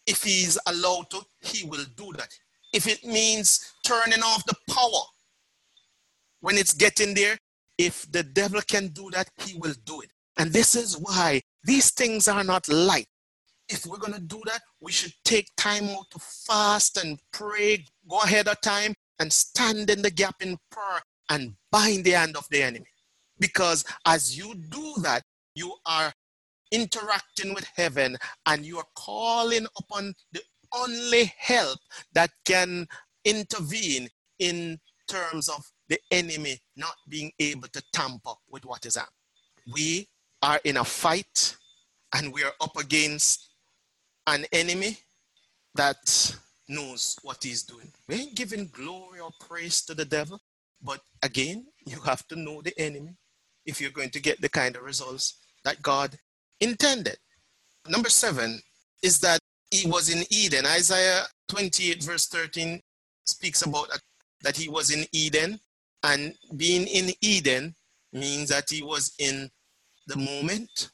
if 0.06 0.22
he's 0.22 0.58
allowed 0.66 1.10
to, 1.10 1.20
he 1.42 1.68
will 1.68 1.84
do 1.96 2.12
that. 2.16 2.30
If 2.72 2.86
it 2.86 3.04
means 3.04 3.74
turning 3.84 4.22
off 4.22 4.44
the 4.46 4.56
power 4.72 5.02
when 6.40 6.56
it's 6.56 6.72
getting 6.72 7.12
there, 7.12 7.36
if 7.76 8.10
the 8.10 8.22
devil 8.22 8.60
can 8.66 8.88
do 8.88 9.10
that, 9.10 9.28
he 9.44 9.58
will 9.58 9.74
do 9.84 10.00
it. 10.00 10.10
And 10.38 10.50
this 10.50 10.74
is 10.74 10.96
why 10.96 11.42
these 11.64 11.90
things 11.90 12.28
are 12.28 12.44
not 12.44 12.68
light. 12.68 13.06
If 13.68 13.86
we're 13.86 13.98
going 13.98 14.14
to 14.14 14.20
do 14.20 14.42
that, 14.46 14.62
we 14.80 14.90
should 14.90 15.12
take 15.24 15.48
time 15.56 15.88
out 15.90 16.10
to 16.10 16.18
fast 16.18 16.96
and 16.96 17.20
pray, 17.32 17.84
go 18.08 18.18
ahead 18.20 18.48
of 18.48 18.60
time 18.60 18.94
and 19.20 19.32
stand 19.32 19.90
in 19.90 20.02
the 20.02 20.10
gap 20.10 20.36
in 20.40 20.58
prayer 20.70 21.00
and 21.28 21.54
bind 21.70 22.04
the 22.04 22.12
hand 22.12 22.36
of 22.36 22.46
the 22.50 22.62
enemy. 22.62 22.86
Because 23.38 23.84
as 24.06 24.36
you 24.36 24.54
do 24.54 24.94
that, 25.02 25.22
you 25.54 25.72
are 25.86 26.12
interacting 26.72 27.54
with 27.54 27.66
heaven 27.74 28.16
and 28.46 28.64
you 28.64 28.78
are 28.78 28.86
calling 28.96 29.66
upon 29.78 30.14
the 30.32 30.40
only 30.72 31.32
help 31.36 31.78
that 32.12 32.30
can 32.44 32.86
intervene 33.24 34.08
in 34.38 34.78
terms 35.08 35.48
of 35.48 35.64
the 35.88 35.98
enemy 36.10 36.58
not 36.76 36.94
being 37.08 37.30
able 37.38 37.68
to 37.68 37.82
tamper 37.92 38.32
with 38.48 38.64
what 38.64 38.86
is 38.86 38.94
happening. 38.94 39.14
We 39.72 40.08
are 40.42 40.60
in 40.64 40.78
a 40.78 40.84
fight 40.84 41.56
and 42.14 42.32
we 42.32 42.42
are 42.42 42.52
up 42.60 42.76
against 42.76 43.50
an 44.26 44.44
enemy 44.52 44.98
that 45.74 46.36
knows 46.68 47.18
what 47.22 47.42
he's 47.42 47.62
doing. 47.62 47.90
We 48.08 48.16
ain't 48.16 48.34
giving 48.34 48.70
glory 48.72 49.20
or 49.20 49.30
praise 49.40 49.82
to 49.82 49.94
the 49.94 50.04
devil, 50.04 50.40
but 50.82 51.00
again, 51.22 51.66
you 51.86 52.00
have 52.00 52.26
to 52.28 52.36
know 52.36 52.62
the 52.62 52.78
enemy 52.78 53.16
if 53.66 53.80
you're 53.80 53.90
going 53.90 54.10
to 54.10 54.20
get 54.20 54.40
the 54.40 54.48
kind 54.48 54.76
of 54.76 54.82
results 54.82 55.34
that 55.64 55.82
God 55.82 56.18
intended. 56.60 57.16
Number 57.88 58.08
seven 58.08 58.60
is 59.02 59.18
that 59.20 59.38
he 59.70 59.88
was 59.88 60.10
in 60.10 60.24
Eden. 60.30 60.66
Isaiah 60.66 61.24
28, 61.48 62.02
verse 62.02 62.26
13, 62.26 62.80
speaks 63.24 63.62
about 63.62 63.88
that, 63.90 64.00
that 64.42 64.56
he 64.56 64.68
was 64.68 64.90
in 64.90 65.04
Eden, 65.12 65.60
and 66.02 66.34
being 66.56 66.86
in 66.86 67.12
Eden 67.20 67.74
means 68.12 68.48
that 68.48 68.68
he 68.70 68.82
was 68.82 69.12
in 69.18 69.50
the 70.06 70.16
moment 70.16 70.90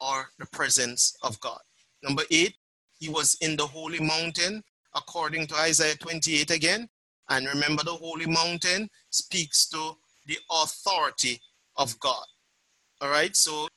or 0.00 0.28
the 0.38 0.46
presence 0.46 1.16
of 1.22 1.40
God. 1.40 1.60
Number 2.02 2.22
eight, 2.30 2.54
he 2.98 3.08
was 3.08 3.36
in 3.40 3.56
the 3.56 3.66
holy 3.66 4.00
mountain, 4.00 4.62
according 4.94 5.46
to 5.48 5.56
Isaiah 5.56 5.96
28 5.96 6.50
again. 6.50 6.88
And 7.30 7.46
remember, 7.46 7.84
the 7.84 7.92
holy 7.92 8.26
mountain 8.26 8.88
speaks 9.10 9.68
to 9.70 9.92
the 10.26 10.38
authority 10.50 11.40
of 11.76 11.98
God. 12.00 12.24
All 13.00 13.10
right, 13.10 13.34
so 13.36 13.68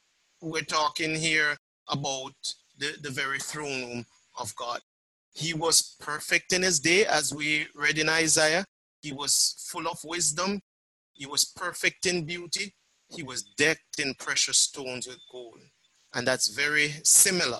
we're 0.41 0.61
talking 0.61 1.15
here 1.15 1.55
about 1.89 2.33
the, 2.77 2.93
the 3.01 3.09
very 3.09 3.39
throne 3.39 3.89
room 3.89 4.05
of 4.39 4.55
God. 4.55 4.79
He 5.33 5.53
was 5.53 5.95
perfect 5.99 6.53
in 6.53 6.63
his 6.63 6.79
day, 6.79 7.05
as 7.05 7.33
we 7.33 7.67
read 7.75 7.97
in 7.97 8.09
Isaiah. 8.09 8.65
He 9.01 9.11
was 9.11 9.67
full 9.69 9.87
of 9.87 10.03
wisdom. 10.03 10.61
He 11.13 11.25
was 11.25 11.45
perfect 11.45 12.05
in 12.05 12.25
beauty. 12.25 12.73
He 13.11 13.23
was 13.23 13.43
decked 13.43 13.99
in 13.99 14.13
precious 14.15 14.57
stones 14.57 15.07
with 15.07 15.19
gold. 15.31 15.59
And 16.13 16.27
that's 16.27 16.49
very 16.49 16.93
similar 17.03 17.59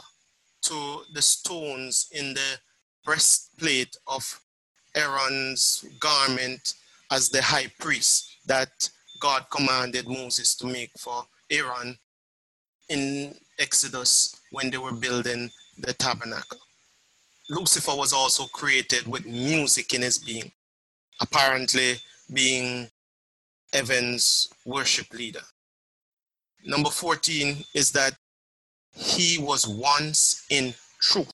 to 0.63 1.01
the 1.13 1.21
stones 1.21 2.07
in 2.11 2.33
the 2.33 2.57
breastplate 3.03 3.95
of 4.07 4.41
Aaron's 4.95 5.85
garment 5.99 6.75
as 7.11 7.29
the 7.29 7.41
high 7.41 7.71
priest 7.79 8.37
that 8.45 8.89
God 9.19 9.45
commanded 9.49 10.07
Moses 10.07 10.55
to 10.57 10.67
make 10.67 10.91
for 10.97 11.25
Aaron 11.49 11.97
in 12.89 13.35
Exodus 13.59 14.35
when 14.51 14.69
they 14.69 14.77
were 14.77 14.91
building 14.93 15.49
the 15.77 15.93
tabernacle. 15.93 16.59
Lucifer 17.49 17.95
was 17.95 18.13
also 18.13 18.45
created 18.45 19.07
with 19.07 19.25
music 19.25 19.93
in 19.93 20.01
his 20.01 20.17
being, 20.17 20.51
apparently 21.19 21.95
being 22.33 22.89
Heaven's 23.73 24.49
worship 24.65 25.13
leader. 25.13 25.41
Number 26.65 26.89
14 26.89 27.63
is 27.73 27.91
that 27.91 28.15
he 28.93 29.37
was 29.39 29.67
once 29.67 30.45
in 30.49 30.73
truth. 30.99 31.31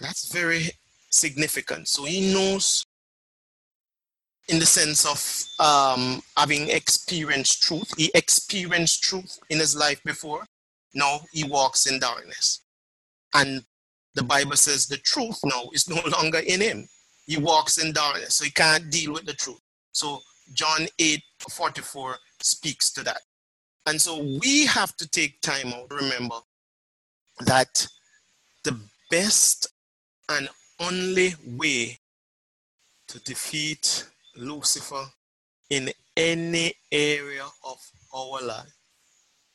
That's 0.00 0.32
very 0.32 0.70
significant. 1.10 1.88
So 1.88 2.04
he 2.04 2.32
knows 2.32 2.84
in 4.48 4.58
the 4.58 4.66
sense 4.66 5.06
of 5.06 5.64
um, 5.64 6.20
having 6.36 6.68
experienced 6.68 7.62
truth. 7.62 7.90
He 7.96 8.10
experienced 8.14 9.02
truth 9.02 9.38
in 9.48 9.58
his 9.58 9.74
life 9.74 10.02
before. 10.04 10.44
Now 10.94 11.20
he 11.32 11.44
walks 11.44 11.86
in 11.86 11.98
darkness. 11.98 12.60
And 13.34 13.64
the 14.14 14.22
Bible 14.22 14.56
says 14.56 14.86
the 14.86 14.98
truth 14.98 15.38
now 15.44 15.70
is 15.72 15.88
no 15.88 16.00
longer 16.18 16.40
in 16.40 16.60
him. 16.60 16.86
He 17.26 17.38
walks 17.38 17.78
in 17.78 17.92
darkness, 17.92 18.36
so 18.36 18.44
he 18.44 18.50
can't 18.50 18.90
deal 18.90 19.14
with 19.14 19.24
the 19.24 19.32
truth. 19.32 19.60
So 19.92 20.20
John 20.52 20.86
8 20.98 21.22
44 21.50 22.16
speaks 22.40 22.90
to 22.92 23.02
that. 23.04 23.20
And 23.86 24.00
so 24.00 24.22
we 24.40 24.66
have 24.66 24.96
to 24.96 25.08
take 25.08 25.40
time 25.40 25.72
out 25.72 25.90
to 25.90 25.96
remember 25.96 26.36
that 27.40 27.86
the 28.64 28.78
best 29.10 29.68
and 30.28 30.48
only 30.80 31.34
way 31.46 31.98
to 33.08 33.20
defeat 33.20 34.06
Lucifer 34.36 35.04
in 35.70 35.90
any 36.16 36.72
area 36.90 37.44
of 37.64 37.78
our 38.14 38.40
life 38.42 38.72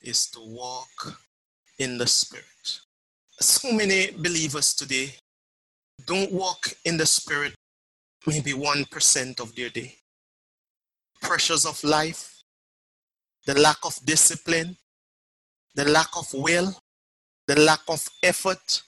is 0.02 0.30
to 0.32 0.40
walk 0.42 1.18
in 1.80 1.98
the 1.98 2.08
Spirit. 2.08 2.80
So 3.40 3.72
many 3.72 4.12
believers 4.12 4.74
today 4.74 5.14
don't 6.06 6.32
walk 6.32 6.74
in 6.86 6.98
the 6.98 7.06
Spirit 7.06 7.54
maybe 8.28 8.52
1% 8.54 9.40
of 9.40 9.56
their 9.56 9.70
day. 9.70 9.96
Pressures 11.22 11.66
of 11.66 11.84
life, 11.84 12.44
the 13.46 13.60
lack 13.60 13.78
of 13.84 14.00
discipline, 14.06 14.78
the 15.76 15.86
lack 15.86 16.10
of 16.18 16.34
will, 16.34 16.76
the 17.48 17.60
lack 17.60 17.82
of 17.88 18.08
effort 18.24 18.82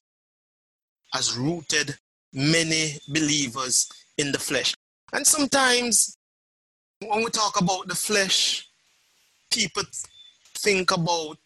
has 1.13 1.36
rooted 1.38 1.97
many 2.34 2.99
believers 3.07 3.89
in 4.17 4.32
the 4.32 4.39
flesh. 4.39 4.73
And 5.13 5.25
sometimes 5.25 6.17
when 6.99 7.23
we 7.23 7.29
talk 7.29 7.59
about 7.59 7.88
the 7.88 7.95
flesh, 7.95 8.67
people 9.51 9.84
think 10.55 10.91
about 10.91 11.39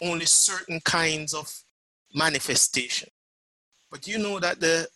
only 0.00 0.26
certain 0.26 0.80
kinds 0.80 1.34
of 1.34 1.52
manifestation. 2.14 3.08
But 3.90 4.06
you 4.06 4.18
know 4.18 4.38
that 4.40 4.60
the 4.60 4.88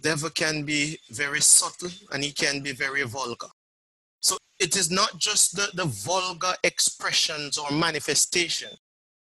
devil 0.00 0.30
can 0.30 0.64
be 0.64 0.98
very 1.10 1.40
subtle 1.40 1.90
and 2.12 2.22
he 2.22 2.32
can 2.32 2.60
be 2.60 2.72
very 2.72 3.02
vulgar. 3.02 3.48
It 4.58 4.76
is 4.76 4.90
not 4.90 5.18
just 5.18 5.56
the, 5.56 5.68
the 5.74 5.84
vulgar 5.84 6.54
expressions 6.62 7.58
or 7.58 7.70
manifestation 7.72 8.70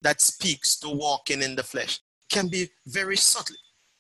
that 0.01 0.21
speaks 0.21 0.77
to 0.79 0.89
walking 0.89 1.41
in 1.41 1.55
the 1.55 1.63
flesh. 1.63 1.99
It 2.29 2.33
can 2.33 2.47
be 2.47 2.69
very 2.85 3.17
subtle. 3.17 3.55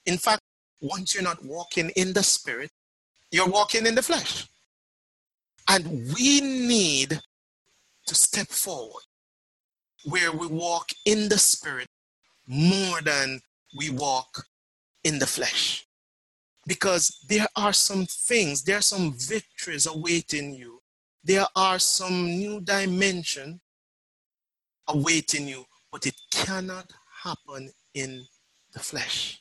In 0.05 0.17
fact, 0.17 0.41
once 0.81 1.13
you're 1.13 1.23
not 1.23 1.43
walking 1.43 1.89
in 1.95 2.13
the 2.13 2.23
spirit, 2.23 2.69
you're 3.31 3.49
walking 3.49 3.85
in 3.87 3.95
the 3.95 4.03
flesh. 4.03 4.47
And 5.69 6.13
we 6.13 6.41
need 6.41 7.19
to 8.05 8.15
step 8.15 8.47
forward 8.47 9.03
where 10.05 10.31
we 10.31 10.47
walk 10.47 10.89
in 11.05 11.29
the 11.29 11.37
spirit 11.37 11.87
more 12.45 13.01
than 13.01 13.39
we 13.77 13.89
walk 13.89 14.45
in 15.03 15.19
the 15.19 15.27
flesh. 15.27 15.85
Because 16.67 17.25
there 17.27 17.47
are 17.55 17.73
some 17.73 18.05
things, 18.05 18.63
there 18.63 18.77
are 18.77 18.81
some 18.81 19.13
victories 19.13 19.85
awaiting 19.85 20.53
you. 20.53 20.81
There 21.23 21.45
are 21.55 21.79
some 21.79 22.25
new 22.25 22.59
dimension 22.61 23.61
awaiting 24.87 25.47
you, 25.47 25.65
but 25.91 26.05
it 26.05 26.15
cannot 26.31 26.91
happen 27.23 27.71
in 27.93 28.25
the 28.73 28.79
flesh. 28.79 29.39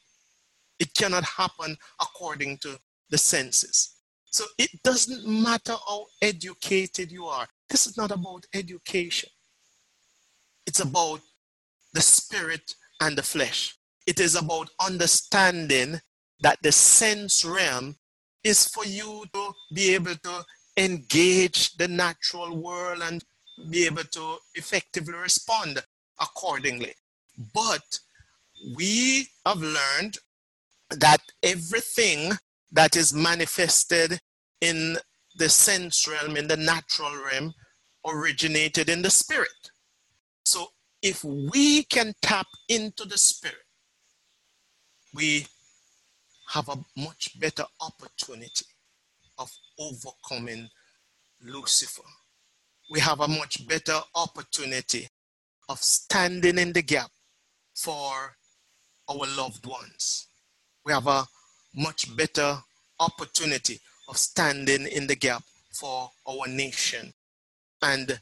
It 0.79 0.95
cannot 0.95 1.25
happen 1.25 1.77
according 2.01 2.59
to 2.59 2.79
the 3.11 3.19
senses. 3.19 3.97
So 4.27 4.45
it 4.59 4.71
doesn't 4.83 5.27
matter 5.27 5.75
how 5.87 6.07
educated 6.23 7.11
you 7.11 7.27
are. 7.27 7.47
This 7.69 7.87
is 7.87 7.97
not 7.97 8.11
about 8.11 8.47
education. 8.55 9.29
It's 10.67 10.81
about 10.81 11.21
the 11.93 12.01
spirit 12.01 12.75
and 13.01 13.17
the 13.17 13.23
flesh. 13.23 13.77
It 14.07 14.21
is 14.21 14.37
about 14.37 14.71
understanding 14.81 16.01
that 16.41 16.59
the 16.63 16.73
sense 16.73 17.45
realm 17.45 17.97
is 18.43 18.67
for 18.69 18.85
you 18.85 19.25
to 19.33 19.53
be 19.75 19.95
able 19.95 20.15
to 20.15 20.45
engage 20.77 21.77
the 21.77 21.89
natural 21.89 22.57
world 22.57 23.03
and 23.03 23.25
be 23.71 23.87
able 23.87 24.05
to 24.05 24.37
effectively 24.55 25.15
respond 25.15 25.83
accordingly. 26.21 26.95
But 27.55 27.99
we 28.77 29.29
have 29.45 29.61
learned 29.61 30.19
that 30.91 31.21
everything 31.43 32.33
that 32.71 32.97
is 32.97 33.13
manifested 33.13 34.21
in 34.61 34.97
the 35.37 35.49
sense 35.49 36.07
realm, 36.07 36.37
in 36.37 36.47
the 36.49 36.57
natural 36.57 37.13
realm, 37.31 37.55
originated 38.07 38.89
in 38.89 39.03
the 39.03 39.11
spirit. 39.11 39.71
So 40.45 40.69
if 41.03 41.25
we 41.25 41.85
can 41.85 42.15
tap 42.23 42.47
into 42.69 43.05
the 43.05 43.19
spirit, 43.19 43.57
we 45.15 45.47
have 46.49 46.69
a 46.69 46.79
much 46.97 47.39
better 47.41 47.65
opportunity 47.81 48.67
overcoming 49.79 50.69
Lucifer. 51.43 52.03
We 52.91 53.01
have 53.01 53.21
a 53.21 53.29
much 53.29 53.67
better 53.67 54.01
opportunity 54.15 55.09
of 55.69 55.79
standing 55.79 56.59
in 56.59 56.73
the 56.73 56.83
gap 56.83 57.11
for 57.75 58.37
our 59.09 59.27
loved 59.37 59.67
ones 59.67 60.29
we 60.85 60.93
have 60.93 61.07
a 61.07 61.25
much 61.75 62.15
better 62.17 62.59
opportunity 63.01 63.79
of 64.09 64.17
standing 64.17 64.87
in 64.89 65.07
the 65.07 65.17
gap 65.17 65.43
for 65.73 66.11
our 66.29 66.47
nation. 66.49 67.13
And 67.83 68.19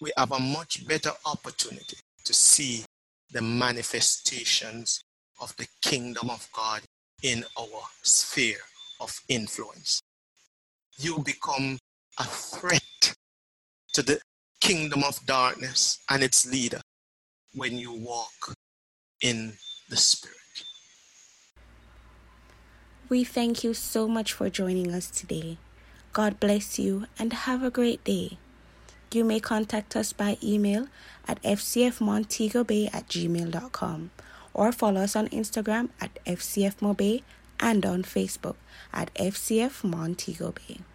we 0.00 0.10
have 0.16 0.32
a 0.32 0.38
much 0.38 0.86
better 0.86 1.12
opportunity 1.26 1.96
to 2.24 2.34
see 2.34 2.84
the 3.30 3.42
manifestations 3.42 5.04
of 5.40 5.54
the 5.56 5.66
kingdom 5.80 6.30
of 6.30 6.48
God 6.54 6.82
in 7.22 7.44
our 7.58 7.82
sphere 8.02 8.58
of 9.00 9.18
influence. 9.28 10.02
You 11.02 11.18
become 11.18 11.78
a 12.20 12.24
threat 12.24 13.14
to 13.92 14.02
the 14.02 14.20
kingdom 14.60 15.02
of 15.02 15.18
darkness 15.26 15.98
and 16.08 16.22
its 16.22 16.46
leader 16.46 16.80
when 17.54 17.76
you 17.76 17.92
walk 17.92 18.54
in 19.20 19.54
the 19.90 19.96
Spirit. 19.96 20.36
We 23.08 23.24
thank 23.24 23.64
you 23.64 23.74
so 23.74 24.06
much 24.06 24.32
for 24.32 24.48
joining 24.48 24.92
us 24.94 25.10
today. 25.10 25.58
God 26.12 26.38
bless 26.38 26.78
you 26.78 27.06
and 27.18 27.32
have 27.32 27.64
a 27.64 27.70
great 27.70 28.04
day. 28.04 28.38
You 29.12 29.24
may 29.24 29.40
contact 29.40 29.96
us 29.96 30.12
by 30.12 30.38
email 30.40 30.86
at 31.26 31.42
fcfmontegobay 31.42 32.94
at 32.94 33.08
gmail.com 33.08 34.10
or 34.54 34.70
follow 34.70 35.00
us 35.00 35.16
on 35.16 35.28
Instagram 35.30 35.88
at 36.00 36.24
fcfmobay 36.24 37.22
and 37.58 37.84
on 37.84 38.04
Facebook 38.04 38.54
at 38.92 39.12
fcfmontegobay. 39.14 40.54
Bay. 40.68 40.91